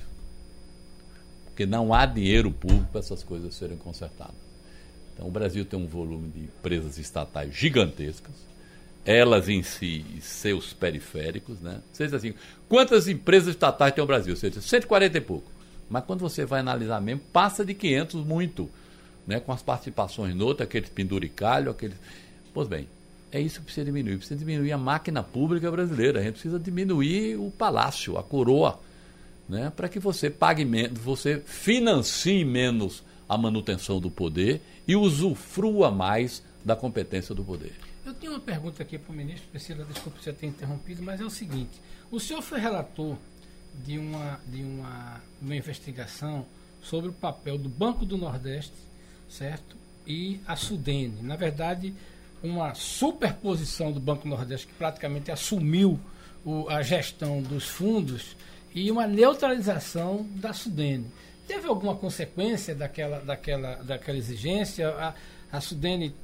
Porque 1.46 1.66
não 1.66 1.92
há 1.92 2.06
dinheiro 2.06 2.50
público 2.50 2.86
para 2.90 3.00
essas 3.00 3.22
coisas 3.22 3.54
serem 3.54 3.76
consertadas. 3.76 4.50
Então, 5.14 5.28
o 5.28 5.30
Brasil 5.30 5.64
tem 5.64 5.78
um 5.78 5.86
volume 5.86 6.30
de 6.30 6.40
empresas 6.44 6.98
estatais 6.98 7.54
gigantescas, 7.54 8.34
elas 9.10 9.48
em 9.48 9.62
si 9.62 10.04
e 10.16 10.20
seus 10.20 10.72
periféricos, 10.72 11.60
né? 11.60 11.80
Você 11.92 12.04
diz 12.04 12.14
assim, 12.14 12.32
quantas 12.68 13.08
empresas 13.08 13.48
estatais 13.48 13.92
tem 13.92 14.04
o 14.04 14.06
Brasil? 14.06 14.36
Você 14.36 14.48
diz 14.48 14.64
140 14.64 15.18
e 15.18 15.20
pouco. 15.20 15.50
Mas 15.88 16.04
quando 16.04 16.20
você 16.20 16.44
vai 16.44 16.60
analisar 16.60 17.00
mesmo, 17.00 17.20
passa 17.32 17.64
de 17.64 17.74
500 17.74 18.24
muito, 18.24 18.70
né? 19.26 19.40
Com 19.40 19.52
as 19.52 19.62
participações 19.62 20.34
no 20.34 20.46
outro, 20.46 20.62
aqueles 20.62 20.88
penduricalho, 20.88 21.72
aqueles... 21.72 21.96
Pois 22.54 22.68
bem, 22.68 22.86
é 23.32 23.40
isso 23.40 23.58
que 23.58 23.64
precisa 23.64 23.84
diminuir. 23.84 24.16
Precisa 24.16 24.38
diminuir 24.38 24.70
a 24.70 24.78
máquina 24.78 25.24
pública 25.24 25.68
brasileira. 25.70 26.20
A 26.20 26.22
gente 26.22 26.34
precisa 26.34 26.58
diminuir 26.58 27.36
o 27.36 27.50
palácio, 27.50 28.16
a 28.16 28.22
coroa, 28.22 28.78
né? 29.48 29.72
para 29.74 29.88
que 29.88 29.98
você 29.98 30.30
pague 30.30 30.64
menos, 30.64 30.96
você 31.00 31.42
financie 31.44 32.44
menos 32.44 33.02
a 33.28 33.36
manutenção 33.36 33.98
do 33.98 34.10
poder 34.10 34.60
e 34.86 34.94
usufrua 34.94 35.90
mais 35.90 36.44
da 36.64 36.76
competência 36.76 37.34
do 37.34 37.42
poder. 37.42 37.89
Eu 38.04 38.14
tenho 38.14 38.32
uma 38.32 38.40
pergunta 38.40 38.82
aqui 38.82 38.98
para 38.98 39.12
o 39.12 39.14
ministro, 39.14 39.48
Priscila, 39.50 39.84
desculpe 39.84 40.22
você 40.22 40.32
ter 40.32 40.46
interrompido, 40.46 41.02
mas 41.02 41.20
é 41.20 41.24
o 41.24 41.30
seguinte: 41.30 41.80
o 42.10 42.18
senhor 42.18 42.40
foi 42.40 42.58
relator 42.58 43.16
de 43.84 43.98
uma, 43.98 44.40
de 44.46 44.62
uma, 44.62 45.20
uma 45.40 45.54
investigação 45.54 46.46
sobre 46.82 47.10
o 47.10 47.12
papel 47.12 47.58
do 47.58 47.68
Banco 47.68 48.06
do 48.06 48.16
Nordeste, 48.16 48.74
certo? 49.28 49.76
E 50.06 50.40
a 50.46 50.56
Sudene. 50.56 51.22
Na 51.22 51.36
verdade, 51.36 51.94
uma 52.42 52.74
superposição 52.74 53.92
do 53.92 54.00
Banco 54.00 54.26
Nordeste 54.26 54.66
que 54.66 54.74
praticamente 54.74 55.30
assumiu 55.30 56.00
o, 56.44 56.68
a 56.68 56.82
gestão 56.82 57.42
dos 57.42 57.68
fundos 57.68 58.34
e 58.74 58.90
uma 58.90 59.06
neutralização 59.06 60.26
da 60.36 60.54
Sudene. 60.54 61.06
Teve 61.46 61.66
alguma 61.68 61.94
consequência 61.94 62.74
daquela, 62.74 63.20
daquela, 63.20 63.74
daquela 63.76 64.16
exigência? 64.16 64.88
A, 64.88 65.14
a 65.52 65.60
Sudene 65.60 66.14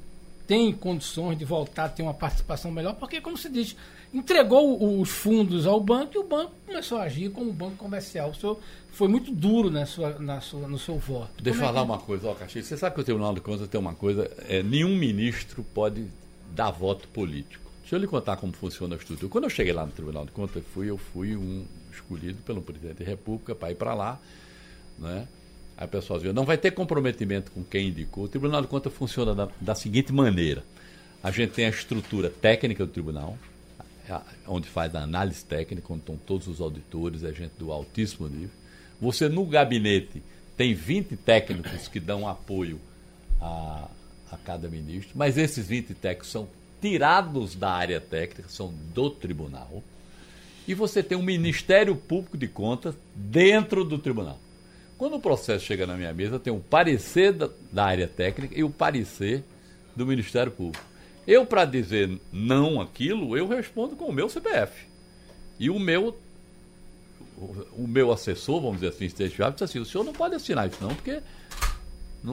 tem 0.47 0.71
condições 0.71 1.37
de 1.37 1.43
voltar 1.43 1.85
a 1.85 1.89
ter 1.89 2.01
uma 2.01 2.13
participação 2.13 2.71
melhor, 2.71 2.95
porque, 2.95 3.19
como 3.19 3.37
se 3.37 3.49
diz, 3.49 3.75
entregou 4.13 4.99
os 4.99 5.09
fundos 5.09 5.67
ao 5.67 5.79
banco 5.81 6.15
e 6.15 6.17
o 6.17 6.23
banco 6.23 6.53
começou 6.65 6.97
a 6.97 7.03
agir 7.03 7.29
como 7.29 7.51
um 7.51 7.53
banco 7.53 7.75
comercial. 7.75 8.29
O 8.29 8.35
senhor 8.35 8.57
foi 8.89 9.09
muito 9.09 9.29
duro 9.31 9.69
na 9.69 9.85
sua, 9.85 10.17
na 10.19 10.39
sua, 10.39 10.67
no 10.67 10.79
seu 10.79 10.97
voto. 10.97 11.43
Deixa 11.43 11.59
eu 11.59 11.63
é 11.63 11.65
falar 11.67 11.81
que... 11.81 11.85
uma 11.91 11.97
coisa, 11.99 12.29
ó, 12.29 12.33
Caxias. 12.33 12.65
Você 12.65 12.77
sabe 12.77 12.95
que 12.95 13.01
o 13.01 13.03
Tribunal 13.03 13.33
de 13.33 13.41
Contas 13.41 13.67
tem 13.67 13.79
uma 13.79 13.93
coisa: 13.93 14.31
é, 14.47 14.63
nenhum 14.63 14.95
ministro 14.95 15.65
pode 15.73 16.05
dar 16.55 16.71
voto 16.71 17.07
político. 17.09 17.69
Deixa 17.81 17.95
eu 17.95 17.99
lhe 17.99 18.07
contar 18.07 18.37
como 18.37 18.53
funciona 18.53 18.95
a 18.95 18.97
estrutura. 18.97 19.29
Quando 19.29 19.43
eu 19.43 19.49
cheguei 19.49 19.73
lá 19.73 19.85
no 19.85 19.91
Tribunal 19.91 20.25
de 20.25 20.31
Contas, 20.31 20.63
fui, 20.73 20.89
eu 20.89 20.97
fui 20.97 21.35
um 21.35 21.65
escolhido 21.91 22.41
pelo 22.43 22.61
presidente 22.61 23.03
da 23.03 23.05
República 23.05 23.53
para 23.53 23.71
ir 23.71 23.75
para 23.75 23.93
lá. 23.93 24.19
Né? 24.97 25.27
Aí 25.77 25.85
o 25.85 25.89
pessoal 25.89 26.19
não 26.33 26.43
vai 26.43 26.57
ter 26.57 26.71
comprometimento 26.71 27.51
com 27.51 27.63
quem 27.63 27.89
indicou. 27.89 28.23
O 28.23 28.27
Tribunal 28.27 28.61
de 28.61 28.67
Contas 28.67 28.91
funciona 28.93 29.35
da, 29.35 29.47
da 29.61 29.75
seguinte 29.75 30.11
maneira. 30.11 30.63
A 31.21 31.29
gente 31.29 31.53
tem 31.53 31.65
a 31.65 31.69
estrutura 31.69 32.29
técnica 32.29 32.85
do 32.85 32.91
tribunal, 32.91 33.37
onde 34.47 34.67
faz 34.67 34.95
a 34.95 35.01
análise 35.01 35.45
técnica, 35.45 35.91
onde 35.91 36.01
estão 36.01 36.17
todos 36.17 36.47
os 36.47 36.61
auditores, 36.61 37.23
é 37.23 37.31
gente 37.31 37.51
do 37.59 37.71
altíssimo 37.71 38.27
nível. 38.27 38.49
Você, 38.99 39.29
no 39.29 39.45
gabinete, 39.45 40.23
tem 40.55 40.73
20 40.73 41.15
técnicos 41.17 41.87
que 41.87 41.99
dão 41.99 42.27
apoio 42.27 42.79
a, 43.39 43.87
a 44.31 44.37
cada 44.37 44.67
ministro, 44.67 45.11
mas 45.15 45.37
esses 45.37 45.67
20 45.67 45.93
técnicos 45.93 46.31
são 46.31 46.47
tirados 46.81 47.55
da 47.55 47.71
área 47.71 48.01
técnica, 48.01 48.49
são 48.49 48.73
do 48.93 49.09
tribunal. 49.09 49.83
E 50.67 50.73
você 50.73 51.03
tem 51.03 51.17
um 51.17 51.23
Ministério 51.23 51.95
Público 51.95 52.37
de 52.37 52.47
Contas 52.47 52.95
dentro 53.15 53.83
do 53.83 53.97
tribunal. 53.97 54.39
Quando 54.97 55.15
o 55.15 55.19
processo 55.19 55.65
chega 55.65 55.85
na 55.85 55.95
minha 55.95 56.13
mesa, 56.13 56.39
tem 56.39 56.51
o 56.51 56.59
parecer 56.59 57.31
da, 57.31 57.49
da 57.71 57.85
área 57.85 58.07
técnica 58.07 58.57
e 58.57 58.63
o 58.63 58.69
parecer 58.69 59.43
do 59.95 60.05
Ministério 60.05 60.51
Público. 60.51 60.83
Eu, 61.25 61.45
para 61.45 61.65
dizer 61.65 62.19
não 62.31 62.79
aquilo, 62.81 63.37
eu 63.37 63.47
respondo 63.47 63.95
com 63.95 64.05
o 64.05 64.13
meu 64.13 64.29
CPF. 64.29 64.87
E 65.59 65.69
o 65.69 65.77
meu 65.77 66.15
o, 67.37 67.87
meu 67.87 68.11
assessor, 68.11 68.59
vamos 68.59 68.77
dizer 68.77 68.89
assim, 68.89 69.05
estagiário, 69.05 69.53
disse 69.53 69.63
assim, 69.63 69.79
o 69.79 69.85
senhor 69.85 70.03
não 70.03 70.13
pode 70.13 70.35
assinar 70.35 70.67
isso 70.67 70.81
não, 70.81 70.95
porque 70.95 71.21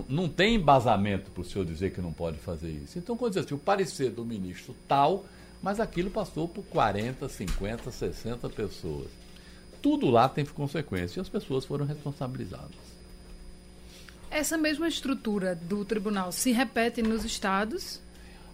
não 0.09 0.29
tem 0.29 0.55
embasamento 0.55 1.31
para 1.31 1.43
o 1.43 1.45
senhor 1.45 1.65
dizer 1.65 1.93
que 1.93 2.01
não 2.01 2.13
pode 2.13 2.39
fazer 2.39 2.71
isso. 2.71 2.99
Então, 2.99 3.17
quando 3.17 3.35
diz 3.35 3.45
assim, 3.45 3.55
o 3.55 3.59
parecer 3.59 4.11
do 4.11 4.25
ministro 4.25 4.75
tal, 4.89 5.27
mas 5.63 5.79
aquilo 5.79 6.11
passou 6.11 6.49
por 6.49 6.65
40, 6.65 7.29
50, 7.29 7.91
60 7.91 8.49
pessoas. 8.49 9.09
Tudo 9.85 10.09
lá 10.09 10.29
tem 10.31 10.47
consequência 10.47 11.19
e 11.19 11.21
as 11.21 11.29
pessoas 11.29 11.67
foram 11.67 11.85
responsabilizadas. 11.85 12.75
Essa 14.31 14.57
mesma 14.57 14.89
estrutura 14.89 15.55
do 15.55 15.85
tribunal 15.85 16.33
se 16.33 16.53
repete 16.53 17.03
nos 17.03 17.23
estados? 17.23 18.01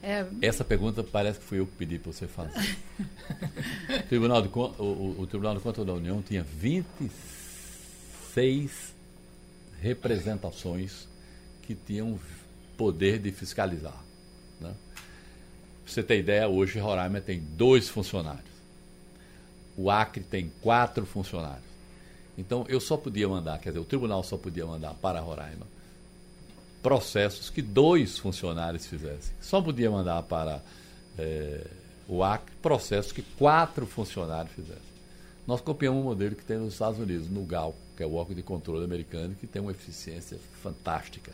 É... 0.02 0.26
Essa 0.42 0.64
pergunta 0.64 1.04
parece 1.04 1.38
que 1.38 1.44
fui 1.44 1.60
eu 1.60 1.68
que 1.68 1.76
pedi 1.76 2.00
para 2.00 2.12
você 2.12 2.26
fazer. 2.26 2.76
o, 2.98 3.04
Tribunal 4.10 4.42
de, 4.42 4.48
o, 4.48 5.20
o 5.20 5.26
Tribunal 5.28 5.54
de 5.54 5.60
Contas 5.60 5.86
da 5.86 5.92
União 5.92 6.20
tinha 6.20 6.42
26 6.42 8.92
representações 9.80 11.06
que 11.62 11.76
tinham 11.76 12.18
poder 12.76 13.20
de 13.20 13.30
fiscalizar. 13.30 14.02
Né? 14.60 14.74
Pra 15.84 15.86
você 15.86 16.02
ter 16.02 16.18
ideia, 16.18 16.48
hoje 16.48 16.80
Roraima 16.80 17.20
tem 17.20 17.38
dois 17.38 17.88
funcionários. 17.88 18.49
O 19.80 19.90
Acre 19.90 20.22
tem 20.22 20.52
quatro 20.60 21.06
funcionários. 21.06 21.64
Então 22.36 22.66
eu 22.68 22.80
só 22.80 22.98
podia 22.98 23.26
mandar, 23.26 23.58
quer 23.58 23.70
dizer, 23.70 23.80
o 23.80 23.84
tribunal 23.84 24.22
só 24.22 24.36
podia 24.36 24.66
mandar 24.66 24.92
para 24.94 25.20
Roraima 25.20 25.66
processos 26.82 27.50
que 27.50 27.62
dois 27.62 28.18
funcionários 28.18 28.86
fizessem. 28.86 29.34
Só 29.40 29.60
podia 29.60 29.90
mandar 29.90 30.22
para 30.22 30.62
é, 31.18 31.66
o 32.06 32.22
Acre 32.22 32.54
processos 32.60 33.12
que 33.12 33.22
quatro 33.22 33.86
funcionários 33.86 34.52
fizessem. 34.54 34.90
Nós 35.46 35.62
copiamos 35.62 36.00
um 36.00 36.04
modelo 36.04 36.34
que 36.34 36.44
tem 36.44 36.58
nos 36.58 36.74
Estados 36.74 36.98
Unidos, 36.98 37.28
no 37.28 37.42
GAL, 37.44 37.74
que 37.96 38.02
é 38.02 38.06
o 38.06 38.14
órgão 38.14 38.36
de 38.36 38.42
controle 38.42 38.84
americano, 38.84 39.34
que 39.34 39.46
tem 39.46 39.60
uma 39.60 39.72
eficiência 39.72 40.38
fantástica. 40.62 41.32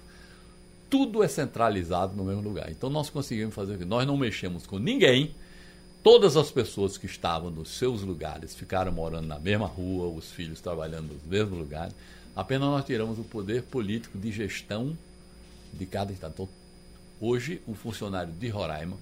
Tudo 0.88 1.22
é 1.22 1.28
centralizado 1.28 2.16
no 2.16 2.24
mesmo 2.24 2.42
lugar. 2.42 2.70
Então 2.70 2.88
nós 2.88 3.10
conseguimos 3.10 3.54
fazer 3.54 3.74
o 3.74 3.78
que? 3.78 3.84
Nós 3.84 4.06
não 4.06 4.16
mexemos 4.16 4.66
com 4.66 4.78
ninguém. 4.78 5.34
Todas 6.06 6.36
as 6.36 6.52
pessoas 6.52 6.96
que 6.96 7.06
estavam 7.06 7.50
nos 7.50 7.68
seus 7.68 8.02
lugares 8.02 8.54
ficaram 8.54 8.92
morando 8.92 9.26
na 9.26 9.40
mesma 9.40 9.66
rua, 9.66 10.06
os 10.06 10.30
filhos 10.30 10.60
trabalhando 10.60 11.12
nos 11.12 11.24
mesmos 11.24 11.58
lugares. 11.58 11.92
Apenas 12.36 12.68
nós 12.68 12.84
tiramos 12.84 13.18
o 13.18 13.24
poder 13.24 13.64
político 13.64 14.16
de 14.16 14.30
gestão 14.30 14.96
de 15.72 15.84
cada 15.84 16.12
estado. 16.12 16.30
Então, 16.32 16.48
hoje, 17.20 17.60
um 17.66 17.74
funcionário 17.74 18.32
de 18.32 18.48
Roraima, 18.48 18.96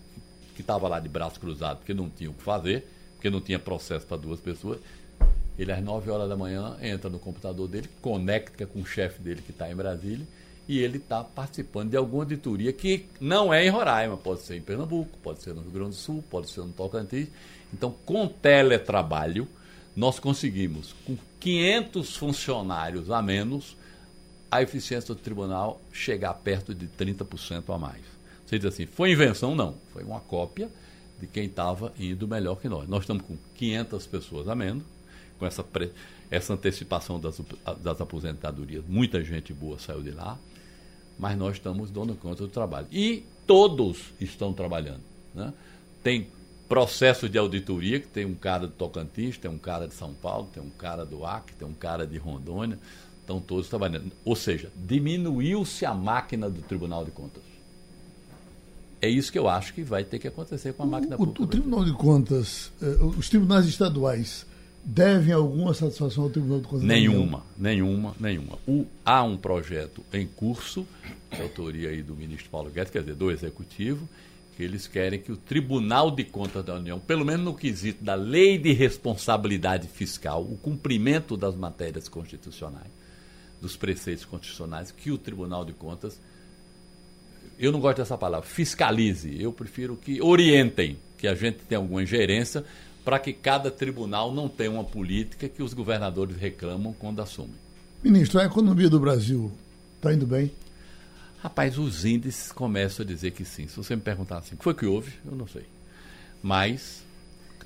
que 0.54 0.62
estava 0.62 0.88
lá 0.88 0.98
de 0.98 1.10
braço 1.10 1.38
cruzado, 1.38 1.76
porque 1.76 1.92
não 1.92 2.08
tinha 2.08 2.30
o 2.30 2.32
que 2.32 2.42
fazer, 2.42 2.88
porque 3.16 3.28
não 3.28 3.42
tinha 3.42 3.58
processo 3.58 4.06
para 4.06 4.16
duas 4.16 4.40
pessoas, 4.40 4.80
ele 5.58 5.72
às 5.72 5.84
9 5.84 6.10
horas 6.10 6.26
da 6.26 6.38
manhã 6.38 6.74
entra 6.80 7.10
no 7.10 7.18
computador 7.18 7.68
dele, 7.68 7.90
conecta 8.00 8.64
com 8.64 8.80
o 8.80 8.86
chefe 8.86 9.20
dele 9.20 9.42
que 9.42 9.50
está 9.50 9.70
em 9.70 9.76
Brasília, 9.76 10.26
e 10.68 10.78
ele 10.78 10.98
está 10.98 11.22
participando 11.22 11.90
de 11.90 11.96
alguma 11.96 12.22
auditoria 12.22 12.72
que 12.72 13.06
não 13.20 13.52
é 13.52 13.66
em 13.66 13.68
Roraima, 13.68 14.16
pode 14.16 14.42
ser 14.42 14.56
em 14.56 14.62
Pernambuco, 14.62 15.18
pode 15.22 15.42
ser 15.42 15.54
no 15.54 15.60
Rio 15.60 15.70
Grande 15.70 15.90
do 15.90 15.96
Sul, 15.96 16.24
pode 16.30 16.50
ser 16.50 16.60
no 16.60 16.72
Tocantins. 16.72 17.28
Então, 17.72 17.94
com 18.06 18.26
teletrabalho, 18.26 19.46
nós 19.94 20.18
conseguimos, 20.18 20.94
com 21.04 21.16
500 21.40 22.16
funcionários 22.16 23.10
a 23.10 23.20
menos, 23.20 23.76
a 24.50 24.62
eficiência 24.62 25.14
do 25.14 25.20
tribunal 25.20 25.80
chegar 25.92 26.32
perto 26.34 26.74
de 26.74 26.86
30% 26.86 27.74
a 27.74 27.78
mais. 27.78 28.02
Você 28.46 28.58
diz 28.58 28.72
assim, 28.72 28.86
foi 28.86 29.12
invenção? 29.12 29.54
Não. 29.54 29.74
Foi 29.92 30.04
uma 30.04 30.20
cópia 30.20 30.70
de 31.20 31.26
quem 31.26 31.46
estava 31.46 31.92
indo 31.98 32.28
melhor 32.28 32.56
que 32.56 32.68
nós. 32.68 32.88
Nós 32.88 33.02
estamos 33.02 33.24
com 33.24 33.36
500 33.56 34.06
pessoas 34.06 34.48
a 34.48 34.54
menos, 34.54 34.84
com 35.38 35.46
essa, 35.46 35.62
pre... 35.62 35.90
essa 36.30 36.54
antecipação 36.54 37.18
das, 37.18 37.40
das 37.80 38.00
aposentadorias. 38.00 38.84
Muita 38.86 39.22
gente 39.24 39.52
boa 39.52 39.78
saiu 39.78 40.02
de 40.02 40.10
lá, 40.10 40.38
mas 41.18 41.36
nós 41.36 41.56
estamos 41.56 41.90
dando 41.90 42.14
conta 42.14 42.42
do 42.42 42.48
trabalho. 42.48 42.86
E 42.90 43.24
todos 43.46 44.12
estão 44.20 44.52
trabalhando. 44.52 45.02
Né? 45.34 45.52
Tem 46.02 46.26
processo 46.68 47.28
de 47.28 47.38
auditoria, 47.38 48.00
que 48.00 48.08
tem 48.08 48.24
um 48.24 48.34
cara 48.34 48.66
de 48.66 48.72
Tocantins, 48.72 49.38
tem 49.38 49.50
um 49.50 49.58
cara 49.58 49.86
de 49.86 49.94
São 49.94 50.14
Paulo, 50.14 50.48
tem 50.52 50.62
um 50.62 50.70
cara 50.70 51.04
do 51.04 51.24
Acre, 51.24 51.54
tem 51.58 51.68
um 51.68 51.74
cara 51.74 52.06
de 52.06 52.16
Rondônia, 52.18 52.78
Estão 53.24 53.40
todos 53.40 53.70
trabalhando. 53.70 54.12
Ou 54.22 54.36
seja, 54.36 54.70
diminuiu-se 54.76 55.86
a 55.86 55.94
máquina 55.94 56.50
do 56.50 56.60
Tribunal 56.60 57.06
de 57.06 57.10
Contas. 57.10 57.42
É 59.00 59.08
isso 59.08 59.32
que 59.32 59.38
eu 59.38 59.48
acho 59.48 59.72
que 59.72 59.82
vai 59.82 60.04
ter 60.04 60.18
que 60.18 60.28
acontecer 60.28 60.74
com 60.74 60.82
a 60.82 60.86
máquina 60.86 61.14
o, 61.16 61.18
pública. 61.18 61.42
O 61.42 61.46
Tribunal 61.46 61.84
de 61.86 61.92
Contas, 61.94 62.70
eh, 62.82 62.98
os 63.18 63.30
tribunais 63.30 63.64
estaduais 63.64 64.46
devem 64.84 65.32
alguma 65.32 65.72
satisfação 65.72 66.24
ao 66.24 66.30
Tribunal 66.30 66.60
de 66.60 66.68
Contas? 66.68 66.86
Nenhuma, 66.86 67.42
nenhuma, 67.56 68.14
nenhuma. 68.20 68.58
O, 68.66 68.84
há 69.04 69.22
um 69.22 69.36
projeto 69.36 70.04
em 70.12 70.26
curso, 70.26 70.86
de 71.32 71.40
autoria 71.40 71.88
aí 71.88 72.02
do 72.02 72.14
ministro 72.14 72.50
Paulo 72.50 72.70
Guedes, 72.70 72.92
quer 72.92 73.00
dizer, 73.00 73.14
do 73.14 73.30
Executivo, 73.30 74.08
que 74.56 74.62
eles 74.62 74.86
querem 74.86 75.18
que 75.18 75.32
o 75.32 75.36
Tribunal 75.36 76.10
de 76.10 76.22
Contas 76.22 76.64
da 76.64 76.74
União, 76.74 77.00
pelo 77.00 77.24
menos 77.24 77.44
no 77.44 77.54
quesito 77.54 78.04
da 78.04 78.14
lei 78.14 78.58
de 78.58 78.72
responsabilidade 78.72 79.88
fiscal, 79.88 80.42
o 80.42 80.56
cumprimento 80.56 81.36
das 81.36 81.56
matérias 81.56 82.08
constitucionais, 82.08 82.86
dos 83.60 83.76
preceitos 83.76 84.24
constitucionais 84.24 84.92
que 84.92 85.10
o 85.10 85.18
Tribunal 85.18 85.64
de 85.64 85.72
Contas, 85.72 86.20
eu 87.58 87.72
não 87.72 87.80
gosto 87.80 87.98
dessa 87.98 88.18
palavra, 88.18 88.46
fiscalize. 88.46 89.40
Eu 89.40 89.52
prefiro 89.52 89.96
que 89.96 90.20
orientem, 90.20 90.98
que 91.18 91.26
a 91.26 91.34
gente 91.34 91.58
tenha 91.68 91.78
alguma 91.78 92.02
ingerência 92.02 92.64
para 93.04 93.18
que 93.18 93.32
cada 93.32 93.70
tribunal 93.70 94.32
não 94.32 94.48
tenha 94.48 94.70
uma 94.70 94.84
política 94.84 95.48
que 95.48 95.62
os 95.62 95.74
governadores 95.74 96.36
reclamam 96.36 96.92
quando 96.92 97.20
assumem. 97.20 97.54
Ministro, 98.02 98.40
a 98.40 98.44
economia 98.44 98.88
do 98.88 98.98
Brasil 98.98 99.52
está 99.96 100.12
indo 100.12 100.26
bem? 100.26 100.50
Rapaz, 101.42 101.78
os 101.78 102.04
índices 102.04 102.50
começam 102.50 103.04
a 103.04 103.06
dizer 103.06 103.32
que 103.32 103.44
sim. 103.44 103.68
Se 103.68 103.76
você 103.76 103.94
me 103.94 104.02
perguntar 104.02 104.38
assim, 104.38 104.54
o 104.54 104.58
que 104.58 104.64
foi 104.64 104.74
que 104.74 104.86
houve? 104.86 105.12
Eu 105.24 105.36
não 105.36 105.46
sei. 105.46 105.66
Mas 106.42 107.04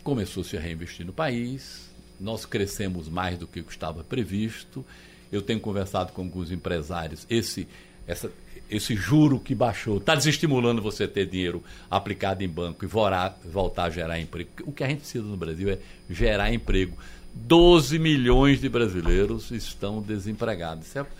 começou-se 0.03 0.57
a 0.57 0.61
reinvestir 0.61 1.07
no 1.07 1.13
país, 1.13 1.89
nós 2.19 2.45
crescemos 2.45 3.09
mais 3.09 3.39
do 3.39 3.47
que 3.47 3.61
estava 3.61 4.03
previsto, 4.03 4.85
eu 5.31 5.43
tenho 5.43 5.61
conversado 5.61 6.13
com 6.13 6.23
alguns 6.23 6.51
empresários. 6.51 7.27
Esse 7.31 7.69
essa, 8.09 8.33
esse 8.71 8.95
juro 8.95 9.41
que 9.41 9.55
baixou, 9.55 9.99
está 9.99 10.15
desestimulando 10.15 10.83
você 10.83 11.09
ter 11.09 11.27
dinheiro 11.27 11.63
aplicado 11.91 12.43
em 12.43 12.49
banco 12.49 12.85
e 12.85 12.89
vorar, 12.89 13.39
voltar 13.45 13.85
a 13.85 13.91
gerar 13.91 14.21
emprego. 14.21 14.51
O 14.63 14.73
que 14.73 14.85
a 14.85 14.89
gente 14.89 15.01
precisa 15.01 15.25
no 15.25 15.37
Brasil 15.37 15.71
é 15.71 15.79
gerar 16.09 16.53
emprego. 16.53 16.97
12 17.35 17.99
milhões 17.99 18.61
de 18.61 18.69
brasileiros 18.69 19.51
estão 19.51 20.03
desempregados. 20.03 20.87
Certo? 20.87 21.11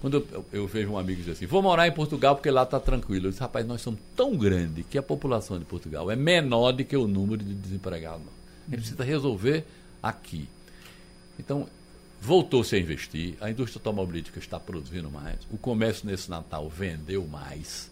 Quando 0.00 0.26
eu, 0.32 0.44
eu, 0.52 0.66
vejo 0.66 0.90
um 0.90 0.98
amigo 0.98 1.20
dizer 1.20 1.32
assim, 1.32 1.46
vou 1.46 1.62
morar 1.62 1.86
em 1.86 1.92
Portugal 1.92 2.34
porque 2.34 2.50
lá 2.50 2.64
está 2.64 2.80
tranquilo. 2.80 3.26
Eu 3.26 3.30
disse, 3.30 3.40
rapaz, 3.40 3.64
nós 3.64 3.80
somos 3.80 4.00
tão 4.16 4.36
grandes 4.36 4.84
que 4.90 4.98
a 4.98 5.02
população 5.02 5.58
de 5.58 5.64
Portugal 5.64 6.10
é 6.10 6.16
menor 6.16 6.72
do 6.72 6.84
que 6.84 6.96
o 6.96 7.06
número 7.06 7.42
de 7.42 7.54
desempregados. 7.54 8.26
A 8.66 8.70
gente 8.70 8.80
precisa 8.80 9.04
resolver 9.04 9.64
aqui. 10.02 10.48
Então, 11.38 11.68
voltou-se 12.22 12.76
a 12.76 12.78
investir, 12.78 13.34
a 13.40 13.50
indústria 13.50 13.80
automobilística 13.80 14.38
está 14.38 14.60
produzindo 14.60 15.10
mais, 15.10 15.38
o 15.50 15.58
comércio 15.58 16.06
nesse 16.06 16.30
Natal 16.30 16.68
vendeu 16.68 17.26
mais. 17.26 17.90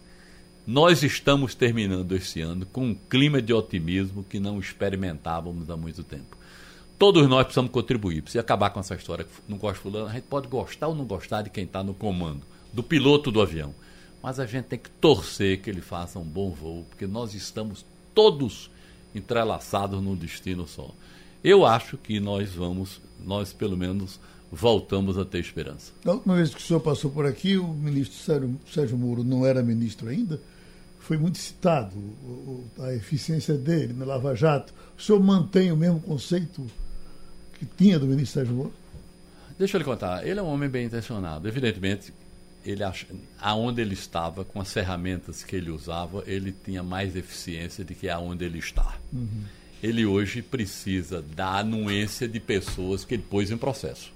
Nós 0.65 1.03
estamos 1.03 1.53
terminando 1.53 2.15
esse 2.15 2.39
ano 2.39 2.65
com 2.65 2.85
um 2.85 2.95
clima 2.95 3.41
de 3.41 3.53
otimismo 3.53 4.23
que 4.23 4.39
não 4.39 4.57
experimentávamos 4.57 5.69
há 5.69 5.75
muito 5.75 6.01
tempo. 6.01 6.37
Todos 6.97 7.27
nós 7.27 7.43
precisamos 7.43 7.71
contribuir, 7.71 8.21
precisa 8.21 8.39
acabar 8.39 8.69
com 8.69 8.79
essa 8.79 8.95
história 8.95 9.25
que 9.25 9.31
não 9.49 9.57
gosta 9.57 9.81
fulano. 9.81 10.07
A 10.07 10.13
gente 10.13 10.23
pode 10.23 10.47
gostar 10.47 10.87
ou 10.87 10.95
não 10.95 11.03
gostar 11.03 11.41
de 11.41 11.49
quem 11.49 11.65
está 11.65 11.83
no 11.83 11.93
comando, 11.93 12.41
do 12.71 12.81
piloto 12.81 13.33
do 13.33 13.41
avião. 13.41 13.75
Mas 14.23 14.39
a 14.39 14.45
gente 14.45 14.65
tem 14.65 14.79
que 14.79 14.89
torcer 14.89 15.59
que 15.59 15.69
ele 15.69 15.81
faça 15.81 16.17
um 16.17 16.23
bom 16.23 16.51
voo, 16.51 16.85
porque 16.89 17.05
nós 17.05 17.33
estamos 17.33 17.85
todos 18.15 18.71
entrelaçados 19.13 20.01
num 20.01 20.15
destino 20.15 20.65
só. 20.65 20.89
Eu 21.43 21.65
acho 21.65 21.97
que 21.97 22.19
nós 22.19 22.53
vamos, 22.53 23.01
nós 23.25 23.53
pelo 23.53 23.77
menos 23.77 24.19
voltamos 24.51 25.17
a 25.17 25.23
ter 25.23 25.39
esperança. 25.39 25.93
Da 26.03 26.11
última 26.11 26.35
vez 26.35 26.53
que 26.53 26.61
o 26.61 26.63
senhor 26.63 26.81
passou 26.81 27.09
por 27.09 27.25
aqui, 27.25 27.57
o 27.57 27.67
ministro 27.67 28.17
Sérgio, 28.17 28.59
Sérgio 28.71 28.97
Moro 28.97 29.23
não 29.23 29.45
era 29.45 29.63
ministro 29.63 30.09
ainda, 30.09 30.39
foi 30.99 31.17
muito 31.17 31.37
citado 31.37 31.95
a 32.79 32.93
eficiência 32.93 33.55
dele 33.55 33.93
na 33.93 34.05
Lava 34.05 34.35
Jato. 34.35 34.73
O 34.97 35.01
senhor 35.01 35.21
mantém 35.21 35.71
o 35.71 35.77
mesmo 35.77 35.99
conceito 36.01 36.65
que 37.57 37.65
tinha 37.65 37.97
do 37.97 38.05
ministro 38.05 38.41
Sérgio 38.41 38.55
Moro? 38.55 38.73
Deixa 39.57 39.77
eu 39.77 39.79
lhe 39.79 39.85
contar, 39.85 40.27
ele 40.27 40.39
é 40.39 40.43
um 40.43 40.47
homem 40.47 40.69
bem 40.69 40.85
intencionado. 40.85 41.47
Evidentemente, 41.47 42.13
ele 42.65 42.83
acha, 42.83 43.07
aonde 43.39 43.81
ele 43.81 43.93
estava, 43.93 44.43
com 44.43 44.59
as 44.59 44.71
ferramentas 44.71 45.43
que 45.43 45.55
ele 45.55 45.71
usava, 45.71 46.23
ele 46.27 46.51
tinha 46.51 46.83
mais 46.83 47.15
eficiência 47.15 47.85
do 47.85 47.93
que 47.93 48.09
aonde 48.09 48.43
ele 48.43 48.59
está. 48.59 48.97
Uhum 49.13 49.60
ele 49.81 50.05
hoje 50.05 50.41
precisa 50.41 51.21
da 51.21 51.59
anuência 51.59 52.27
de 52.27 52.39
pessoas 52.39 53.03
que 53.03 53.15
ele 53.15 53.23
pôs 53.27 53.49
em 53.49 53.57
processo. 53.57 54.11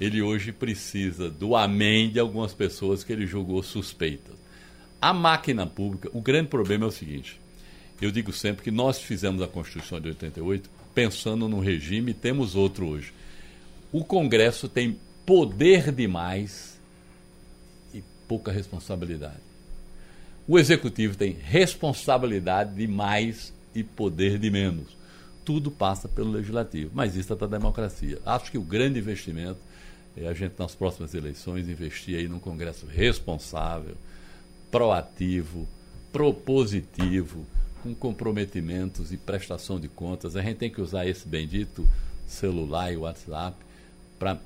Ele 0.00 0.22
hoje 0.22 0.52
precisa 0.52 1.30
do 1.30 1.56
amém 1.56 2.10
de 2.10 2.18
algumas 2.18 2.52
pessoas 2.52 3.04
que 3.04 3.12
ele 3.12 3.26
julgou 3.26 3.62
suspeitas. 3.62 4.34
A 5.00 5.12
máquina 5.12 5.66
pública, 5.66 6.10
o 6.12 6.20
grande 6.20 6.48
problema 6.48 6.84
é 6.84 6.88
o 6.88 6.92
seguinte: 6.92 7.40
eu 8.00 8.10
digo 8.10 8.32
sempre 8.32 8.62
que 8.62 8.70
nós 8.70 9.00
fizemos 9.00 9.42
a 9.42 9.48
Constituição 9.48 10.00
de 10.00 10.08
88 10.08 10.68
pensando 10.94 11.46
no 11.46 11.60
regime, 11.60 12.14
temos 12.14 12.54
outro 12.54 12.88
hoje. 12.88 13.12
O 13.92 14.02
Congresso 14.02 14.68
tem 14.68 14.98
poder 15.26 15.92
demais 15.92 16.80
e 17.92 18.02
pouca 18.26 18.50
responsabilidade. 18.50 19.44
O 20.48 20.58
Executivo 20.58 21.16
tem 21.16 21.32
responsabilidade 21.32 22.74
demais 22.74 23.52
e 23.76 23.84
poder 23.84 24.38
de 24.38 24.50
menos. 24.50 24.96
Tudo 25.44 25.70
passa 25.70 26.08
pelo 26.08 26.32
legislativo, 26.32 26.90
mas 26.94 27.14
isso 27.14 27.32
é 27.32 27.36
da 27.36 27.46
democracia. 27.46 28.18
Acho 28.24 28.50
que 28.50 28.58
o 28.58 28.62
grande 28.62 28.98
investimento 28.98 29.60
é 30.16 30.26
a 30.26 30.32
gente, 30.32 30.54
nas 30.58 30.74
próximas 30.74 31.14
eleições, 31.14 31.68
investir 31.68 32.18
aí 32.18 32.26
num 32.26 32.40
Congresso 32.40 32.86
responsável, 32.86 33.94
proativo, 34.70 35.68
propositivo, 36.10 37.46
com 37.82 37.94
comprometimentos 37.94 39.12
e 39.12 39.16
prestação 39.18 39.78
de 39.78 39.88
contas. 39.88 40.34
A 40.34 40.42
gente 40.42 40.56
tem 40.56 40.70
que 40.70 40.80
usar 40.80 41.06
esse 41.06 41.28
bendito 41.28 41.86
celular 42.26 42.92
e 42.92 42.96
WhatsApp 42.96 43.56
para 44.18 44.38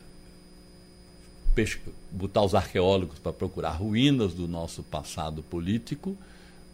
botar 2.10 2.42
os 2.42 2.54
arqueólogos 2.54 3.18
para 3.18 3.32
procurar 3.32 3.70
ruínas 3.70 4.34
do 4.34 4.48
nosso 4.48 4.82
passado 4.82 5.42
político, 5.42 6.16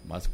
mas 0.06 0.28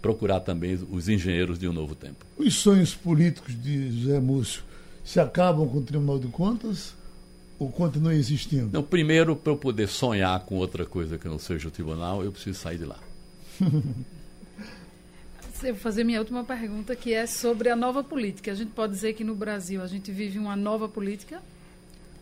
procurar 0.00 0.40
também 0.40 0.78
os 0.90 1.08
engenheiros 1.08 1.58
de 1.58 1.68
um 1.68 1.72
novo 1.72 1.94
tempo. 1.94 2.24
Os 2.36 2.54
sonhos 2.54 2.94
políticos 2.94 3.54
de 3.60 4.00
José 4.00 4.20
Múcio 4.20 4.62
se 5.04 5.20
acabam 5.20 5.68
com 5.68 5.78
o 5.78 5.82
Tribunal 5.82 6.18
de 6.18 6.28
Contas 6.28 6.94
ou 7.58 7.70
continuam 7.70 8.12
existindo? 8.12 8.70
Não, 8.72 8.82
primeiro, 8.82 9.36
para 9.36 9.52
eu 9.52 9.56
poder 9.56 9.88
sonhar 9.88 10.40
com 10.40 10.56
outra 10.56 10.86
coisa 10.86 11.18
que 11.18 11.28
não 11.28 11.38
seja 11.38 11.68
o 11.68 11.70
tribunal, 11.70 12.24
eu 12.24 12.32
preciso 12.32 12.58
sair 12.58 12.78
de 12.78 12.84
lá. 12.86 12.98
Eu 15.62 15.74
vou 15.74 15.82
fazer 15.82 16.04
minha 16.04 16.18
última 16.18 16.42
pergunta, 16.42 16.96
que 16.96 17.12
é 17.12 17.26
sobre 17.26 17.68
a 17.68 17.76
nova 17.76 18.02
política. 18.02 18.50
A 18.50 18.54
gente 18.54 18.70
pode 18.70 18.94
dizer 18.94 19.12
que 19.12 19.22
no 19.22 19.34
Brasil 19.34 19.82
a 19.82 19.86
gente 19.86 20.10
vive 20.10 20.38
uma 20.38 20.56
nova 20.56 20.88
política? 20.88 21.42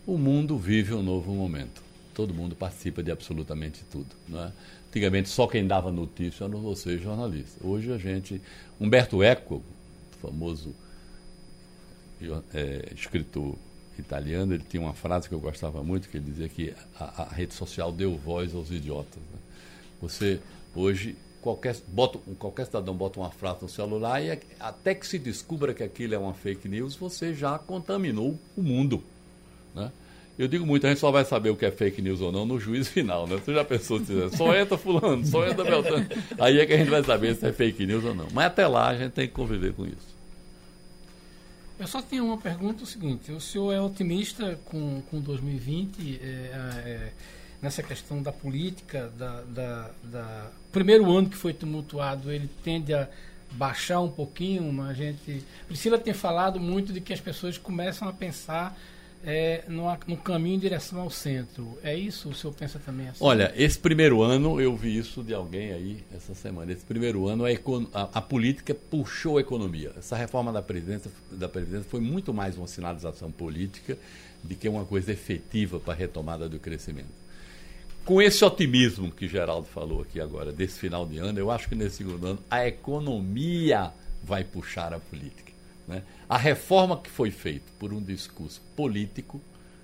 O 0.05 0.17
mundo 0.17 0.57
vive 0.57 0.93
um 0.93 1.01
novo 1.01 1.33
momento. 1.33 1.81
Todo 2.13 2.33
mundo 2.33 2.53
participa 2.53 3.01
de 3.01 3.11
absolutamente 3.11 3.85
tudo. 3.89 4.07
Não 4.27 4.43
é? 4.43 4.51
Antigamente 4.89 5.29
só 5.29 5.45
quem 5.45 5.67
dava 5.67 5.91
notícia 5.91 6.45
era 6.45 6.57
você, 6.57 6.97
jornalista. 6.97 7.65
Hoje 7.65 7.91
a 7.93 7.97
gente. 7.97 8.41
Humberto 8.79 9.21
Eco, 9.21 9.61
famoso 10.19 10.73
é, 12.53 12.91
escritor 12.95 13.55
italiano, 13.97 14.53
ele 14.53 14.63
tinha 14.67 14.81
uma 14.81 14.93
frase 14.93 15.27
que 15.27 15.35
eu 15.35 15.39
gostava 15.39 15.83
muito, 15.83 16.09
que 16.09 16.17
ele 16.17 16.25
dizia 16.25 16.49
que 16.49 16.73
a, 16.99 17.23
a 17.23 17.25
rede 17.29 17.53
social 17.53 17.91
deu 17.91 18.17
voz 18.17 18.55
aos 18.55 18.71
idiotas. 18.71 19.21
Né? 19.31 19.39
Você, 20.01 20.39
hoje, 20.73 21.15
qualquer, 21.41 21.75
bota, 21.87 22.17
qualquer 22.39 22.65
cidadão 22.65 22.95
bota 22.95 23.19
uma 23.19 23.29
frase 23.29 23.61
no 23.61 23.69
celular 23.69 24.23
e 24.23 24.39
até 24.59 24.95
que 24.95 25.05
se 25.05 25.19
descubra 25.19 25.73
que 25.73 25.83
aquilo 25.83 26.15
é 26.15 26.17
uma 26.17 26.33
fake 26.33 26.67
news, 26.67 26.95
você 26.95 27.33
já 27.33 27.59
contaminou 27.59 28.39
o 28.55 28.63
mundo. 28.63 29.03
Né? 29.75 29.91
Eu 30.39 30.47
digo 30.47 30.65
muito, 30.65 30.87
a 30.87 30.89
gente 30.89 31.01
só 31.01 31.11
vai 31.11 31.25
saber 31.25 31.49
o 31.49 31.55
que 31.57 31.65
é 31.65 31.71
fake 31.71 32.01
news 32.01 32.21
ou 32.21 32.31
não 32.31 32.45
no 32.45 32.57
juízo 32.57 32.89
final, 32.91 33.27
né? 33.27 33.35
Você 33.35 33.53
já 33.53 33.65
pensou 33.65 33.99
se 33.99 34.37
só 34.37 34.55
entra 34.55 34.77
fulano, 34.77 35.25
só 35.25 35.45
entra 35.45 35.65
Beltrano. 35.65 36.07
Aí 36.39 36.59
é 36.59 36.65
que 36.65 36.71
a 36.71 36.77
gente 36.77 36.89
vai 36.89 37.03
saber 37.03 37.35
se 37.35 37.45
é 37.45 37.51
fake 37.51 37.85
news 37.85 38.05
ou 38.05 38.15
não. 38.15 38.25
Mas 38.31 38.45
até 38.45 38.65
lá 38.65 38.87
a 38.87 38.97
gente 38.97 39.11
tem 39.11 39.27
que 39.27 39.33
conviver 39.33 39.73
com 39.73 39.85
isso. 39.85 40.17
Eu 41.77 41.87
só 41.87 42.01
tenho 42.01 42.25
uma 42.25 42.37
pergunta, 42.37 42.85
o 42.85 42.87
seguinte, 42.87 43.33
o 43.33 43.41
senhor 43.41 43.73
é 43.73 43.81
otimista 43.81 44.57
com, 44.63 45.01
com 45.11 45.19
2020 45.19 46.21
é, 46.21 46.25
é, 46.25 47.11
nessa 47.61 47.83
questão 47.83 48.23
da 48.23 48.31
política, 48.31 49.11
da, 49.17 49.41
da, 49.41 49.91
da, 50.03 50.51
primeiro 50.71 51.11
ano 51.11 51.29
que 51.29 51.35
foi 51.35 51.53
tumultuado, 51.53 52.31
ele 52.31 52.49
tende 52.63 52.93
a 52.93 53.09
baixar 53.51 53.99
um 53.99 54.09
pouquinho, 54.09 54.81
a 54.83 54.93
gente... 54.93 55.43
Priscila 55.67 55.97
tem 55.97 56.13
falado 56.13 56.61
muito 56.61 56.93
de 56.93 57.01
que 57.01 57.11
as 57.11 57.19
pessoas 57.19 57.57
começam 57.57 58.07
a 58.07 58.13
pensar 58.13 58.77
é, 59.23 59.63
no, 59.67 59.85
no, 60.07 60.17
caminho 60.17 60.55
em 60.55 60.59
direção 60.59 61.01
ao 61.01 61.09
centro. 61.09 61.77
É 61.83 61.95
isso 61.95 62.29
o 62.29 62.35
senhor 62.35 62.53
pensa 62.53 62.79
também 62.79 63.09
assim? 63.09 63.23
Olha, 63.23 63.53
esse 63.55 63.77
primeiro 63.77 64.21
ano, 64.21 64.59
eu 64.61 64.75
vi 64.75 64.97
isso 64.97 65.23
de 65.23 65.33
alguém 65.33 65.71
aí 65.71 66.03
essa 66.15 66.33
semana. 66.33 66.71
Esse 66.71 66.85
primeiro 66.85 67.27
ano, 67.27 67.45
a, 67.45 67.49
a, 67.93 68.09
a 68.15 68.21
política 68.21 68.73
puxou 68.73 69.37
a 69.37 69.41
economia. 69.41 69.91
Essa 69.97 70.15
reforma 70.15 70.51
da 70.51 70.61
Previdência, 70.61 71.11
da 71.31 71.49
Previdência 71.49 71.89
foi 71.89 71.99
muito 71.99 72.33
mais 72.33 72.57
uma 72.57 72.67
sinalização 72.67 73.31
política 73.31 73.97
do 74.43 74.55
que 74.55 74.69
uma 74.69 74.85
coisa 74.85 75.11
efetiva 75.11 75.79
para 75.79 75.93
a 75.93 75.97
retomada 75.97 76.47
do 76.47 76.59
crescimento. 76.59 77.19
Com 78.05 78.21
esse 78.21 78.43
otimismo 78.43 79.11
que 79.11 79.27
Geraldo 79.27 79.67
falou 79.67 80.01
aqui 80.01 80.19
agora, 80.19 80.51
desse 80.51 80.79
final 80.79 81.05
de 81.05 81.17
ano, 81.17 81.37
eu 81.37 81.51
acho 81.51 81.67
que 81.67 81.75
nesse 81.75 81.97
segundo 81.97 82.25
ano 82.25 82.39
a 82.49 82.65
economia 82.65 83.91
vai 84.23 84.43
puxar 84.43 84.93
a 84.93 84.99
política. 84.99 85.51
Né? 85.87 86.03
A 86.29 86.37
reforma 86.37 86.95
que 86.95 87.09
foi 87.09 87.31
feita 87.31 87.65
por 87.79 87.91
um 87.91 87.99
discurso 87.99 88.61
político, 88.75 89.41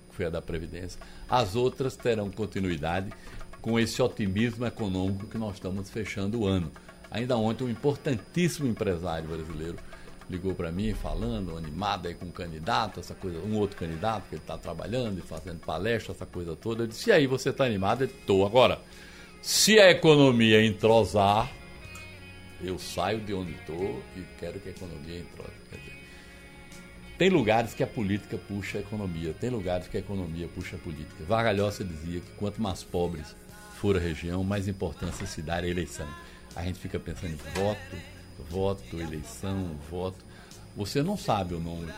que 0.08 0.14
foi 0.14 0.26
a 0.26 0.30
da 0.30 0.40
Previdência, 0.40 1.00
as 1.28 1.56
outras 1.56 1.96
terão 1.96 2.30
continuidade 2.30 3.10
com 3.60 3.80
esse 3.80 4.00
otimismo 4.00 4.64
econômico 4.64 5.26
que 5.26 5.36
nós 5.36 5.56
estamos 5.56 5.90
fechando 5.90 6.42
o 6.42 6.46
ano. 6.46 6.70
Ainda 7.10 7.36
ontem, 7.36 7.64
um 7.64 7.68
importantíssimo 7.68 8.68
empresário 8.68 9.28
brasileiro 9.28 9.76
ligou 10.30 10.54
para 10.54 10.70
mim 10.70 10.94
falando, 10.94 11.56
animado 11.56 12.06
aí 12.06 12.14
com 12.14 12.26
um 12.26 12.30
candidato, 12.30 13.00
essa 13.00 13.14
coisa, 13.14 13.38
um 13.40 13.56
outro 13.56 13.76
candidato 13.76 14.28
que 14.28 14.36
ele 14.36 14.42
está 14.42 14.56
trabalhando 14.56 15.18
e 15.18 15.22
fazendo 15.22 15.58
palestra, 15.58 16.12
essa 16.12 16.26
coisa 16.26 16.54
toda. 16.54 16.84
Eu 16.84 16.86
disse, 16.86 17.10
e 17.10 17.12
aí, 17.12 17.26
você 17.26 17.50
está 17.50 17.64
animado? 17.64 18.02
Ele 18.02 18.12
estou. 18.12 18.46
Agora, 18.46 18.80
se 19.42 19.80
a 19.80 19.90
economia 19.90 20.64
entrosar, 20.64 21.50
eu 22.62 22.78
saio 22.78 23.20
de 23.20 23.34
onde 23.34 23.52
estou 23.52 24.00
e 24.16 24.22
quero 24.38 24.60
que 24.60 24.68
a 24.68 24.72
economia 24.72 25.18
entrose. 25.18 25.50
Quer 25.70 25.76
dizer, 25.78 25.95
tem 27.18 27.30
lugares 27.30 27.74
que 27.74 27.82
a 27.82 27.86
política 27.86 28.36
puxa 28.36 28.78
a 28.78 28.80
economia, 28.80 29.32
tem 29.32 29.50
lugares 29.50 29.88
que 29.88 29.96
a 29.96 30.00
economia 30.00 30.48
puxa 30.48 30.76
a 30.76 30.78
política. 30.78 31.24
Vargalhosa 31.24 31.84
dizia 31.84 32.20
que 32.20 32.30
quanto 32.32 32.60
mais 32.60 32.82
pobres 32.82 33.34
for 33.80 33.96
a 33.96 34.00
região, 34.00 34.44
mais 34.44 34.68
importância 34.68 35.26
se 35.26 35.42
dá 35.42 35.56
à 35.56 35.66
eleição. 35.66 36.08
A 36.54 36.62
gente 36.62 36.78
fica 36.78 36.98
pensando 36.98 37.32
em 37.32 37.60
voto, 37.60 37.96
voto, 38.50 39.00
eleição, 39.00 39.76
voto. 39.90 40.24
Você 40.76 41.02
não 41.02 41.16
sabe 41.16 41.54
o 41.54 41.60
nome 41.60 41.92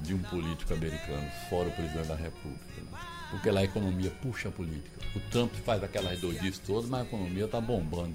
de 0.00 0.14
um 0.14 0.22
político 0.22 0.72
americano, 0.74 1.30
fora 1.48 1.68
o 1.68 1.72
presidente 1.72 2.08
da 2.08 2.16
República. 2.16 2.80
Né? 2.90 2.98
porque 3.32 3.50
lá 3.50 3.60
a 3.60 3.64
economia 3.64 4.10
puxa 4.10 4.50
a 4.50 4.52
política. 4.52 5.00
O 5.16 5.20
Trump 5.30 5.50
faz 5.64 5.82
aquelas 5.82 6.20
doidices 6.20 6.58
todas, 6.58 6.88
mas 6.88 7.00
a 7.00 7.04
economia 7.04 7.46
está 7.46 7.58
bombando. 7.58 8.14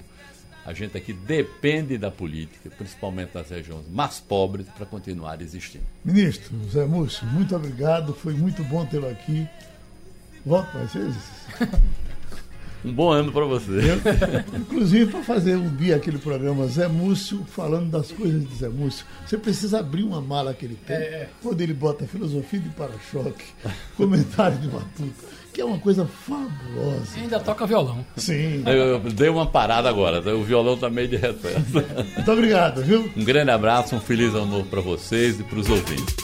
A 0.67 0.73
gente 0.73 0.97
aqui 0.97 1.13
depende 1.13 1.97
da 1.97 2.11
política, 2.11 2.69
principalmente 2.77 3.33
das 3.33 3.49
regiões 3.49 3.85
mais 3.89 4.19
pobres, 4.19 4.67
para 4.75 4.85
continuar 4.85 5.41
existindo. 5.41 5.85
Ministro 6.03 6.53
Zé 6.69 6.85
Múcio, 6.85 7.25
muito 7.27 7.55
obrigado. 7.55 8.13
Foi 8.13 8.33
muito 8.33 8.61
bom 8.65 8.85
tê-lo 8.85 9.07
aqui. 9.07 9.47
Volto 10.45 10.77
mais 10.77 10.93
vezes. 10.93 11.23
Um 12.83 12.93
bom 12.93 13.09
ano 13.11 13.31
para 13.31 13.45
você. 13.45 13.71
Eu, 13.71 14.59
inclusive, 14.59 15.09
para 15.09 15.23
fazer 15.23 15.55
um 15.55 15.73
dia 15.75 15.95
aquele 15.95 16.17
programa 16.17 16.67
Zé 16.67 16.87
Múcio, 16.87 17.45
falando 17.45 17.89
das 17.89 18.11
coisas 18.11 18.47
de 18.47 18.55
Zé 18.55 18.67
Múcio, 18.67 19.05
você 19.25 19.37
precisa 19.37 19.79
abrir 19.79 20.03
uma 20.03 20.21
mala 20.21 20.53
que 20.53 20.65
ele 20.65 20.77
tem, 20.85 20.97
é, 20.97 20.99
é. 20.99 21.29
quando 21.41 21.61
ele 21.61 21.73
bota 21.73 22.05
filosofia 22.05 22.59
de 22.59 22.69
para-choque, 22.69 23.45
comentário 23.95 24.57
de 24.57 24.67
Matuto, 24.67 25.25
que 25.57 25.61
é 25.61 25.65
uma 25.65 25.79
coisa 25.79 26.05
fabulosa. 26.05 27.17
E 27.17 27.21
ainda 27.21 27.39
toca 27.39 27.65
violão. 27.65 28.05
Sim. 28.15 28.61
Eu, 28.63 28.73
eu, 28.73 28.99
dei 28.99 29.27
uma 29.27 29.47
parada 29.47 29.89
agora, 29.89 30.19
o 30.35 30.43
violão 30.43 30.75
está 30.75 30.87
meio 30.87 31.07
de 31.07 31.15
recesso. 31.15 31.83
Muito 32.15 32.31
obrigado, 32.31 32.83
viu? 32.83 33.11
Um 33.17 33.23
grande 33.23 33.49
abraço, 33.49 33.95
um 33.95 33.99
feliz 33.99 34.35
ano 34.35 34.45
novo 34.45 34.69
para 34.69 34.81
vocês 34.81 35.39
e 35.39 35.43
para 35.43 35.57
os 35.57 35.67
ouvintes. 35.67 36.15